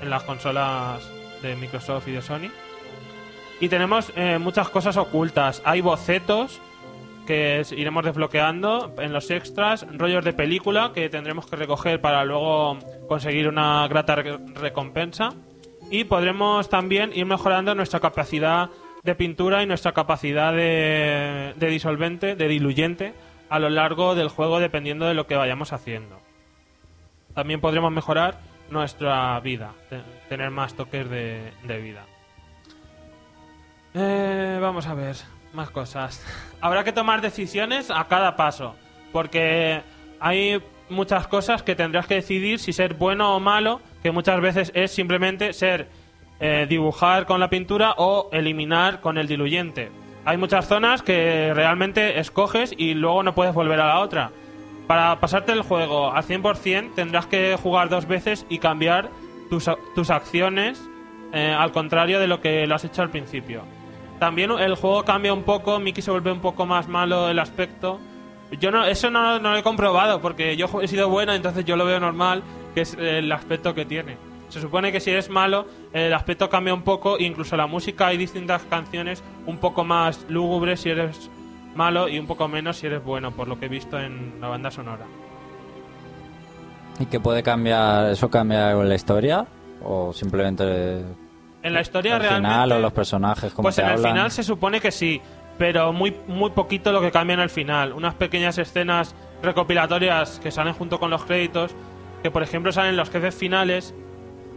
en 0.00 0.10
las 0.10 0.22
consolas 0.22 1.02
de 1.42 1.56
Microsoft 1.56 2.06
y 2.06 2.12
de 2.12 2.22
Sony. 2.22 2.50
Y 3.62 3.68
tenemos 3.68 4.12
eh, 4.16 4.38
muchas 4.38 4.68
cosas 4.70 4.96
ocultas. 4.96 5.62
Hay 5.64 5.80
bocetos 5.80 6.60
que 7.28 7.62
iremos 7.76 8.04
desbloqueando 8.04 8.92
en 8.98 9.12
los 9.12 9.30
extras, 9.30 9.86
rollos 9.92 10.24
de 10.24 10.32
película 10.32 10.90
que 10.92 11.08
tendremos 11.08 11.46
que 11.46 11.54
recoger 11.54 12.00
para 12.00 12.24
luego 12.24 12.76
conseguir 13.06 13.46
una 13.46 13.86
grata 13.86 14.16
re- 14.16 14.38
recompensa. 14.56 15.28
Y 15.92 16.02
podremos 16.02 16.68
también 16.70 17.12
ir 17.14 17.24
mejorando 17.24 17.72
nuestra 17.76 18.00
capacidad 18.00 18.68
de 19.04 19.14
pintura 19.14 19.62
y 19.62 19.66
nuestra 19.66 19.92
capacidad 19.92 20.52
de, 20.52 21.54
disolvente, 21.56 22.34
de 22.34 22.48
diluyente, 22.48 23.14
a 23.48 23.60
lo 23.60 23.70
largo 23.70 24.16
del 24.16 24.26
juego 24.28 24.58
dependiendo 24.58 25.06
de 25.06 25.14
lo 25.14 25.28
que 25.28 25.36
vayamos 25.36 25.72
haciendo. 25.72 26.18
También 27.32 27.60
podremos 27.60 27.92
mejorar 27.92 28.40
nuestra 28.70 29.38
vida, 29.38 29.72
te- 29.88 30.02
tener 30.28 30.50
más 30.50 30.74
toques 30.74 31.08
de 31.08 31.78
vida. 31.80 32.06
Eh, 33.94 34.58
vamos 34.60 34.86
a 34.86 34.94
ver, 34.94 35.16
más 35.52 35.70
cosas. 35.70 36.24
Habrá 36.60 36.84
que 36.84 36.92
tomar 36.92 37.20
decisiones 37.20 37.90
a 37.90 38.06
cada 38.08 38.36
paso, 38.36 38.74
porque 39.12 39.82
hay 40.20 40.62
muchas 40.88 41.26
cosas 41.26 41.62
que 41.62 41.74
tendrás 41.74 42.06
que 42.06 42.14
decidir 42.14 42.58
si 42.58 42.72
ser 42.72 42.94
bueno 42.94 43.36
o 43.36 43.40
malo, 43.40 43.80
que 44.02 44.10
muchas 44.12 44.40
veces 44.40 44.72
es 44.74 44.90
simplemente 44.92 45.52
ser 45.52 45.88
eh, 46.40 46.66
dibujar 46.68 47.26
con 47.26 47.40
la 47.40 47.50
pintura 47.50 47.94
o 47.98 48.28
eliminar 48.32 49.00
con 49.00 49.18
el 49.18 49.26
diluyente. 49.26 49.90
Hay 50.24 50.36
muchas 50.36 50.68
zonas 50.68 51.02
que 51.02 51.52
realmente 51.54 52.20
escoges 52.20 52.72
y 52.76 52.94
luego 52.94 53.22
no 53.22 53.34
puedes 53.34 53.54
volver 53.54 53.80
a 53.80 53.88
la 53.88 53.98
otra. 54.00 54.30
Para 54.86 55.18
pasarte 55.20 55.52
el 55.52 55.62
juego 55.62 56.12
al 56.12 56.24
100% 56.24 56.94
tendrás 56.94 57.26
que 57.26 57.56
jugar 57.60 57.88
dos 57.88 58.06
veces 58.06 58.46
y 58.48 58.58
cambiar 58.58 59.10
tus, 59.50 59.70
tus 59.94 60.10
acciones 60.10 60.80
eh, 61.32 61.54
al 61.56 61.72
contrario 61.72 62.20
de 62.20 62.26
lo 62.26 62.40
que 62.40 62.66
lo 62.66 62.74
has 62.74 62.84
hecho 62.84 63.02
al 63.02 63.10
principio. 63.10 63.64
También 64.22 64.52
el 64.52 64.76
juego 64.76 65.04
cambia 65.04 65.34
un 65.34 65.42
poco, 65.42 65.80
Mickey 65.80 66.00
se 66.00 66.12
vuelve 66.12 66.30
un 66.30 66.38
poco 66.38 66.64
más 66.64 66.86
malo 66.86 67.28
el 67.28 67.40
aspecto. 67.40 67.98
Yo 68.60 68.70
no, 68.70 68.84
eso 68.84 69.10
no, 69.10 69.40
lo 69.40 69.56
he 69.56 69.64
comprobado 69.64 70.20
porque 70.20 70.56
yo 70.56 70.68
he 70.80 70.86
sido 70.86 71.08
bueno, 71.08 71.34
entonces 71.34 71.64
yo 71.64 71.74
lo 71.74 71.84
veo 71.84 71.98
normal, 71.98 72.44
que 72.72 72.82
es 72.82 72.94
el 72.94 73.32
aspecto 73.32 73.74
que 73.74 73.84
tiene. 73.84 74.16
Se 74.48 74.60
supone 74.60 74.92
que 74.92 75.00
si 75.00 75.10
eres 75.10 75.28
malo, 75.28 75.66
el 75.92 76.14
aspecto 76.14 76.48
cambia 76.48 76.72
un 76.72 76.82
poco, 76.82 77.18
incluso 77.18 77.56
la 77.56 77.66
música 77.66 78.06
hay 78.06 78.16
distintas 78.16 78.62
canciones 78.62 79.24
un 79.44 79.58
poco 79.58 79.82
más 79.82 80.24
lúgubres 80.28 80.82
si 80.82 80.90
eres 80.90 81.28
malo 81.74 82.08
y 82.08 82.16
un 82.20 82.28
poco 82.28 82.46
menos 82.46 82.76
si 82.76 82.86
eres 82.86 83.02
bueno, 83.02 83.32
por 83.32 83.48
lo 83.48 83.58
que 83.58 83.66
he 83.66 83.68
visto 83.68 83.98
en 83.98 84.40
la 84.40 84.46
banda 84.46 84.70
sonora. 84.70 85.04
¿Y 87.00 87.06
que 87.06 87.18
puede 87.18 87.42
cambiar, 87.42 88.12
eso 88.12 88.30
cambia 88.30 88.72
la 88.72 88.94
historia? 88.94 89.44
¿O 89.82 90.12
simplemente 90.12 91.02
En 91.62 91.74
la 91.74 91.80
historia 91.80 92.16
el 92.16 92.22
realmente... 92.22 92.48
final 92.50 92.72
o 92.72 92.78
los 92.80 92.92
personajes 92.92 93.52
como 93.52 93.64
Pues 93.66 93.76
te 93.76 93.82
en 93.82 93.88
el 93.88 93.98
final 93.98 94.30
se 94.30 94.42
supone 94.42 94.80
que 94.80 94.90
sí, 94.90 95.20
pero 95.58 95.92
muy, 95.92 96.16
muy 96.26 96.50
poquito 96.50 96.90
lo 96.92 97.00
que 97.00 97.10
cambia 97.10 97.34
en 97.34 97.40
el 97.40 97.50
final. 97.50 97.92
Unas 97.92 98.14
pequeñas 98.14 98.58
escenas 98.58 99.14
recopilatorias 99.42 100.40
que 100.42 100.50
salen 100.50 100.74
junto 100.74 100.98
con 100.98 101.10
los 101.10 101.24
créditos, 101.24 101.74
que 102.22 102.30
por 102.30 102.42
ejemplo 102.42 102.72
salen 102.72 102.96
los 102.96 103.10
jefes 103.10 103.34
finales 103.34 103.94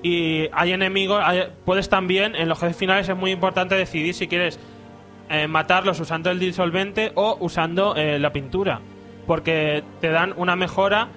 y 0.03 0.49
hay 0.51 0.71
enemigos, 0.73 1.21
hay- 1.23 1.43
puedes 1.65 1.89
también, 1.89 2.35
en 2.35 2.47
los 2.49 2.59
jefes 2.59 2.77
finales 2.77 3.09
es 3.09 3.15
muy 3.15 3.31
importante 3.31 3.75
decidir 3.75 4.13
si 4.13 4.27
quieres 4.27 4.59
eh, 5.29 5.47
matarlos 5.47 5.99
usando 5.99 6.29
el 6.29 6.39
disolvente 6.39 7.11
o 7.15 7.37
usando 7.39 7.95
eh, 7.95 8.19
la 8.19 8.31
pintura, 8.31 8.79
porque 9.25 9.83
te 10.01 10.09
dan 10.09 10.33
una 10.37 10.55
mejora 10.55 11.07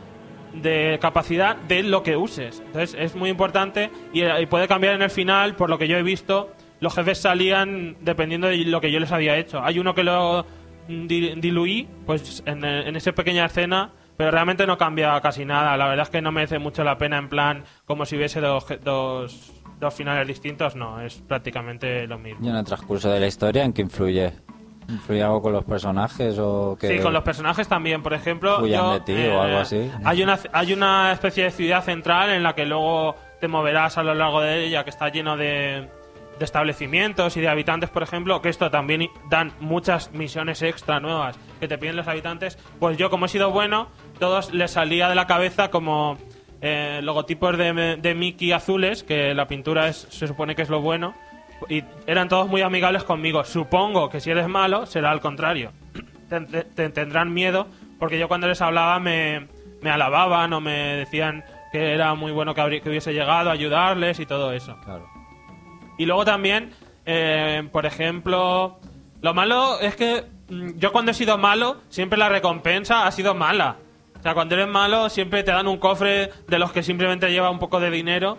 de 0.54 0.98
capacidad 1.00 1.56
de 1.56 1.82
lo 1.82 2.02
que 2.02 2.16
uses. 2.16 2.60
Entonces 2.66 2.96
es 2.98 3.14
muy 3.16 3.30
importante 3.30 3.90
y, 4.12 4.22
eh, 4.22 4.42
y 4.42 4.46
puede 4.46 4.68
cambiar 4.68 4.94
en 4.94 5.02
el 5.02 5.10
final, 5.10 5.54
por 5.56 5.70
lo 5.70 5.78
que 5.78 5.88
yo 5.88 5.96
he 5.96 6.02
visto, 6.02 6.50
los 6.80 6.94
jefes 6.94 7.18
salían 7.18 7.96
dependiendo 8.00 8.46
de 8.48 8.56
lo 8.58 8.80
que 8.80 8.90
yo 8.92 9.00
les 9.00 9.10
había 9.12 9.36
hecho. 9.36 9.60
Hay 9.62 9.78
uno 9.78 9.94
que 9.94 10.04
lo 10.04 10.46
mm, 10.88 11.06
di- 11.06 11.34
diluí, 11.36 11.88
pues 12.06 12.42
en, 12.46 12.64
eh, 12.64 12.88
en 12.88 12.96
esa 12.96 13.12
pequeña 13.12 13.46
escena, 13.46 13.90
pero 14.16 14.30
realmente 14.30 14.66
no 14.66 14.76
cambia 14.78 15.20
casi 15.20 15.44
nada. 15.44 15.76
La 15.76 15.86
verdad 15.88 16.04
es 16.04 16.10
que 16.10 16.22
no 16.22 16.32
merece 16.32 16.58
mucho 16.58 16.82
la 16.84 16.98
pena 16.98 17.18
en 17.18 17.28
plan 17.28 17.64
como 17.84 18.04
si 18.06 18.16
hubiese 18.16 18.40
dos, 18.40 18.66
dos, 18.84 19.52
dos 19.80 19.94
finales 19.94 20.26
distintos, 20.26 20.74
no, 20.74 21.00
es 21.00 21.14
prácticamente 21.26 22.06
lo 22.08 22.18
mismo. 22.18 22.44
¿Y 22.44 22.48
en 22.50 22.56
el 22.56 22.64
transcurso 22.64 23.10
de 23.10 23.20
la 23.20 23.26
historia 23.28 23.64
en 23.64 23.72
qué 23.72 23.82
influye? 23.82 24.32
¿Influye 24.88 25.22
algo 25.22 25.42
con 25.42 25.52
los 25.52 25.64
personajes 25.64 26.38
o 26.38 26.76
que 26.80 26.88
Sí, 26.88 26.98
con 26.98 27.12
los 27.12 27.22
personajes 27.22 27.68
también. 27.68 28.02
Por 28.02 28.14
ejemplo, 28.14 28.66
yo, 28.66 28.94
de 28.94 29.00
ti 29.00 29.26
o 29.26 29.40
algo 29.40 29.58
así. 29.58 29.90
Hay 30.04 30.22
una, 30.22 30.38
hay 30.52 30.72
una 30.72 31.12
especie 31.12 31.44
de 31.44 31.50
ciudad 31.50 31.84
central 31.84 32.30
en 32.30 32.42
la 32.42 32.54
que 32.54 32.64
luego 32.64 33.14
te 33.40 33.48
moverás 33.48 33.98
a 33.98 34.02
lo 34.02 34.14
largo 34.14 34.40
de 34.40 34.64
ella, 34.64 34.84
que 34.84 34.90
está 34.90 35.10
lleno 35.10 35.36
de, 35.36 35.88
de 36.38 36.44
establecimientos 36.44 37.36
y 37.36 37.40
de 37.40 37.48
habitantes, 37.48 37.90
por 37.90 38.02
ejemplo, 38.02 38.40
que 38.40 38.48
esto 38.48 38.70
también 38.70 39.08
dan 39.28 39.52
muchas 39.60 40.12
misiones 40.12 40.62
extra 40.62 41.00
nuevas 41.00 41.38
que 41.60 41.68
te 41.68 41.76
piden 41.76 41.96
los 41.96 42.08
habitantes. 42.08 42.58
Pues 42.80 42.96
yo, 42.96 43.10
como 43.10 43.26
he 43.26 43.28
sido 43.28 43.50
bueno, 43.50 43.88
todos 44.18 44.54
les 44.54 44.70
salía 44.70 45.08
de 45.08 45.14
la 45.14 45.26
cabeza 45.26 45.70
como 45.70 46.16
eh, 46.60 47.00
logotipos 47.02 47.58
de, 47.58 47.98
de 48.00 48.14
Mickey 48.14 48.52
azules, 48.52 49.02
que 49.02 49.34
la 49.34 49.46
pintura 49.46 49.88
es, 49.88 50.06
se 50.10 50.26
supone 50.26 50.54
que 50.54 50.62
es 50.62 50.70
lo 50.70 50.80
bueno. 50.80 51.14
Y 51.68 51.82
eran 52.06 52.28
todos 52.28 52.48
muy 52.48 52.62
amigables 52.62 53.04
conmigo. 53.04 53.44
Supongo 53.44 54.08
que 54.08 54.20
si 54.20 54.30
eres 54.30 54.48
malo, 54.48 54.86
será 54.86 55.10
al 55.10 55.20
contrario. 55.20 55.72
Te, 56.28 56.40
te- 56.42 56.64
te 56.64 56.90
tendrán 56.90 57.32
miedo, 57.32 57.66
porque 57.98 58.18
yo 58.18 58.28
cuando 58.28 58.46
les 58.48 58.60
hablaba 58.60 58.98
me, 59.00 59.48
me 59.80 59.88
alababan 59.90 60.52
o 60.52 60.60
me 60.60 60.72
decían 60.96 61.42
que 61.72 61.94
era 61.94 62.14
muy 62.14 62.32
bueno 62.32 62.54
que, 62.54 62.82
que 62.82 62.88
hubiese 62.90 63.14
llegado 63.14 63.48
a 63.48 63.54
ayudarles 63.54 64.20
y 64.20 64.26
todo 64.26 64.52
eso. 64.52 64.76
Claro. 64.84 65.06
Y 65.96 66.04
luego 66.04 66.26
también, 66.26 66.74
eh, 67.06 67.66
por 67.72 67.86
ejemplo, 67.86 68.78
lo 69.22 69.32
malo 69.34 69.80
es 69.80 69.96
que 69.96 70.24
mm, 70.50 70.72
yo 70.78 70.92
cuando 70.92 71.12
he 71.12 71.14
sido 71.14 71.38
malo, 71.38 71.78
siempre 71.88 72.18
la 72.18 72.28
recompensa 72.28 73.06
ha 73.06 73.10
sido 73.12 73.34
mala. 73.34 73.76
O 74.18 74.22
sea, 74.22 74.34
cuando 74.34 74.54
eres 74.54 74.68
malo, 74.68 75.08
siempre 75.08 75.42
te 75.44 75.52
dan 75.52 75.66
un 75.66 75.78
cofre 75.78 76.30
de 76.46 76.58
los 76.58 76.72
que 76.72 76.82
simplemente 76.82 77.30
lleva 77.30 77.48
un 77.50 77.58
poco 77.58 77.80
de 77.80 77.90
dinero. 77.90 78.36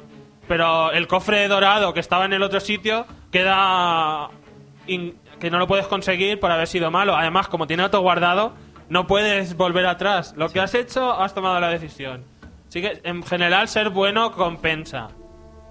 Pero 0.49 0.91
el 0.91 1.07
cofre 1.07 1.47
dorado 1.47 1.93
que 1.93 2.01
estaba 2.01 2.25
en 2.25 2.33
el 2.33 2.43
otro 2.43 2.59
sitio 2.59 3.05
queda. 3.31 4.29
in- 4.87 5.15
que 5.39 5.49
no 5.49 5.57
lo 5.59 5.67
puedes 5.67 5.87
conseguir 5.87 6.37
por 6.41 6.51
haber 6.51 6.67
sido 6.67 6.91
malo. 6.91 7.15
Además, 7.15 7.47
como 7.47 7.65
tiene 7.67 7.83
auto 7.83 8.01
guardado, 8.01 8.51
no 8.89 9.07
puedes 9.07 9.55
volver 9.55 9.85
atrás. 9.85 10.33
Lo 10.35 10.49
que 10.49 10.59
has 10.59 10.73
hecho, 10.73 11.13
has 11.13 11.33
tomado 11.33 11.57
la 11.61 11.69
decisión. 11.69 12.25
Así 12.67 12.81
que, 12.81 12.99
en 13.05 13.23
general, 13.23 13.69
ser 13.69 13.89
bueno 13.91 14.33
compensa. 14.33 15.07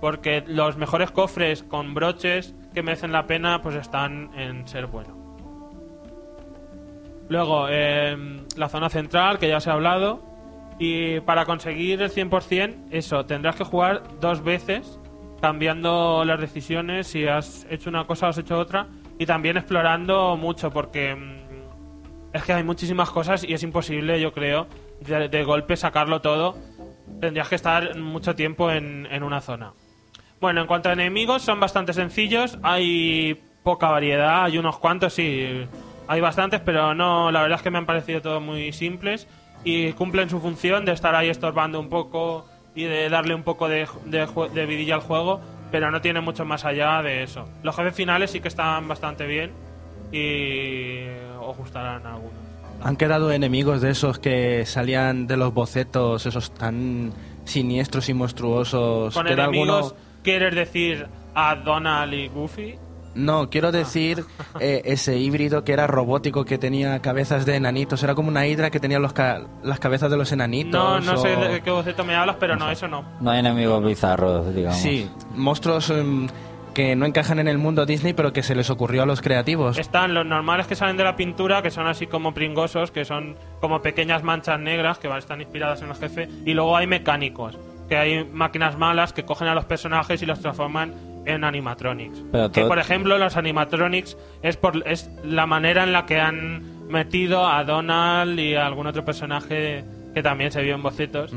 Porque 0.01 0.43
los 0.47 0.77
mejores 0.79 1.11
cofres 1.11 1.65
con 1.65 1.93
broches 1.93 2.55
que 2.73 2.83
merecen 2.83 3.13
la 3.13 3.27
pena, 3.27 3.61
pues 3.61 3.75
están 3.75 4.31
en 4.39 4.67
ser 4.69 4.87
bueno. 4.87 5.17
Luego, 7.29 7.69
em, 7.69 8.47
la 8.57 8.69
zona 8.69 8.89
central, 8.89 9.39
que 9.39 9.49
ya 9.49 9.61
se 9.61 9.69
ha 9.71 9.75
hablado. 9.75 10.23
Y 10.79 11.21
para 11.21 11.45
conseguir 11.45 12.01
el 12.03 12.11
100%, 12.11 12.87
eso, 12.91 13.27
tendrás 13.27 13.57
que 13.57 13.65
jugar 13.65 14.03
dos 14.21 14.43
veces, 14.45 14.99
cambiando 15.41 16.25
las 16.25 16.41
decisiones, 16.41 17.09
si 17.09 17.27
has 17.27 17.67
hecho 17.69 17.91
una 17.91 18.05
cosa 18.05 18.27
o 18.27 18.29
has 18.31 18.39
hecho 18.39 18.59
otra. 18.59 18.87
Y 19.19 19.27
también 19.27 19.57
explorando 19.57 20.37
mucho, 20.37 20.71
porque 20.71 21.17
mm, 21.17 22.33
es 22.33 22.45
que 22.45 22.53
hay 22.53 22.63
muchísimas 22.63 23.11
cosas 23.11 23.43
y 23.43 23.53
es 23.53 23.63
imposible, 23.65 24.21
yo 24.21 24.33
creo, 24.33 24.69
de, 25.01 25.45
golpe 25.45 25.77
sacarlo 25.77 26.21
todo. 26.21 26.57
Tendrías 27.21 27.49
que 27.49 27.57
estar 27.57 27.97
mucho 27.97 28.37
tiempo 28.37 28.71
en, 28.71 29.09
en 29.11 29.25
una 29.25 29.41
zona. 29.41 29.73
Bueno, 30.41 30.61
en 30.61 30.69
cuanto 30.69 30.91
a 30.91 30.93
enemigos, 30.93 31.43
son 31.43 31.59
bastante 31.59 31.93
sencillos. 31.93 32.57
Hay 32.63 33.41
poca 33.65 33.89
variedad, 33.89 34.45
hay 34.45 34.59
unos 34.59 34.79
cuantos, 34.79 35.15
sí. 35.15 35.67
Hay 36.07 36.21
bastantes, 36.21 36.61
pero 36.61 36.95
no, 36.95 37.33
la 37.33 37.43
verdad 37.43 37.57
es 37.57 37.63
que 37.63 37.71
me 37.71 37.79
han 37.79 37.87
parecido 37.87 38.23
todos 38.23 38.41
muy 38.41 38.73
simples 38.73 39.27
y 39.65 39.93
cumplen 39.93 40.31
su 40.31 40.41
función 40.41 40.85
de 40.85 40.93
estar 40.93 41.15
ahí 41.15 41.29
estorbando 41.29 41.79
un 41.81 41.89
poco 41.89 42.47
y 42.75 42.85
de 42.85 43.09
darle 43.09 43.35
un 43.35 43.43
poco 43.43 43.69
de, 43.69 43.87
de, 44.07 44.27
de 44.55 44.67
vidilla 44.67 44.97
al 44.97 45.01
juego, 45.01 45.41
pero 45.71 45.91
no 45.91 46.01
tiene 46.01 46.21
mucho 46.21 46.45
más 46.45 46.65
allá 46.65 47.03
de 47.03 47.23
eso. 47.23 47.47
Los 47.63 47.75
jefes 47.77 47.95
finales 47.95 48.31
sí 48.31 48.41
que 48.41 48.49
están 48.49 48.87
bastante 48.89 49.27
bien 49.27 49.51
y 50.13 51.05
os 51.41 51.57
gustarán 51.57 52.07
algunos. 52.07 52.33
Han 52.83 52.97
quedado 52.97 53.33
enemigos 53.33 53.81
de 53.81 53.91
esos 53.91 54.19
que 54.19 54.65
salían 54.65 55.27
de 55.27 55.37
los 55.37 55.53
bocetos, 55.53 56.25
esos 56.27 56.53
tan 56.55 57.13
siniestros 57.45 58.09
y 58.09 58.15
monstruosos. 58.15 59.15
Con 59.15 59.27
¿Queda 59.27 59.45
enemigos, 59.45 59.77
alguno? 59.87 60.01
¿quieres 60.23 60.55
decir 60.55 61.07
a 61.35 61.57
Donald 61.57 62.15
y 62.15 62.29
Goofy? 62.29 62.77
No, 63.19 63.51
quiero 63.51 63.73
decir 63.73 64.25
eh, 64.61 64.83
ese 64.85 65.17
híbrido 65.19 65.65
que 65.65 65.73
era 65.73 65.87
robótico, 65.87 66.45
que 66.45 66.57
tenía 66.57 67.01
cabezas 67.01 67.45
de 67.47 67.57
enanitos. 67.57 68.03
Era 68.03 68.15
como 68.15 68.29
una 68.29 68.47
hidra 68.47 68.71
que 68.71 68.81
tenía 68.81 68.99
los 68.99 69.13
ca- 69.13 69.43
las 69.63 69.81
cabezas 69.81 70.11
de 70.11 70.17
los 70.17 70.31
enanitos. 70.33 70.73
No, 70.73 71.01
no 71.01 71.17
sé 71.19 71.35
de 71.37 71.61
qué 71.61 71.71
boceto 71.71 72.05
me 72.05 72.15
hablas, 72.15 72.37
pero 72.39 72.57
no, 72.57 72.71
eso 72.71 72.87
no. 72.89 73.05
No 73.21 73.31
hay 73.31 73.41
enemigos 73.41 73.85
bizarros, 73.85 74.55
digamos. 74.55 74.79
Sí, 74.79 75.11
monstruos 75.35 75.91
em, 75.91 76.29
que 76.75 76.95
no 76.95 77.07
encajan 77.07 77.41
en 77.41 77.49
el 77.49 77.59
mundo 77.59 77.87
Disney, 77.87 78.13
pero 78.13 78.33
que 78.33 78.43
se 78.45 78.55
les 78.55 78.71
ocurrió 78.71 79.03
a 79.03 79.07
los 79.07 79.21
creativos. 79.21 79.79
Están 79.79 80.15
los 80.15 80.25
normales 80.25 80.67
que 80.69 80.77
salen 80.77 80.97
de 80.97 81.03
la 81.05 81.17
pintura, 81.17 81.61
que 81.61 81.71
son 81.73 81.87
así 81.89 82.07
como 82.07 82.33
pringosos, 82.35 82.91
que 82.93 83.05
son 83.05 83.37
como 83.61 83.83
pequeñas 83.83 84.23
manchas 84.23 84.61
negras 84.61 84.99
que 84.99 85.09
van- 85.09 85.19
están 85.19 85.41
inspiradas 85.41 85.83
en 85.83 85.89
los 85.89 85.99
jefes. 85.99 86.29
Y 86.47 86.55
luego 86.55 86.77
hay 86.77 86.87
mecánicos, 86.87 87.59
que 87.89 87.97
hay 87.97 88.25
máquinas 88.33 88.79
malas 88.79 89.13
que 89.13 89.25
cogen 89.25 89.49
a 89.49 89.55
los 89.55 89.65
personajes 89.65 90.23
y 90.23 90.27
los 90.27 90.41
transforman 90.41 90.93
en 91.29 91.45
animatronics. 91.45 92.23
Pero 92.33 92.51
Que 92.51 92.61
todo- 92.63 92.69
por 92.69 92.79
ejemplo 92.79 93.19
los 93.19 93.37
animatronics 93.37 94.17
es 94.43 94.57
por 94.57 94.87
es 94.89 95.11
la 95.25 95.47
manera 95.47 95.85
en 95.85 95.93
la 95.93 96.07
que 96.07 96.19
han 96.21 96.89
metido 96.89 97.47
a 97.47 97.65
Donald 97.65 98.39
y 98.39 98.55
a 98.55 98.67
algún 98.67 98.87
otro 98.87 99.05
personaje 99.05 99.85
que 100.15 100.23
también 100.23 100.51
se 100.51 100.63
vio 100.63 100.75
en 100.75 100.83
bocetos. 100.83 101.33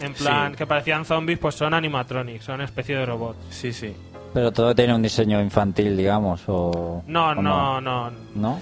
En 0.00 0.14
plan, 0.14 0.52
Sí. 0.52 0.58
que 0.58 0.66
parecían 0.66 1.04
zombies, 1.04 1.38
pues 1.38 1.54
son 1.56 1.74
animatronics, 1.74 2.44
son 2.44 2.60
especie 2.60 2.96
de 2.96 3.04
robots. 3.04 3.38
Sí, 3.50 3.72
sí. 3.72 3.92
Pero 4.32 4.50
todo 4.52 4.74
tiene 4.74 4.94
un 4.94 5.02
diseño 5.02 5.40
infantil, 5.40 5.96
digamos, 5.96 6.42
o... 6.48 7.02
No, 7.06 7.28
o 7.30 7.34
no, 7.34 7.80
no. 7.80 8.10
¿No? 8.34 8.60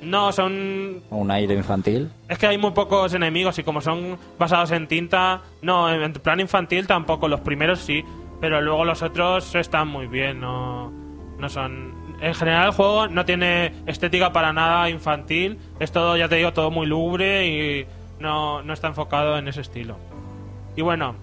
No, 0.00 0.32
son 0.32 1.00
¿O 1.10 1.16
un 1.18 1.30
aire 1.30 1.54
infantil? 1.54 2.10
Es 2.28 2.36
que 2.36 2.48
hay 2.48 2.58
muy 2.58 2.72
pocos 2.72 3.14
enemigos 3.14 3.56
y 3.60 3.62
como 3.62 3.80
son 3.80 4.18
basados 4.36 4.72
en 4.72 4.88
tinta, 4.88 5.42
no, 5.62 5.88
en 5.92 6.12
plan 6.14 6.40
infantil 6.40 6.88
tampoco, 6.88 7.28
los 7.28 7.38
primeros 7.40 7.78
sí, 7.78 8.04
pero 8.42 8.60
luego 8.60 8.84
los 8.84 9.02
otros 9.02 9.54
están 9.54 9.86
muy 9.86 10.08
bien, 10.08 10.40
no, 10.40 10.90
no 11.38 11.48
son... 11.48 11.94
En 12.20 12.34
general 12.34 12.66
el 12.66 12.72
juego 12.72 13.06
no 13.06 13.24
tiene 13.24 13.72
estética 13.86 14.32
para 14.32 14.52
nada 14.52 14.90
infantil, 14.90 15.60
es 15.78 15.92
todo, 15.92 16.16
ya 16.16 16.28
te 16.28 16.34
digo, 16.34 16.52
todo 16.52 16.72
muy 16.72 16.88
lúgubre 16.88 17.46
y 17.46 17.86
no, 18.18 18.60
no 18.62 18.72
está 18.72 18.88
enfocado 18.88 19.38
en 19.38 19.46
ese 19.46 19.60
estilo. 19.60 19.96
Y 20.74 20.82
bueno, 20.82 21.14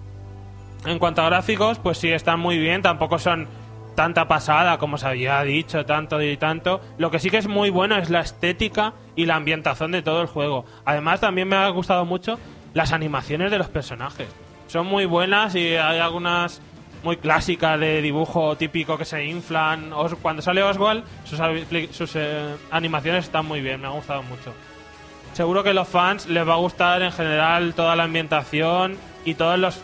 en 0.86 0.98
cuanto 0.98 1.20
a 1.20 1.26
gráficos, 1.26 1.78
pues 1.78 1.98
sí, 1.98 2.10
están 2.10 2.40
muy 2.40 2.56
bien, 2.56 2.80
tampoco 2.80 3.18
son 3.18 3.48
tanta 3.94 4.26
pasada 4.26 4.78
como 4.78 4.96
se 4.96 5.06
había 5.06 5.42
dicho, 5.42 5.84
tanto 5.84 6.22
y 6.22 6.38
tanto. 6.38 6.80
Lo 6.96 7.10
que 7.10 7.18
sí 7.18 7.28
que 7.28 7.36
es 7.36 7.48
muy 7.48 7.68
bueno 7.68 7.98
es 7.98 8.08
la 8.08 8.20
estética 8.20 8.94
y 9.14 9.26
la 9.26 9.36
ambientación 9.36 9.92
de 9.92 10.00
todo 10.00 10.22
el 10.22 10.26
juego. 10.26 10.64
Además, 10.86 11.20
también 11.20 11.48
me 11.48 11.56
ha 11.56 11.68
gustado 11.68 12.06
mucho 12.06 12.38
las 12.72 12.94
animaciones 12.94 13.50
de 13.50 13.58
los 13.58 13.68
personajes. 13.68 14.28
Son 14.68 14.86
muy 14.86 15.04
buenas 15.04 15.54
y 15.54 15.74
hay 15.74 15.98
algunas 15.98 16.62
muy 17.02 17.16
clásicas 17.16 17.78
de 17.80 18.02
dibujo 18.02 18.56
típico 18.56 18.96
que 18.98 19.04
se 19.04 19.24
inflan. 19.24 19.92
Os- 19.92 20.14
Cuando 20.16 20.42
sale 20.42 20.62
Oswald, 20.62 21.04
sus, 21.24 21.38
sus, 21.92 22.12
eh, 22.16 22.54
animaciones 22.70 23.24
están 23.24 23.46
muy 23.46 23.60
bien, 23.60 23.80
me 23.80 23.86
ha 23.86 23.90
gustado 23.90 24.22
mucho. 24.22 24.52
Seguro 25.32 25.62
que 25.62 25.70
a 25.70 25.74
los 25.74 25.88
fans 25.88 26.26
les 26.26 26.46
va 26.46 26.54
a 26.54 26.58
gustar 26.58 27.02
en 27.02 27.12
general 27.12 27.74
toda 27.74 27.94
la 27.96 28.04
ambientación 28.04 28.96
y 29.24 29.34
todos 29.34 29.58
los 29.58 29.80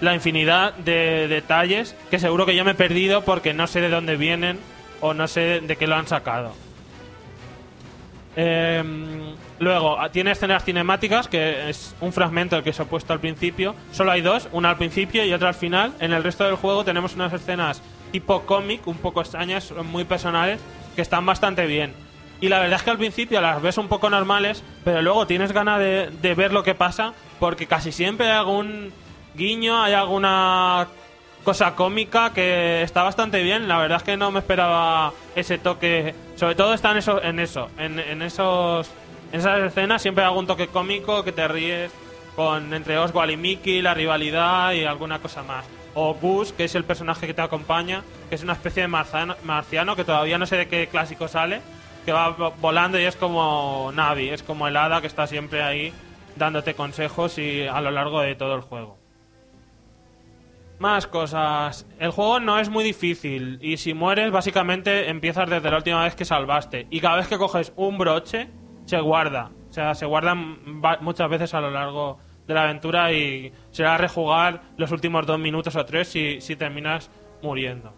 la 0.00 0.14
infinidad 0.14 0.74
de 0.74 1.26
detalles 1.26 1.96
que 2.10 2.20
seguro 2.20 2.46
que 2.46 2.54
yo 2.54 2.64
me 2.64 2.70
he 2.70 2.74
perdido 2.76 3.22
porque 3.24 3.52
no 3.52 3.66
sé 3.66 3.80
de 3.80 3.88
dónde 3.88 4.16
vienen 4.16 4.60
o 5.00 5.12
no 5.14 5.26
sé 5.26 5.60
de 5.60 5.76
qué 5.76 5.88
lo 5.88 5.96
han 5.96 6.06
sacado. 6.06 6.52
Em, 8.36 9.34
luego, 9.58 9.98
ah, 10.00 10.10
tiene 10.10 10.32
escenas 10.32 10.64
cinemáticas, 10.64 11.28
que 11.28 11.70
es 11.70 11.94
un 12.00 12.12
fragmento 12.12 12.62
que 12.62 12.70
os 12.70 12.80
he 12.80 12.84
puesto 12.84 13.12
al 13.12 13.20
principio. 13.20 13.74
Solo 13.92 14.12
hay 14.12 14.20
dos, 14.20 14.48
una 14.52 14.70
al 14.70 14.76
principio 14.76 15.24
y 15.24 15.32
otra 15.32 15.48
al 15.48 15.54
final. 15.54 15.92
En 16.00 16.12
el 16.12 16.22
resto 16.22 16.44
del 16.44 16.56
juego 16.56 16.84
tenemos 16.84 17.14
unas 17.14 17.32
escenas 17.32 17.82
tipo 18.12 18.42
cómic, 18.42 18.86
un 18.86 18.96
poco 18.96 19.20
extrañas, 19.20 19.72
muy 19.84 20.04
personales, 20.04 20.60
que 20.96 21.02
están 21.02 21.26
bastante 21.26 21.66
bien. 21.66 21.92
Y 22.40 22.48
la 22.48 22.60
verdad 22.60 22.76
es 22.76 22.82
que 22.82 22.90
al 22.90 22.98
principio 22.98 23.40
las 23.40 23.60
ves 23.60 23.78
un 23.78 23.88
poco 23.88 24.08
normales, 24.10 24.62
pero 24.84 25.02
luego 25.02 25.26
tienes 25.26 25.52
ganas 25.52 25.80
de, 25.80 26.10
de 26.22 26.34
ver 26.34 26.52
lo 26.52 26.62
que 26.62 26.74
pasa, 26.74 27.12
porque 27.40 27.66
casi 27.66 27.90
siempre 27.90 28.26
hay 28.30 28.38
algún 28.38 28.92
guiño, 29.34 29.82
hay 29.82 29.94
alguna 29.94 30.86
cosa 31.44 31.74
cómica 31.74 32.32
que 32.32 32.82
está 32.82 33.02
bastante 33.02 33.42
bien. 33.42 33.68
La 33.68 33.78
verdad 33.78 33.98
es 33.98 34.02
que 34.04 34.16
no 34.16 34.30
me 34.30 34.38
esperaba 34.38 35.12
ese 35.34 35.58
toque. 35.58 36.14
Sobre 36.36 36.54
todo 36.54 36.74
está 36.74 36.92
en 36.92 36.98
eso, 36.98 37.22
en 37.22 37.40
eso, 37.40 37.70
en 37.78 38.22
esos, 38.22 38.90
en 39.32 39.40
esas 39.40 39.60
escenas 39.60 40.02
siempre 40.02 40.24
hay 40.24 40.28
algún 40.28 40.46
toque 40.46 40.68
cómico 40.68 41.22
que 41.24 41.32
te 41.32 41.46
ríes 41.48 41.92
con 42.36 42.72
entre 42.72 42.98
Oswald 42.98 43.32
y 43.32 43.36
Mickey, 43.36 43.82
la 43.82 43.94
rivalidad 43.94 44.72
y 44.72 44.84
alguna 44.84 45.18
cosa 45.20 45.42
más. 45.42 45.64
O 45.94 46.14
Gus, 46.14 46.52
que 46.52 46.64
es 46.64 46.74
el 46.74 46.84
personaje 46.84 47.26
que 47.26 47.34
te 47.34 47.42
acompaña, 47.42 48.02
que 48.28 48.36
es 48.36 48.42
una 48.42 48.52
especie 48.52 48.82
de 48.82 48.88
marzano- 48.88 49.36
marciano 49.44 49.96
que 49.96 50.04
todavía 50.04 50.38
no 50.38 50.46
sé 50.46 50.56
de 50.56 50.68
qué 50.68 50.86
clásico 50.86 51.26
sale, 51.26 51.60
que 52.04 52.12
va 52.12 52.36
vo- 52.36 52.52
volando 52.60 52.98
y 53.00 53.04
es 53.04 53.16
como 53.16 53.90
Navi, 53.94 54.28
es 54.28 54.42
como 54.42 54.68
el 54.68 54.76
hada 54.76 55.00
que 55.00 55.08
está 55.08 55.26
siempre 55.26 55.62
ahí 55.62 55.92
dándote 56.36 56.74
consejos 56.74 57.36
y 57.38 57.66
a 57.66 57.80
lo 57.80 57.90
largo 57.90 58.20
de 58.20 58.34
todo 58.36 58.54
el 58.54 58.60
juego. 58.60 58.96
Más 60.78 61.08
cosas. 61.08 61.86
El 61.98 62.12
juego 62.12 62.38
no 62.38 62.60
es 62.60 62.68
muy 62.68 62.84
difícil 62.84 63.58
y 63.60 63.78
si 63.78 63.94
mueres 63.94 64.30
básicamente 64.30 65.08
empiezas 65.10 65.50
desde 65.50 65.68
la 65.72 65.78
última 65.78 66.04
vez 66.04 66.14
que 66.14 66.24
salvaste 66.24 66.86
y 66.90 67.00
cada 67.00 67.16
vez 67.16 67.26
que 67.26 67.36
coges 67.36 67.72
un 67.74 67.98
broche 67.98 68.48
se 68.88 69.00
guarda. 69.00 69.50
O 69.68 69.72
sea, 69.72 69.94
se 69.94 70.06
guardan 70.06 70.80
muchas 71.00 71.28
veces 71.28 71.54
a 71.54 71.60
lo 71.60 71.70
largo 71.70 72.18
de 72.46 72.54
la 72.54 72.62
aventura 72.62 73.12
y 73.12 73.52
será 73.70 73.98
rejugar 73.98 74.62
los 74.76 74.90
últimos 74.90 75.26
dos 75.26 75.38
minutos 75.38 75.76
o 75.76 75.84
tres 75.84 76.08
si, 76.08 76.40
si 76.40 76.56
terminas 76.56 77.10
muriendo. 77.42 77.92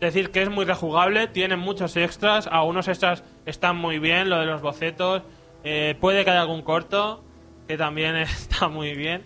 Decir 0.00 0.30
que 0.30 0.42
es 0.42 0.50
muy 0.50 0.64
rejugable, 0.64 1.28
tiene 1.28 1.56
muchos 1.56 1.96
extras, 1.96 2.48
algunos 2.48 2.88
extras 2.88 3.22
están 3.46 3.76
muy 3.76 3.98
bien, 3.98 4.28
lo 4.28 4.40
de 4.40 4.46
los 4.46 4.62
bocetos, 4.62 5.22
eh, 5.62 5.94
puede 6.00 6.24
que 6.24 6.30
haya 6.30 6.40
algún 6.40 6.62
corto, 6.62 7.22
que 7.68 7.76
también 7.76 8.16
está 8.16 8.68
muy 8.68 8.94
bien 8.94 9.22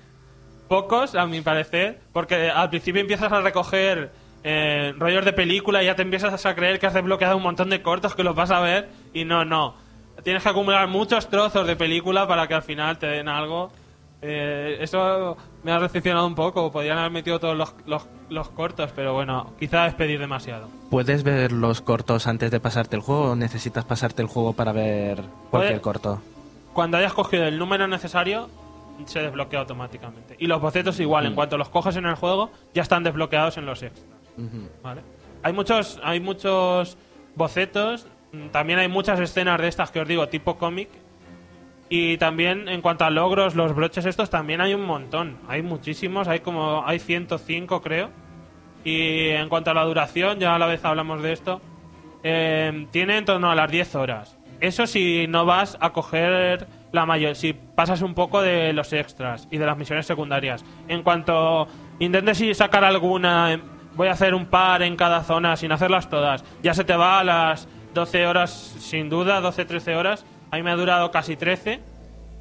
pocos, 0.68 1.14
a 1.14 1.26
mi 1.26 1.40
parecer, 1.40 2.00
porque 2.12 2.50
al 2.50 2.70
principio 2.70 3.00
empiezas 3.00 3.30
a 3.30 3.40
recoger 3.40 4.12
eh, 4.42 4.92
rollos 4.98 5.24
de 5.24 5.32
película 5.32 5.82
y 5.82 5.86
ya 5.86 5.94
te 5.94 6.02
empiezas 6.02 6.44
a 6.44 6.54
creer 6.54 6.78
que 6.78 6.86
has 6.86 6.94
desbloqueado 6.94 7.36
un 7.36 7.42
montón 7.42 7.70
de 7.70 7.82
cortos 7.82 8.14
que 8.14 8.24
los 8.24 8.34
vas 8.34 8.50
a 8.50 8.60
ver 8.60 8.88
y 9.12 9.24
no, 9.24 9.44
no. 9.44 9.74
Tienes 10.24 10.42
que 10.42 10.48
acumular 10.48 10.88
muchos 10.88 11.28
trozos 11.28 11.66
de 11.66 11.76
película 11.76 12.26
para 12.26 12.48
que 12.48 12.54
al 12.54 12.62
final 12.62 12.98
te 12.98 13.06
den 13.06 13.28
algo. 13.28 13.70
Eh, 14.22 14.78
eso 14.80 15.36
me 15.62 15.70
ha 15.72 15.78
decepcionado 15.78 16.26
un 16.26 16.34
poco. 16.34 16.72
Podrían 16.72 16.96
haber 16.98 17.10
metido 17.10 17.38
todos 17.38 17.56
los, 17.56 17.74
los- 17.86 18.06
los 18.30 18.48
cortos, 18.48 18.90
pero 18.96 19.12
bueno, 19.12 19.52
quizá 19.58 19.86
es 19.86 19.94
pedir 19.94 20.18
demasiado. 20.18 20.68
¿Puedes 20.90 21.22
ver 21.24 21.52
los 21.52 21.82
cortos 21.82 22.26
antes 22.26 22.50
de 22.50 22.58
pasarte 22.58 22.96
el 22.96 23.02
juego 23.02 23.32
o 23.32 23.36
necesitas 23.36 23.84
pasarte 23.84 24.22
el 24.22 24.28
juego 24.28 24.54
para 24.54 24.72
ver 24.72 25.22
cualquier 25.50 25.80
corto? 25.82 26.22
Cuando 26.72 26.96
hayas 26.96 27.12
cogido 27.12 27.44
el 27.44 27.58
número 27.58 27.86
necesario, 27.86 28.48
se 29.04 29.20
desbloquea 29.20 29.60
automáticamente. 29.60 30.36
Y 30.38 30.46
los 30.46 30.60
bocetos 30.60 30.98
igual, 31.00 31.26
en 31.26 31.34
cuanto 31.34 31.58
los 31.58 31.68
coges 31.68 31.96
en 31.96 32.06
el 32.06 32.14
juego, 32.14 32.50
ya 32.72 32.80
están 32.82 33.04
desbloqueados 33.04 33.58
en 33.58 33.66
los 33.66 33.82
extras. 33.82 34.06
¿vale? 34.82 35.02
Hay 35.42 35.52
muchos, 35.52 36.00
hay 36.02 36.20
muchos 36.20 36.96
bocetos, 37.36 38.06
mm, 38.06 38.08
también 38.52 38.78
hay 38.78 38.88
muchas 38.88 39.20
escenas 39.20 39.60
de 39.60 39.68
estas 39.68 39.90
que 39.90 40.00
os 40.00 40.08
digo, 40.08 40.28
tipo 40.28 40.58
cómic. 40.58 40.88
Y 41.88 42.16
también 42.16 42.68
en 42.68 42.80
cuanto 42.80 43.04
a 43.04 43.10
logros, 43.10 43.54
los 43.54 43.74
broches 43.74 44.06
estos 44.06 44.30
también 44.30 44.60
hay 44.60 44.74
un 44.74 44.84
montón. 44.84 45.38
Hay 45.48 45.62
muchísimos, 45.62 46.28
hay 46.28 46.40
como 46.40 46.86
hay 46.86 46.98
105 46.98 47.82
creo. 47.82 48.10
Y 48.84 49.28
en 49.28 49.48
cuanto 49.48 49.70
a 49.70 49.74
la 49.74 49.84
duración, 49.84 50.38
ya 50.38 50.54
a 50.54 50.58
la 50.58 50.66
vez 50.66 50.84
hablamos 50.84 51.22
de 51.22 51.32
esto, 51.32 51.60
eh, 52.22 52.86
tiene 52.90 53.18
en 53.18 53.24
torno 53.24 53.50
a 53.50 53.54
las 53.54 53.70
10 53.70 53.94
horas. 53.94 54.38
Eso 54.60 54.86
si 54.86 55.26
no 55.26 55.44
vas 55.44 55.76
a 55.80 55.90
coger 55.90 56.66
la 56.92 57.06
mayor, 57.06 57.34
si 57.34 57.52
pasas 57.52 58.02
un 58.02 58.14
poco 58.14 58.40
de 58.40 58.72
los 58.72 58.92
extras 58.92 59.48
y 59.50 59.58
de 59.58 59.66
las 59.66 59.76
misiones 59.76 60.06
secundarias. 60.06 60.64
En 60.88 61.02
cuanto 61.02 61.66
intentes 61.98 62.56
sacar 62.56 62.84
alguna, 62.84 63.54
eh, 63.54 63.60
voy 63.94 64.08
a 64.08 64.12
hacer 64.12 64.34
un 64.34 64.46
par 64.46 64.82
en 64.82 64.96
cada 64.96 65.22
zona 65.22 65.56
sin 65.56 65.72
hacerlas 65.72 66.08
todas, 66.08 66.44
ya 66.62 66.72
se 66.72 66.84
te 66.84 66.96
va 66.96 67.20
a 67.20 67.24
las 67.24 67.68
12 67.94 68.26
horas 68.26 68.50
sin 68.78 69.08
duda, 69.08 69.40
12-13 69.40 69.96
horas. 69.96 70.26
A 70.50 70.56
mí 70.56 70.62
me 70.62 70.70
ha 70.70 70.76
durado 70.76 71.10
casi 71.10 71.36
13 71.36 71.80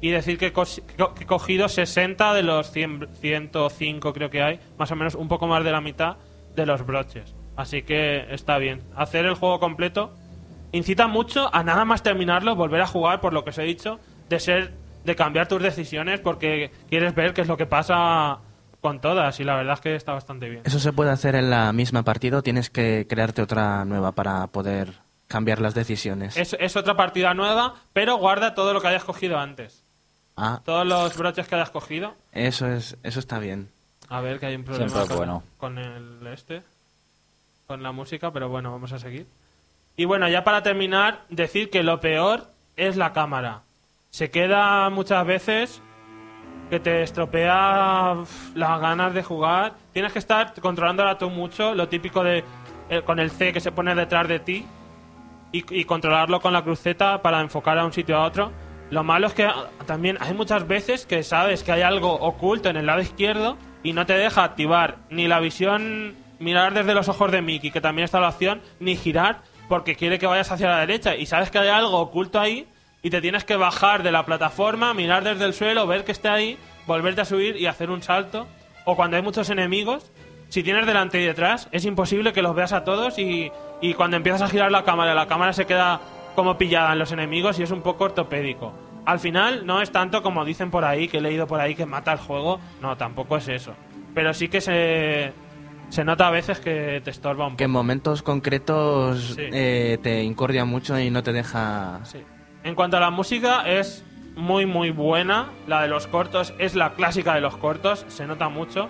y 0.00 0.10
decir 0.10 0.36
que, 0.36 0.48
he 0.48 1.26
cogido 1.26 1.68
60 1.68 2.34
de 2.34 2.42
los 2.42 2.70
100, 2.70 3.08
105 3.20 4.12
creo 4.12 4.28
que 4.28 4.42
hay, 4.42 4.60
más 4.76 4.90
o 4.90 4.96
menos 4.96 5.14
un 5.14 5.28
poco 5.28 5.46
más 5.46 5.64
de 5.64 5.72
la 5.72 5.80
mitad 5.80 6.16
de 6.54 6.66
los 6.66 6.84
broches. 6.84 7.34
Así 7.56 7.82
que 7.82 8.26
está 8.34 8.58
bien. 8.58 8.82
Hacer 8.96 9.24
el 9.24 9.34
juego 9.34 9.60
completo 9.60 10.12
incita 10.72 11.06
mucho 11.06 11.48
a 11.54 11.62
nada 11.62 11.84
más 11.84 12.02
terminarlo, 12.02 12.56
volver 12.56 12.82
a 12.82 12.86
jugar, 12.86 13.20
por 13.20 13.32
lo 13.32 13.44
que 13.44 13.50
os 13.50 13.58
he 13.58 13.62
dicho, 13.62 14.00
de 14.28 14.40
ser, 14.40 14.74
de 15.04 15.16
cambiar 15.16 15.48
tus 15.48 15.62
decisiones 15.62 16.20
porque 16.20 16.70
quieres 16.90 17.14
ver 17.14 17.32
qué 17.32 17.42
es 17.42 17.48
lo 17.48 17.56
que 17.56 17.66
pasa 17.66 18.40
con 18.80 19.00
todas 19.00 19.40
y 19.40 19.44
la 19.44 19.56
verdad 19.56 19.74
es 19.74 19.80
que 19.80 19.94
está 19.94 20.12
bastante 20.12 20.50
bien. 20.50 20.62
¿Eso 20.64 20.78
se 20.78 20.92
puede 20.92 21.10
hacer 21.10 21.34
en 21.36 21.48
la 21.48 21.72
misma 21.72 22.02
partida 22.02 22.42
tienes 22.42 22.68
que 22.68 23.06
crearte 23.08 23.40
otra 23.40 23.86
nueva 23.86 24.12
para 24.12 24.46
poder 24.48 25.03
cambiar 25.34 25.60
las 25.60 25.74
decisiones? 25.74 26.36
Es, 26.36 26.56
es 26.60 26.76
otra 26.76 26.94
partida 26.94 27.34
nueva, 27.34 27.74
pero 27.92 28.18
guarda 28.18 28.54
todo 28.54 28.72
lo 28.72 28.80
que 28.80 28.86
hayas 28.86 29.02
cogido 29.02 29.36
antes. 29.36 29.82
Ah, 30.36 30.60
Todos 30.64 30.86
los 30.86 31.16
broches 31.16 31.48
que 31.48 31.56
hayas 31.56 31.70
cogido. 31.70 32.14
eso 32.30 32.68
es, 32.68 32.96
eso 33.02 33.18
está 33.18 33.40
bien. 33.40 33.68
A 34.08 34.20
ver, 34.20 34.38
que 34.38 34.46
hay 34.46 34.54
un 34.54 34.62
problema 34.62 35.06
con, 35.08 35.16
bueno. 35.16 35.42
con 35.58 35.78
el 35.78 36.24
este, 36.28 36.62
con 37.66 37.82
la 37.82 37.90
música, 37.90 38.30
pero 38.30 38.48
bueno, 38.48 38.70
vamos 38.70 38.92
a 38.92 39.00
seguir. 39.00 39.26
Y 39.96 40.04
bueno, 40.04 40.28
ya 40.28 40.44
para 40.44 40.62
terminar, 40.62 41.22
decir 41.30 41.68
que 41.68 41.82
lo 41.82 41.98
peor 41.98 42.46
es 42.76 42.94
la 42.96 43.12
cámara. 43.12 43.62
Se 44.10 44.30
queda 44.30 44.88
muchas 44.90 45.26
veces 45.26 45.82
que 46.70 46.78
te 46.78 47.02
estropea 47.02 48.14
las 48.54 48.80
ganas 48.80 49.12
de 49.12 49.24
jugar. 49.24 49.74
Tienes 49.92 50.12
que 50.12 50.20
estar 50.20 50.54
controlándola 50.60 51.18
tú 51.18 51.28
mucho, 51.28 51.74
lo 51.74 51.88
típico 51.88 52.22
de 52.22 52.44
eh, 52.88 53.02
con 53.02 53.18
el 53.18 53.32
C 53.32 53.52
que 53.52 53.60
se 53.60 53.72
pone 53.72 53.96
detrás 53.96 54.28
de 54.28 54.38
ti 54.38 54.64
y, 55.54 55.84
controlarlo 55.84 56.40
con 56.40 56.52
la 56.52 56.62
cruceta 56.62 57.22
para 57.22 57.40
enfocar 57.40 57.78
a 57.78 57.84
un 57.84 57.92
sitio 57.92 58.16
a 58.16 58.24
otro. 58.24 58.52
Lo 58.90 59.04
malo 59.04 59.28
es 59.28 59.34
que 59.34 59.48
también 59.86 60.18
hay 60.20 60.34
muchas 60.34 60.66
veces 60.66 61.06
que 61.06 61.22
sabes 61.22 61.62
que 61.62 61.72
hay 61.72 61.82
algo 61.82 62.12
oculto 62.12 62.68
en 62.68 62.76
el 62.76 62.86
lado 62.86 63.00
izquierdo 63.00 63.56
y 63.82 63.92
no 63.92 64.04
te 64.04 64.14
deja 64.14 64.42
activar 64.42 64.96
ni 65.10 65.28
la 65.28 65.40
visión, 65.40 66.16
mirar 66.38 66.74
desde 66.74 66.94
los 66.94 67.08
ojos 67.08 67.30
de 67.30 67.40
Mickey, 67.40 67.70
que 67.70 67.80
también 67.80 68.04
está 68.04 68.20
la 68.20 68.28
opción, 68.28 68.62
ni 68.80 68.96
girar 68.96 69.42
porque 69.68 69.94
quiere 69.94 70.18
que 70.18 70.26
vayas 70.26 70.50
hacia 70.50 70.68
la 70.68 70.80
derecha 70.80 71.16
y 71.16 71.26
sabes 71.26 71.50
que 71.50 71.58
hay 71.58 71.68
algo 71.68 71.98
oculto 71.98 72.38
ahí 72.40 72.66
y 73.02 73.10
te 73.10 73.20
tienes 73.20 73.44
que 73.44 73.56
bajar 73.56 74.02
de 74.02 74.12
la 74.12 74.26
plataforma, 74.26 74.92
mirar 74.92 75.24
desde 75.24 75.44
el 75.44 75.54
suelo, 75.54 75.86
ver 75.86 76.04
que 76.04 76.12
está 76.12 76.34
ahí, 76.34 76.58
volverte 76.86 77.20
a 77.20 77.24
subir 77.24 77.56
y 77.56 77.66
hacer 77.66 77.90
un 77.90 78.02
salto. 78.02 78.46
O 78.86 78.96
cuando 78.96 79.16
hay 79.16 79.22
muchos 79.22 79.50
enemigos, 79.50 80.10
si 80.48 80.62
tienes 80.62 80.86
delante 80.86 81.20
y 81.20 81.26
detrás, 81.26 81.68
es 81.72 81.84
imposible 81.84 82.32
que 82.32 82.40
los 82.40 82.54
veas 82.54 82.72
a 82.72 82.84
todos 82.84 83.18
y, 83.18 83.50
y 83.90 83.94
cuando 83.94 84.16
empiezas 84.16 84.42
a 84.42 84.48
girar 84.48 84.70
la 84.72 84.84
cámara, 84.84 85.14
la 85.14 85.26
cámara 85.26 85.52
se 85.52 85.66
queda 85.66 86.00
como 86.34 86.56
pillada 86.58 86.92
en 86.92 86.98
los 86.98 87.12
enemigos 87.12 87.58
y 87.58 87.62
es 87.62 87.70
un 87.70 87.82
poco 87.82 88.04
ortopédico. 88.04 88.72
Al 89.06 89.18
final 89.20 89.66
no 89.66 89.82
es 89.82 89.90
tanto 89.92 90.22
como 90.22 90.44
dicen 90.44 90.70
por 90.70 90.84
ahí, 90.84 91.08
que 91.08 91.18
he 91.18 91.20
leído 91.20 91.46
por 91.46 91.60
ahí 91.60 91.74
que 91.74 91.86
mata 91.86 92.12
el 92.12 92.18
juego, 92.18 92.58
no, 92.80 92.96
tampoco 92.96 93.36
es 93.36 93.48
eso. 93.48 93.74
Pero 94.14 94.32
sí 94.32 94.48
que 94.48 94.60
se, 94.60 95.32
se 95.90 96.04
nota 96.04 96.28
a 96.28 96.30
veces 96.30 96.58
que 96.60 97.00
te 97.04 97.10
estorba 97.10 97.46
un 97.46 97.56
Que 97.56 97.64
en 97.64 97.70
poco. 97.70 97.78
momentos 97.80 98.22
concretos 98.22 99.34
Sí. 99.36 99.42
eh, 99.52 99.98
te 100.02 100.22
incordia 100.22 100.64
mucho 100.64 100.98
y 100.98 101.10
no 101.10 101.22
te 101.22 101.32
deja... 101.32 102.00
Sí. 102.04 102.18
En 102.62 102.74
cuanto 102.74 102.96
a 102.96 103.00
la 103.00 103.10
música, 103.10 103.68
es 103.68 104.04
muy 104.36 104.64
muy 104.64 104.90
buena. 104.90 105.48
La 105.66 105.82
de 105.82 105.88
los 105.88 106.06
cortos 106.06 106.54
es 106.58 106.74
la 106.74 106.94
clásica 106.94 107.34
de 107.34 107.42
los 107.42 107.56
cortos, 107.58 108.06
se 108.08 108.26
nota 108.26 108.48
mucho. 108.48 108.88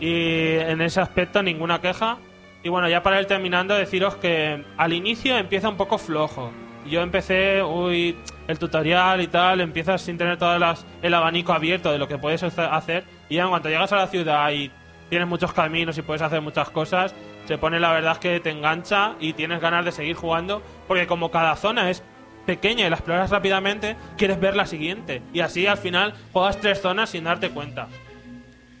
Y 0.00 0.54
en 0.56 0.80
ese 0.80 1.00
aspecto 1.00 1.42
ninguna 1.42 1.80
queja. 1.80 2.16
Y 2.64 2.70
bueno, 2.70 2.88
ya 2.88 3.02
para 3.02 3.20
ir 3.20 3.26
terminando, 3.26 3.74
deciros 3.74 4.16
que 4.16 4.64
al 4.78 4.92
inicio 4.94 5.36
empieza 5.36 5.68
un 5.68 5.76
poco 5.76 5.98
flojo. 5.98 6.50
Yo 6.86 7.02
empecé, 7.02 7.62
uy, 7.62 8.16
el 8.48 8.58
tutorial 8.58 9.20
y 9.20 9.26
tal, 9.26 9.60
empiezas 9.60 10.00
sin 10.00 10.16
tener 10.16 10.38
todo 10.38 10.56
el 11.02 11.14
abanico 11.14 11.52
abierto 11.52 11.92
de 11.92 11.98
lo 11.98 12.08
que 12.08 12.16
puedes 12.16 12.42
hacer. 12.42 13.04
Y 13.28 13.38
en 13.38 13.50
cuanto 13.50 13.68
llegas 13.68 13.92
a 13.92 13.96
la 13.96 14.06
ciudad 14.06 14.50
y 14.50 14.70
tienes 15.10 15.28
muchos 15.28 15.52
caminos 15.52 15.98
y 15.98 16.02
puedes 16.02 16.22
hacer 16.22 16.40
muchas 16.40 16.70
cosas, 16.70 17.14
se 17.46 17.58
pone 17.58 17.78
la 17.78 17.92
verdad 17.92 18.16
que 18.16 18.40
te 18.40 18.50
engancha 18.50 19.14
y 19.20 19.34
tienes 19.34 19.60
ganas 19.60 19.84
de 19.84 19.92
seguir 19.92 20.16
jugando. 20.16 20.62
Porque 20.88 21.06
como 21.06 21.30
cada 21.30 21.56
zona 21.56 21.90
es 21.90 22.02
pequeña 22.46 22.86
y 22.86 22.90
la 22.90 22.96
exploras 22.96 23.28
rápidamente, 23.28 23.94
quieres 24.16 24.40
ver 24.40 24.56
la 24.56 24.64
siguiente. 24.64 25.20
Y 25.34 25.40
así 25.40 25.66
al 25.66 25.78
final 25.78 26.14
juegas 26.32 26.58
tres 26.60 26.80
zonas 26.80 27.10
sin 27.10 27.24
darte 27.24 27.50
cuenta. 27.50 27.88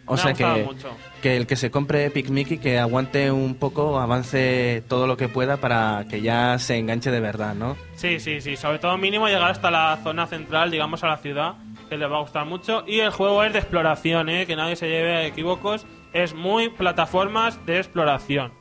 O 0.06 0.12
Me 0.14 0.18
sea 0.18 0.34
que, 0.34 0.62
mucho. 0.64 0.90
que 1.22 1.36
el 1.36 1.46
que 1.46 1.56
se 1.56 1.70
compre 1.70 2.04
Epic 2.04 2.28
Mickey 2.28 2.58
que 2.58 2.78
aguante 2.78 3.30
un 3.30 3.54
poco, 3.54 3.98
avance 3.98 4.82
todo 4.88 5.06
lo 5.06 5.16
que 5.16 5.28
pueda 5.28 5.56
para 5.56 6.04
que 6.10 6.20
ya 6.20 6.58
se 6.58 6.76
enganche 6.76 7.10
de 7.10 7.20
verdad, 7.20 7.54
¿no? 7.54 7.76
Sí, 7.94 8.20
sí, 8.20 8.40
sí. 8.42 8.56
Sobre 8.56 8.78
todo 8.78 8.98
mínimo 8.98 9.28
llegar 9.28 9.50
hasta 9.50 9.70
la 9.70 9.98
zona 10.02 10.26
central, 10.26 10.70
digamos 10.70 11.02
a 11.04 11.08
la 11.08 11.16
ciudad, 11.16 11.54
que 11.88 11.96
les 11.96 12.10
va 12.10 12.16
a 12.18 12.20
gustar 12.20 12.44
mucho. 12.44 12.84
Y 12.86 13.00
el 13.00 13.10
juego 13.10 13.42
es 13.44 13.52
de 13.54 13.60
exploración, 13.60 14.28
¿eh? 14.28 14.44
que 14.46 14.56
nadie 14.56 14.76
se 14.76 14.88
lleve 14.88 15.16
a 15.16 15.26
equívocos. 15.26 15.86
Es 16.12 16.34
muy 16.34 16.68
plataformas 16.68 17.64
de 17.64 17.78
exploración. 17.78 18.52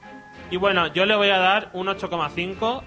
Y 0.49 0.57
bueno, 0.57 0.87
yo 0.93 1.05
le 1.05 1.15
voy 1.15 1.29
a 1.29 1.37
dar 1.39 1.69
un 1.73 1.87
8,5. 1.87 2.83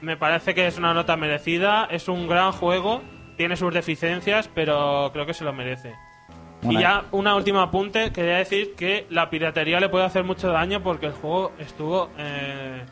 Me 0.00 0.16
parece 0.16 0.54
que 0.54 0.66
es 0.66 0.78
una 0.78 0.94
nota 0.94 1.16
merecida. 1.16 1.86
Es 1.90 2.08
un 2.08 2.26
gran 2.26 2.50
juego. 2.52 3.02
Tiene 3.36 3.56
sus 3.56 3.72
deficiencias, 3.72 4.48
pero 4.54 5.10
creo 5.12 5.26
que 5.26 5.34
se 5.34 5.44
lo 5.44 5.52
merece. 5.52 5.94
Y 6.68 6.78
ya 6.80 7.04
una 7.12 7.34
última 7.36 7.62
apunte, 7.62 8.10
quería 8.12 8.36
decir 8.38 8.74
que 8.76 9.06
la 9.10 9.28
piratería 9.30 9.80
le 9.80 9.88
puede 9.88 10.04
hacer 10.04 10.24
mucho 10.24 10.48
daño 10.48 10.82
porque 10.82 11.06
el 11.06 11.12
juego 11.12 11.52
estuvo 11.58 12.10
eh, 12.18 12.82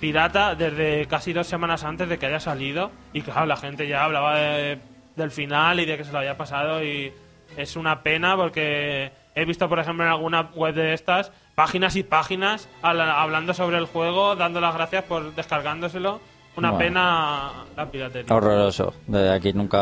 pirata 0.00 0.54
desde 0.54 1.06
casi 1.06 1.32
dos 1.32 1.46
semanas 1.46 1.84
antes 1.84 2.08
de 2.08 2.18
que 2.18 2.26
haya 2.26 2.40
salido 2.40 2.90
y 3.12 3.22
claro, 3.22 3.46
la 3.46 3.56
gente 3.56 3.86
ya 3.86 4.04
hablaba 4.04 4.36
de- 4.36 4.78
del 5.16 5.30
final 5.30 5.78
y 5.80 5.84
de 5.84 5.96
que 5.98 6.04
se 6.04 6.12
lo 6.12 6.18
había 6.18 6.36
pasado 6.36 6.82
y 6.82 7.12
es 7.56 7.76
una 7.76 8.02
pena 8.02 8.34
porque 8.36 9.12
he 9.34 9.44
visto, 9.44 9.68
por 9.68 9.78
ejemplo, 9.78 10.04
en 10.04 10.10
alguna 10.10 10.50
web 10.54 10.74
de 10.74 10.94
estas 10.94 11.30
páginas 11.54 11.96
y 11.96 12.02
páginas 12.02 12.68
habla- 12.80 13.20
hablando 13.20 13.52
sobre 13.54 13.76
el 13.78 13.84
juego, 13.86 14.34
dando 14.36 14.60
las 14.60 14.74
gracias 14.74 15.04
por 15.04 15.34
descargándoselo. 15.34 16.20
Una 16.56 16.70
Bueno. 16.72 16.84
pena 16.84 17.50
la 17.76 17.90
piratería. 17.90 18.34
Horroroso. 18.34 18.92
Desde 19.06 19.30
aquí 19.32 19.52
nunca 19.54 19.78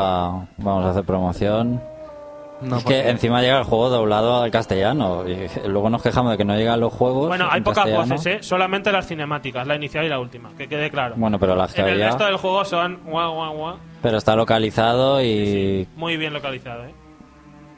vamos 0.56 0.84
a 0.84 0.90
hacer 0.90 1.04
promoción. 1.04 1.80
No, 2.62 2.76
es 2.78 2.82
porque- 2.84 3.02
que 3.02 3.08
encima 3.10 3.40
llega 3.40 3.58
el 3.58 3.64
juego 3.64 3.88
doblado 3.88 4.42
al 4.42 4.50
castellano. 4.50 5.24
Y 5.28 5.48
luego 5.68 5.88
nos 5.90 6.02
quejamos 6.02 6.32
de 6.32 6.38
que 6.38 6.44
no 6.44 6.54
llegan 6.56 6.78
los 6.80 6.92
juegos. 6.92 7.28
Bueno, 7.28 7.46
hay 7.50 7.60
pocas 7.60 7.84
castellano. 7.84 8.14
voces, 8.14 8.26
¿eh? 8.26 8.42
Solamente 8.42 8.92
las 8.92 9.06
cinemáticas, 9.06 9.66
la 9.66 9.76
inicial 9.76 10.04
y 10.04 10.08
la 10.08 10.20
última, 10.20 10.50
que 10.58 10.68
quede 10.68 10.90
claro. 10.90 11.14
Bueno, 11.16 11.38
pero 11.38 11.54
las 11.56 11.72
que 11.72 11.80
en 11.80 11.86
el 11.88 11.92
había. 11.94 12.06
resto 12.08 12.24
del 12.26 12.36
juego 12.36 12.64
son 12.64 13.00
guau, 13.06 13.34
guau, 13.34 13.56
guau. 13.56 13.76
Pero 14.02 14.18
está 14.18 14.36
localizado 14.36 15.22
y, 15.22 15.86
Muy 15.96 16.16
bien 16.16 16.32
localizado, 16.32 16.84
¿eh? 16.84 16.94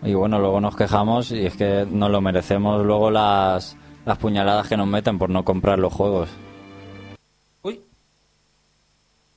y 0.04 0.14
bueno, 0.14 0.38
luego 0.40 0.60
nos 0.60 0.74
quejamos 0.76 1.30
y 1.30 1.46
es 1.46 1.56
que 1.56 1.86
nos 1.88 2.10
lo 2.10 2.20
merecemos 2.20 2.84
luego 2.84 3.10
las, 3.10 3.76
las 4.04 4.18
puñaladas 4.18 4.66
que 4.68 4.76
nos 4.76 4.86
meten 4.88 5.16
por 5.18 5.30
no 5.30 5.44
comprar 5.44 5.78
los 5.78 5.92
juegos. 5.92 6.28
Uy. 7.62 7.80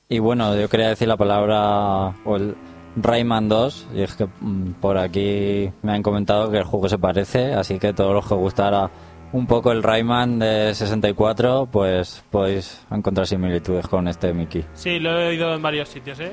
Y 0.08 0.18
bueno, 0.18 0.56
yo 0.56 0.68
quería 0.68 0.88
decir 0.88 1.06
la 1.08 1.16
palabra 1.16 2.14
o 2.24 2.36
el 2.36 2.56
Rayman 2.96 3.48
2 3.48 3.88
y 3.94 4.02
es 4.02 4.14
que 4.16 4.26
mm, 4.40 4.72
por 4.80 4.96
aquí 4.98 5.70
me 5.82 5.92
han 5.92 6.02
comentado 6.02 6.50
que 6.50 6.58
el 6.58 6.64
juego 6.64 6.88
se 6.88 6.98
parece, 6.98 7.52
así 7.54 7.78
que 7.78 7.92
todos 7.92 8.14
los 8.14 8.26
que 8.26 8.34
os 8.34 8.40
gustara 8.40 8.90
un 9.32 9.46
poco 9.46 9.70
el 9.72 9.82
Rayman 9.82 10.38
de 10.38 10.74
64, 10.74 11.68
pues 11.70 12.24
podéis 12.30 12.80
encontrar 12.90 13.26
similitudes 13.26 13.86
con 13.88 14.08
este 14.08 14.32
Mickey. 14.32 14.64
Sí, 14.74 14.98
lo 14.98 15.18
he 15.20 15.28
oído 15.28 15.54
en 15.54 15.60
varios 15.62 15.88
sitios, 15.88 16.18
¿eh? 16.20 16.32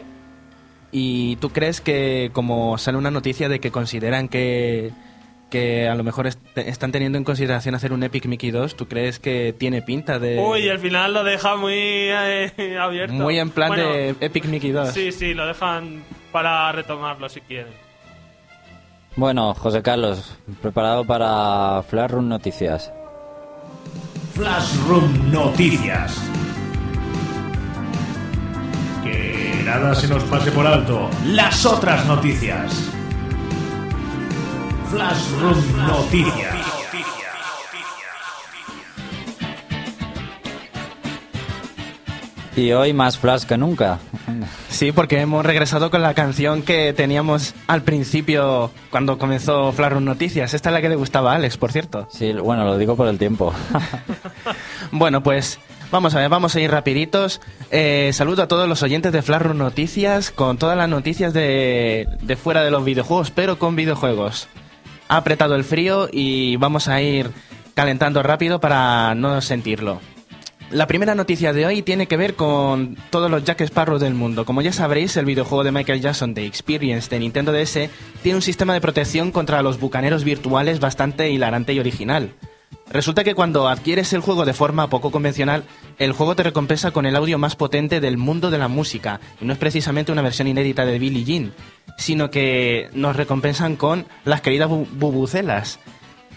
¿Y 0.91 1.36
tú 1.38 1.49
crees 1.49 1.82
que 1.82 2.30
como 2.34 2.78
sale 2.78 2.97
una 2.97 3.09
noticia 3.11 3.49
de 3.49 3.59
que 3.59 3.72
consideran 3.72 4.30
que, 4.30 4.91
que 5.49 5.88
a 5.89 5.95
lo 5.95 6.03
mejor 6.03 6.28
est- 6.28 6.39
están 6.55 6.91
teniendo 6.91 7.18
en 7.18 7.24
consideración 7.24 7.74
hacer 7.74 7.93
un 7.93 8.03
Epic 8.03 8.28
Mickey 8.28 8.51
2, 8.51 8.76
¿tú 8.76 8.88
crees 8.88 9.18
que 9.20 9.53
tiene 9.57 9.82
pinta 9.82 10.20
de... 10.20 10.39
Uy, 10.39 10.70
al 10.70 10.78
final 10.80 11.14
lo 11.16 11.24
deja 11.24 11.55
muy 11.55 11.74
eh, 11.76 12.78
abierto. 12.80 13.14
muy 13.16 13.39
en 13.39 13.49
plan 13.49 13.70
Bueno, 13.70 13.91
de 13.91 14.16
Epic 14.22 14.45
Mickey 14.45 14.70
2? 14.72 14.89
Sí, 14.93 15.11
sí, 15.11 15.34
lo 15.34 15.47
dejan 15.47 16.03
para 16.34 16.69
retomarlo 16.73 17.29
si 17.29 17.39
quieren. 17.39 17.71
Bueno, 19.15 19.53
José 19.53 19.84
Carlos, 19.84 20.36
preparado 20.61 21.05
para 21.05 21.84
Flash 21.84 22.09
Room 22.09 22.27
Noticias. 22.27 22.91
Flash 24.34 24.75
Room 24.88 25.31
Noticias. 25.31 26.17
Que 29.03 29.61
nada 29.63 29.93
se 29.93 30.07
nos 30.07 30.23
pase 30.23 30.51
por 30.51 30.65
alto. 30.65 31.09
Las 31.27 31.63
otras 31.65 32.05
noticias. 32.07 32.89
Flash 34.89 35.29
Room 35.39 35.88
Noticias. 35.88 36.55
Y 42.55 42.71
hoy 42.71 42.93
más 42.93 43.17
Flash 43.17 43.43
que 43.45 43.57
nunca. 43.57 43.99
Sí, 44.69 44.91
porque 44.91 45.19
hemos 45.19 45.45
regresado 45.45 45.91
con 45.91 46.01
la 46.01 46.13
canción 46.13 46.61
que 46.61 46.93
teníamos 46.93 47.53
al 47.67 47.83
principio 47.83 48.71
cuando 48.89 49.17
comenzó 49.17 49.71
Room 49.71 50.05
Noticias. 50.05 50.53
Esta 50.53 50.69
es 50.69 50.73
la 50.73 50.81
que 50.81 50.89
le 50.89 50.95
gustaba 50.95 51.33
a 51.33 51.35
Alex, 51.35 51.57
por 51.57 51.71
cierto. 51.71 52.07
Sí, 52.11 52.31
bueno, 52.33 52.63
lo 52.65 52.77
digo 52.77 52.95
por 52.95 53.07
el 53.07 53.17
tiempo. 53.17 53.53
Bueno, 54.91 55.23
pues 55.23 55.59
vamos 55.89 56.13
a 56.13 56.19
ver, 56.19 56.29
vamos 56.29 56.55
a 56.55 56.61
ir 56.61 56.69
rapiditos. 56.69 57.41
Eh, 57.71 58.11
saludo 58.13 58.43
a 58.43 58.47
todos 58.47 58.69
los 58.69 58.83
oyentes 58.83 59.11
de 59.11 59.23
Flash 59.23 59.41
Room 59.41 59.57
Noticias 59.57 60.29
con 60.29 60.57
todas 60.57 60.77
las 60.77 60.87
noticias 60.87 61.33
de, 61.33 62.07
de 62.21 62.35
fuera 62.35 62.63
de 62.63 62.69
los 62.69 62.85
videojuegos, 62.85 63.31
pero 63.31 63.57
con 63.57 63.75
videojuegos. 63.75 64.47
Ha 65.07 65.17
apretado 65.17 65.55
el 65.55 65.63
frío 65.63 66.09
y 66.11 66.57
vamos 66.57 66.87
a 66.87 67.01
ir 67.01 67.31
calentando 67.73 68.21
rápido 68.21 68.59
para 68.59 69.15
no 69.15 69.41
sentirlo. 69.41 69.99
La 70.74 70.88
primera 70.88 71.13
noticia 71.13 71.53
de 71.53 71.67
hoy 71.67 71.84
tiene 71.84 72.07
que 72.07 72.17
ver 72.17 72.34
con 72.36 72.97
todos 73.11 73.30
los 73.30 73.43
Jack 73.43 73.61
Sparrow 73.61 73.99
del 73.99 74.15
mundo. 74.15 74.43
Como 74.43 74.63
ya 74.63 74.74
sabréis, 74.74 75.15
el 75.17 75.26
videojuego 75.26 75.63
de 75.63 75.71
Michael 75.71 76.01
Jackson 76.01 76.34
de 76.34 76.47
Experience 76.47 77.09
de 77.11 77.19
Nintendo 77.19 77.51
DS 77.51 77.89
tiene 78.24 78.38
un 78.38 78.41
sistema 78.41 78.74
de 78.74 78.82
protección 78.82 79.32
contra 79.32 79.61
los 79.61 79.80
bucaneros 79.80 80.24
virtuales 80.24 80.80
bastante 80.80 81.30
hilarante 81.30 81.74
y 81.74 81.80
original. 81.80 82.32
Resulta 82.91 83.24
que 83.24 83.36
cuando 83.36 83.67
adquieres 83.67 84.13
el 84.13 84.21
juego 84.21 84.45
de 84.45 84.53
forma 84.53 84.89
poco 84.89 85.11
convencional, 85.11 85.63
el 85.99 86.11
juego 86.11 86.36
te 86.36 86.43
recompensa 86.43 86.89
con 86.89 87.05
el 87.05 87.15
audio 87.15 87.38
más 87.38 87.55
potente 87.55 87.99
del 88.01 88.17
mundo 88.17 88.49
de 88.49 88.57
la 88.57 88.67
música, 88.67 89.19
y 89.39 89.45
no 89.45 89.53
es 89.53 89.59
precisamente 89.59 90.11
una 90.11 90.21
versión 90.24 90.47
inédita 90.47 90.86
de 90.86 90.97
Billie 90.99 91.24
Jean, 91.24 91.53
sino 91.97 92.30
que 92.32 92.89
nos 92.93 93.15
recompensan 93.15 93.76
con 93.76 94.05
las 94.26 94.41
queridas 94.41 94.69
bu- 94.69 94.88
bubucelas. 94.91 95.80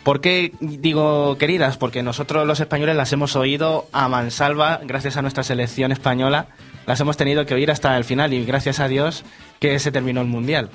¿Por 0.06 0.20
qué 0.20 0.52
digo 0.60 1.36
queridas? 1.36 1.78
Porque 1.78 2.04
nosotros 2.04 2.46
los 2.46 2.60
españoles 2.60 2.94
las 2.94 3.12
hemos 3.12 3.34
oído 3.34 3.88
a 3.90 4.06
mansalva, 4.08 4.78
gracias 4.84 5.16
a 5.16 5.22
nuestra 5.22 5.42
selección 5.42 5.90
española, 5.90 6.46
las 6.86 7.00
hemos 7.00 7.16
tenido 7.16 7.44
que 7.44 7.54
oír 7.54 7.72
hasta 7.72 7.96
el 7.96 8.04
final 8.04 8.32
y 8.32 8.44
gracias 8.44 8.78
a 8.78 8.86
Dios 8.86 9.24
que 9.58 9.80
se 9.80 9.90
terminó 9.90 10.20
el 10.20 10.28
Mundial. 10.28 10.70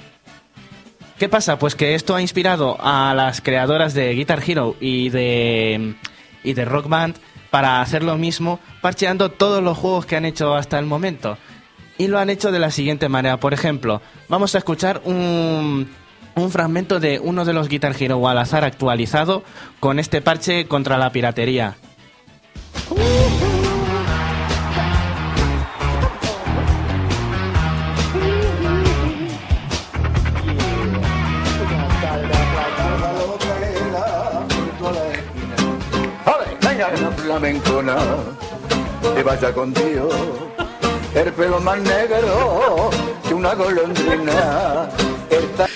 ¿Qué 1.17 1.29
pasa? 1.29 1.57
Pues 1.57 1.75
que 1.75 1.95
esto 1.95 2.13
ha 2.13 2.21
inspirado 2.21 2.75
a 2.81 3.13
las 3.13 3.39
creadoras 3.39 3.93
de 3.93 4.13
Guitar 4.15 4.43
Hero 4.45 4.75
y 4.81 5.07
de, 5.07 5.95
y 6.43 6.51
de 6.51 6.65
Rock 6.65 6.89
Band 6.89 7.15
para 7.51 7.79
hacer 7.79 8.03
lo 8.03 8.17
mismo, 8.17 8.59
parcheando 8.81 9.31
todos 9.31 9.63
los 9.63 9.77
juegos 9.77 10.05
que 10.05 10.17
han 10.17 10.25
hecho 10.25 10.55
hasta 10.55 10.77
el 10.77 10.87
momento. 10.87 11.37
Y 11.97 12.07
lo 12.07 12.19
han 12.19 12.29
hecho 12.29 12.51
de 12.51 12.59
la 12.59 12.69
siguiente 12.69 13.07
manera. 13.07 13.37
Por 13.37 13.53
ejemplo, 13.53 14.01
vamos 14.27 14.55
a 14.55 14.57
escuchar 14.57 15.01
un, 15.05 15.87
un 16.35 16.51
fragmento 16.51 16.99
de 16.99 17.19
uno 17.19 17.45
de 17.45 17.53
los 17.53 17.67
Guitar 17.69 17.95
Hero 17.99 18.27
al 18.27 18.37
azar 18.37 18.63
actualizado 18.63 19.43
con 19.79 19.99
este 19.99 20.21
parche 20.21 20.67
contra 20.67 20.97
la 20.97 21.11
piratería. 21.11 21.75
Flamencona 37.17 37.95
que 39.15 39.23
vaya 39.23 39.53
contigo. 39.53 40.09
El 41.13 41.31
pelo 41.33 41.59
más 41.59 41.79
negro 41.79 42.89
que 43.27 43.33
una 43.33 43.53
golondrina. 43.53 44.89
El 45.29 45.47
ta- 45.51 45.67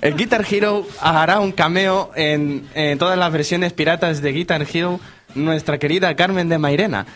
El 0.00 0.16
Guitar 0.16 0.44
Hero 0.50 0.86
hará 1.00 1.40
un 1.40 1.52
cameo 1.52 2.10
en, 2.14 2.66
en 2.74 2.98
todas 2.98 3.18
las 3.18 3.30
versiones 3.32 3.72
piratas 3.72 4.22
de 4.22 4.32
Guitar 4.32 4.66
Hero 4.72 4.98
nuestra 5.34 5.78
querida 5.78 6.14
Carmen 6.16 6.48
de 6.48 6.58
Mairena. 6.58 7.06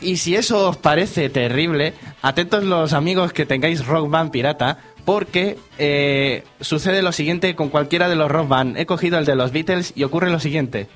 Y 0.00 0.16
si 0.16 0.34
eso 0.34 0.68
os 0.68 0.76
parece 0.76 1.30
terrible, 1.30 1.94
atentos 2.22 2.64
los 2.64 2.92
amigos 2.92 3.32
que 3.32 3.46
tengáis 3.46 3.86
Rock 3.86 4.10
Band 4.10 4.30
pirata, 4.30 4.78
porque 5.04 5.56
eh, 5.78 6.44
sucede 6.60 7.02
lo 7.02 7.12
siguiente 7.12 7.54
con 7.54 7.68
cualquiera 7.68 8.08
de 8.08 8.16
los 8.16 8.30
Rock 8.30 8.48
Band. 8.48 8.76
He 8.76 8.86
cogido 8.86 9.18
el 9.18 9.24
de 9.24 9.36
los 9.36 9.52
Beatles 9.52 9.92
y 9.94 10.04
ocurre 10.04 10.30
lo 10.30 10.40
siguiente. 10.40 10.88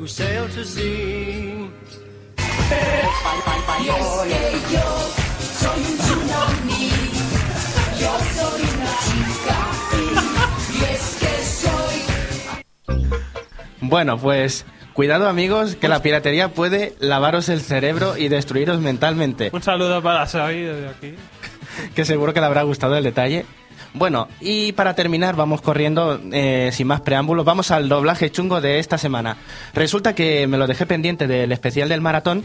Who 0.00 0.08
sailed 0.08 0.50
to 0.52 0.64
sea. 0.64 1.68
Bueno, 13.82 14.18
pues 14.18 14.64
cuidado 14.94 15.28
amigos, 15.28 15.76
que 15.76 15.88
la 15.88 16.00
piratería 16.00 16.48
puede 16.48 16.94
lavaros 17.00 17.48
el 17.48 17.60
cerebro 17.60 18.16
y 18.16 18.28
destruiros 18.28 18.80
mentalmente. 18.80 19.50
Un 19.52 19.62
saludo 19.62 20.00
para 20.00 20.26
Xavi 20.26 20.60
desde 20.60 20.88
aquí. 20.88 21.14
que 21.94 22.04
seguro 22.06 22.32
que 22.32 22.40
le 22.40 22.46
habrá 22.46 22.62
gustado 22.62 22.96
el 22.96 23.04
detalle. 23.04 23.44
Bueno, 23.92 24.28
y 24.40 24.72
para 24.72 24.94
terminar, 24.94 25.34
vamos 25.34 25.62
corriendo, 25.62 26.20
eh, 26.32 26.70
sin 26.72 26.86
más 26.86 27.00
preámbulos, 27.00 27.44
vamos 27.44 27.70
al 27.70 27.88
doblaje 27.88 28.30
chungo 28.30 28.60
de 28.60 28.78
esta 28.78 28.98
semana. 28.98 29.36
Resulta 29.74 30.14
que 30.14 30.46
me 30.46 30.58
lo 30.58 30.66
dejé 30.66 30.86
pendiente 30.86 31.26
del 31.26 31.50
especial 31.50 31.88
del 31.88 32.00
maratón 32.00 32.44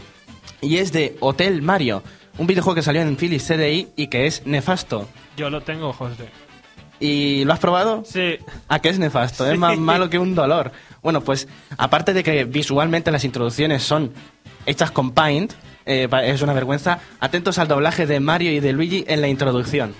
y 0.60 0.78
es 0.78 0.92
de 0.92 1.16
Hotel 1.20 1.62
Mario, 1.62 2.02
un 2.38 2.46
videojuego 2.46 2.74
que 2.74 2.82
salió 2.82 3.02
en 3.02 3.16
Philips 3.16 3.46
CDI 3.46 3.88
y 3.96 4.08
que 4.08 4.26
es 4.26 4.44
nefasto. 4.46 5.08
Yo 5.36 5.48
lo 5.48 5.60
tengo, 5.62 5.92
José. 5.92 6.28
¿Y 6.98 7.44
lo 7.44 7.52
has 7.52 7.58
probado? 7.58 8.02
Sí. 8.04 8.38
¿A 8.68 8.80
qué 8.80 8.88
es 8.88 8.98
nefasto? 8.98 9.50
Es 9.50 9.58
más 9.58 9.78
malo 9.78 10.10
que 10.10 10.18
un 10.18 10.34
dolor. 10.34 10.72
Bueno, 11.02 11.20
pues 11.20 11.46
aparte 11.76 12.12
de 12.12 12.24
que 12.24 12.44
visualmente 12.44 13.10
las 13.10 13.24
introducciones 13.24 13.82
son 13.82 14.12
hechas 14.64 14.90
con 14.90 15.12
Paint, 15.12 15.52
eh, 15.84 16.08
es 16.24 16.42
una 16.42 16.52
vergüenza, 16.52 16.98
atentos 17.20 17.58
al 17.58 17.68
doblaje 17.68 18.06
de 18.06 18.18
Mario 18.18 18.50
y 18.50 18.60
de 18.60 18.72
Luigi 18.72 19.04
en 19.06 19.20
la 19.20 19.28
introducción. 19.28 19.94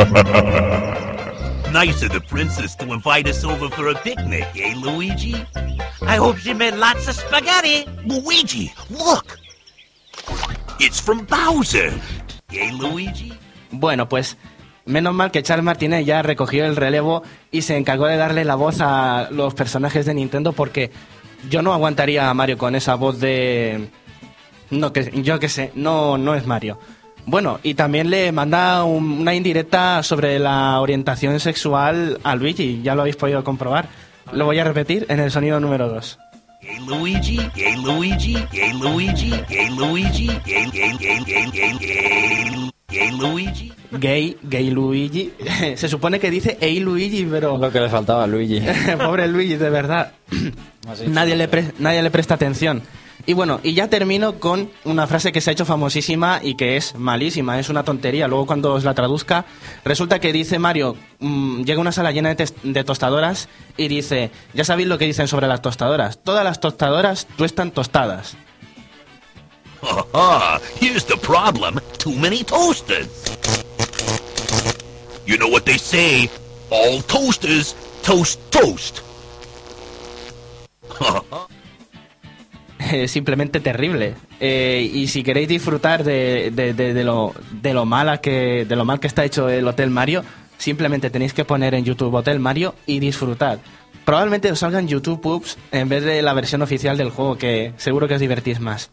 Nice 1.72 2.02
of 2.02 2.12
the 2.12 2.20
princess 2.26 2.74
to 2.76 2.92
invite 2.92 3.28
us 3.28 3.44
over 3.44 3.68
for 3.68 3.90
a 3.90 3.94
picnic, 3.94 4.46
eh, 4.56 4.74
Luigi? 4.74 5.34
I 6.02 6.16
hope 6.16 6.38
she 6.38 6.54
made 6.54 6.74
lots 6.74 7.06
of 7.06 7.14
spaghetti. 7.14 7.84
Luigi, 8.06 8.72
look! 8.88 9.38
It's 10.80 10.98
from 10.98 11.26
Bowser. 11.26 11.92
Eh, 12.50 12.72
Luigi? 12.72 13.32
Bueno, 13.70 14.08
pues 14.08 14.38
menos 14.86 15.14
mal 15.14 15.30
que 15.30 15.42
Charles 15.42 15.64
Martínez 15.64 16.06
ya 16.06 16.22
recogió 16.22 16.64
el 16.64 16.76
relevo 16.76 17.22
y 17.50 17.62
se 17.62 17.76
encargó 17.76 18.06
de 18.06 18.16
darle 18.16 18.44
la 18.46 18.54
voz 18.54 18.80
a 18.80 19.28
los 19.30 19.52
personajes 19.52 20.06
de 20.06 20.14
Nintendo 20.14 20.52
porque 20.52 20.90
yo 21.50 21.60
no 21.60 21.74
aguantaría 21.74 22.30
a 22.30 22.34
Mario 22.34 22.56
con 22.56 22.74
esa 22.74 22.94
voz 22.94 23.20
de... 23.20 23.90
No, 24.70 24.92
que 24.92 25.22
yo 25.22 25.38
que 25.38 25.50
sé, 25.50 25.72
no, 25.74 26.16
no 26.16 26.34
es 26.34 26.46
Mario. 26.46 26.78
Bueno, 27.30 27.60
y 27.62 27.74
también 27.74 28.10
le 28.10 28.32
manda 28.32 28.82
un- 28.82 29.20
una 29.20 29.34
indirecta 29.34 30.02
sobre 30.02 30.38
la 30.40 30.80
orientación 30.80 31.38
sexual 31.38 32.18
a 32.24 32.34
Luigi, 32.34 32.80
ya 32.82 32.94
lo 32.96 33.02
habéis 33.02 33.14
podido 33.16 33.44
comprobar. 33.44 33.86
Lo 34.32 34.46
voy 34.46 34.58
a 34.58 34.64
repetir 34.64 35.06
en 35.08 35.20
el 35.20 35.30
sonido 35.30 35.60
número 35.60 35.88
2. 35.88 36.18
Eh, 36.60 36.78
Luigi? 36.86 37.38
Eh, 37.56 37.76
Luigi? 37.84 38.36
Eh, 38.36 38.74
Luigi? 38.80 39.32
Eh, 39.48 39.70
Luigi? 39.76 40.28
Eh, 40.28 40.40
eh, 40.46 40.68
eh, 40.74 41.22
eh, 41.26 41.76
eh, 41.82 42.70
eh, 42.90 43.12
Luigi? 43.18 43.72
Gay, 43.92 44.36
gay 44.42 44.70
Luigi. 44.70 45.32
Se 45.76 45.88
supone 45.88 46.18
que 46.18 46.30
dice 46.30 46.58
Ey 46.60 46.80
Luigi, 46.80 47.26
pero... 47.30 47.56
Lo 47.58 47.70
que 47.70 47.80
le 47.80 47.88
faltaba 47.88 48.24
a 48.24 48.26
Luigi. 48.26 48.60
Pobre 48.98 49.28
Luigi, 49.28 49.54
de 49.54 49.70
verdad. 49.70 50.12
nadie, 51.06 51.36
le 51.36 51.46
pre- 51.48 51.72
nadie 51.78 52.02
le 52.02 52.10
presta 52.10 52.34
atención. 52.34 52.82
Y 53.26 53.34
bueno, 53.34 53.60
y 53.62 53.74
ya 53.74 53.88
termino 53.88 54.40
con 54.40 54.70
una 54.84 55.06
frase 55.06 55.32
que 55.32 55.40
se 55.40 55.50
ha 55.50 55.52
hecho 55.52 55.66
famosísima 55.66 56.40
y 56.42 56.54
que 56.54 56.76
es 56.76 56.94
malísima, 56.96 57.58
es 57.58 57.68
una 57.68 57.84
tontería. 57.84 58.28
Luego 58.28 58.46
cuando 58.46 58.74
os 58.74 58.84
la 58.84 58.94
traduzca, 58.94 59.44
resulta 59.84 60.18
que 60.18 60.32
dice 60.32 60.58
Mario, 60.58 60.96
mm, 61.20 61.62
llega 61.62 61.80
una 61.80 61.92
sala 61.92 62.12
llena 62.12 62.34
de, 62.34 62.84
tostadoras 62.84 63.48
y 63.76 63.88
dice, 63.88 64.30
ya 64.54 64.64
sabéis 64.64 64.88
lo 64.88 64.98
que 64.98 65.06
dicen 65.06 65.28
sobre 65.28 65.46
las 65.46 65.62
tostadoras, 65.62 66.22
todas 66.22 66.44
las 66.44 66.60
tostadoras 66.60 67.26
tuestan 67.36 67.70
tostadas. 67.70 68.36
Haha, 69.82 70.60
here's 70.78 71.04
the 71.06 71.16
problem. 71.16 71.80
Too 71.98 72.12
many 72.12 72.44
toasters. 72.44 73.08
You 75.26 75.38
know 75.38 75.48
what 75.48 75.64
they 75.64 75.78
say? 75.78 76.28
All 76.70 77.00
toasters 77.02 77.74
toast 78.02 78.40
toast. 78.50 79.02
Simplemente 83.06 83.60
terrible. 83.60 84.14
Eh, 84.40 84.90
y 84.92 85.06
si 85.08 85.22
queréis 85.22 85.48
disfrutar 85.48 86.04
de- 86.04 86.50
de 86.50 87.04
lo, 87.04 87.34
de, 87.62 87.74
lo 87.74 87.84
mala 87.86 88.18
que, 88.20 88.64
de 88.68 88.76
lo 88.76 88.84
mal 88.84 89.00
que 89.00 89.06
está 89.06 89.24
hecho 89.24 89.48
el 89.48 89.66
Hotel 89.66 89.90
Mario, 89.90 90.24
simplemente 90.58 91.10
tenéis 91.10 91.32
que 91.32 91.44
poner 91.44 91.74
en 91.74 91.84
YouTube 91.84 92.14
Hotel 92.14 92.38
Mario 92.40 92.74
y 92.86 92.98
disfrutar. 93.00 93.58
Probablemente 94.04 94.50
os 94.50 94.58
salgan 94.58 94.88
YouTube 94.88 95.20
Pubs 95.20 95.56
en 95.72 95.88
vez 95.88 96.04
de 96.04 96.22
la 96.22 96.32
versión 96.32 96.62
oficial 96.62 96.96
del 96.96 97.10
juego, 97.10 97.36
que 97.36 97.72
seguro 97.76 98.08
que 98.08 98.14
os 98.14 98.20
divertís 98.20 98.58
más. 98.60 98.90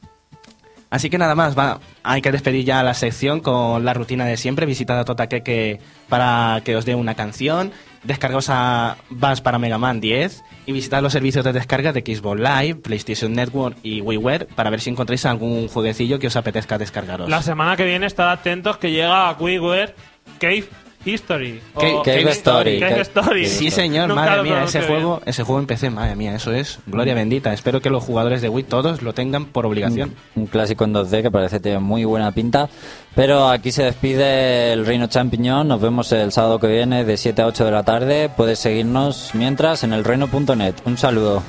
Así 0.89 1.09
que 1.09 1.17
nada 1.17 1.35
más, 1.35 1.57
va, 1.57 1.81
hay 2.03 2.21
que 2.21 2.31
despedir 2.31 2.63
ya 2.63 2.81
la 2.81 2.93
sección 2.93 3.41
con 3.41 3.83
la 3.83 3.93
rutina 3.93 4.25
de 4.25 4.37
siempre. 4.37 4.65
Visitad 4.65 4.97
a 4.99 5.03
Totaqueque 5.05 5.81
para 6.07 6.61
que 6.63 6.77
os 6.77 6.85
dé 6.85 6.95
una 6.95 7.13
canción. 7.15 7.71
Descargaos 8.03 8.49
a 8.49 8.97
Bass 9.09 9.41
para 9.41 9.59
Mega 9.59 9.77
Man 9.77 9.99
10 9.99 10.43
y 10.65 10.71
visitad 10.71 11.01
los 11.01 11.13
servicios 11.13 11.43
de 11.43 11.53
descarga 11.53 11.93
de 11.93 12.01
Xbox 12.01 12.39
Live, 12.39 12.75
PlayStation 12.75 13.33
Network 13.33 13.77
y 13.83 14.01
WiiWare 14.01 14.47
para 14.47 14.69
ver 14.69 14.81
si 14.81 14.89
encontráis 14.89 15.25
algún 15.25 15.67
jueguecillo 15.67 16.19
que 16.19 16.27
os 16.27 16.35
apetezca 16.35 16.77
descargaros. 16.77 17.29
La 17.29 17.41
semana 17.41 17.75
que 17.75 17.85
viene 17.85 18.05
estad 18.05 18.31
atentos 18.31 18.77
que 18.77 18.91
llega 18.91 19.29
a 19.29 19.33
WiiWare 19.33 19.95
Cave 20.39 20.67
History. 21.07 21.61
Cave- 21.75 22.01
Cave 22.03 22.31
Story. 22.31 22.79
Cave 22.79 23.01
Story. 23.01 23.45
Sí, 23.47 23.71
señor, 23.71 24.09
Nunca 24.09 24.21
madre 24.25 24.43
mía, 24.43 24.63
ese 24.63 24.79
bien. 24.79 24.91
juego, 24.91 25.21
ese 25.25 25.43
juego 25.43 25.59
en 25.61 25.67
PC, 25.67 25.89
madre 25.89 26.15
mía, 26.15 26.35
eso 26.35 26.51
es 26.51 26.79
gloria 26.85 27.13
bendita. 27.15 27.53
Espero 27.53 27.81
que 27.81 27.89
los 27.89 28.03
jugadores 28.03 28.41
de 28.41 28.49
Wii 28.49 28.65
todos 28.65 29.01
lo 29.01 29.13
tengan 29.13 29.45
por 29.45 29.65
obligación. 29.65 30.13
Un 30.35 30.47
clásico 30.47 30.83
en 30.83 30.93
2D 30.93 31.21
que 31.21 31.31
parece 31.31 31.57
que 31.57 31.61
tiene 31.61 31.79
muy 31.79 32.03
buena 32.05 32.31
pinta. 32.31 32.69
Pero 33.15 33.47
aquí 33.49 33.71
se 33.71 33.83
despide 33.83 34.73
el 34.73 34.85
Reino 34.85 35.07
Champiñón. 35.07 35.67
Nos 35.67 35.81
vemos 35.81 36.11
el 36.11 36.31
sábado 36.31 36.59
que 36.59 36.67
viene 36.67 37.03
de 37.03 37.17
7 37.17 37.41
a 37.41 37.47
8 37.47 37.65
de 37.65 37.71
la 37.71 37.83
tarde. 37.83 38.29
Puedes 38.35 38.59
seguirnos 38.59 39.31
mientras 39.33 39.83
en 39.83 39.93
elreino.net. 39.93 40.75
Un 40.85 40.97
saludo. 40.97 41.41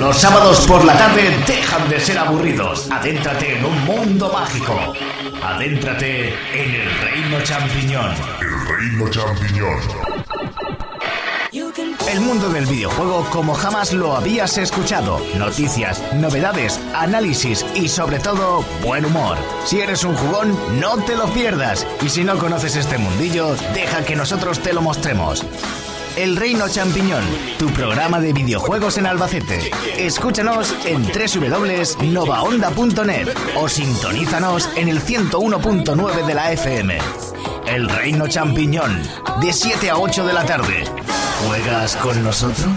Los 0.00 0.16
sábados 0.16 0.66
por 0.66 0.82
la 0.82 0.96
tarde 0.96 1.28
dejan 1.46 1.86
de 1.90 2.00
ser 2.00 2.16
aburridos. 2.16 2.90
Adéntrate 2.90 3.58
en 3.58 3.66
un 3.66 3.84
mundo 3.84 4.32
mágico. 4.32 4.94
Adéntrate 5.44 6.30
en 6.54 6.74
el 6.74 7.00
reino 7.02 7.42
champiñón. 7.42 8.14
El 8.40 8.66
reino 8.66 9.10
champiñón. 9.10 9.78
El 12.08 12.20
mundo 12.22 12.48
del 12.48 12.64
videojuego 12.64 13.26
como 13.28 13.52
jamás 13.52 13.92
lo 13.92 14.16
habías 14.16 14.56
escuchado. 14.56 15.20
Noticias, 15.36 16.02
novedades, 16.14 16.80
análisis 16.94 17.66
y 17.74 17.88
sobre 17.88 18.20
todo 18.20 18.64
buen 18.82 19.04
humor. 19.04 19.36
Si 19.66 19.80
eres 19.80 20.02
un 20.04 20.16
jugón, 20.16 20.58
no 20.80 20.96
te 21.04 21.14
lo 21.14 21.26
pierdas. 21.26 21.86
Y 22.02 22.08
si 22.08 22.24
no 22.24 22.38
conoces 22.38 22.74
este 22.74 22.96
mundillo, 22.96 23.54
deja 23.74 24.02
que 24.02 24.16
nosotros 24.16 24.60
te 24.60 24.72
lo 24.72 24.80
mostremos. 24.80 25.44
El 26.16 26.36
Reino 26.36 26.68
Champiñón, 26.68 27.24
tu 27.58 27.66
programa 27.68 28.20
de 28.20 28.32
videojuegos 28.32 28.96
en 28.98 29.06
Albacete. 29.06 29.70
Escúchanos 29.96 30.74
en 30.84 31.04
www.novaonda.net 31.04 33.28
o 33.56 33.68
sintonízanos 33.68 34.68
en 34.76 34.88
el 34.88 35.00
101.9 35.00 36.26
de 36.26 36.34
la 36.34 36.52
FM. 36.52 36.98
El 37.66 37.88
Reino 37.88 38.28
Champiñón, 38.28 39.02
de 39.40 39.52
7 39.52 39.90
a 39.90 39.98
8 39.98 40.26
de 40.26 40.32
la 40.32 40.44
tarde. 40.44 40.84
¿Juegas 41.46 41.96
con 41.96 42.22
nosotros? 42.22 42.68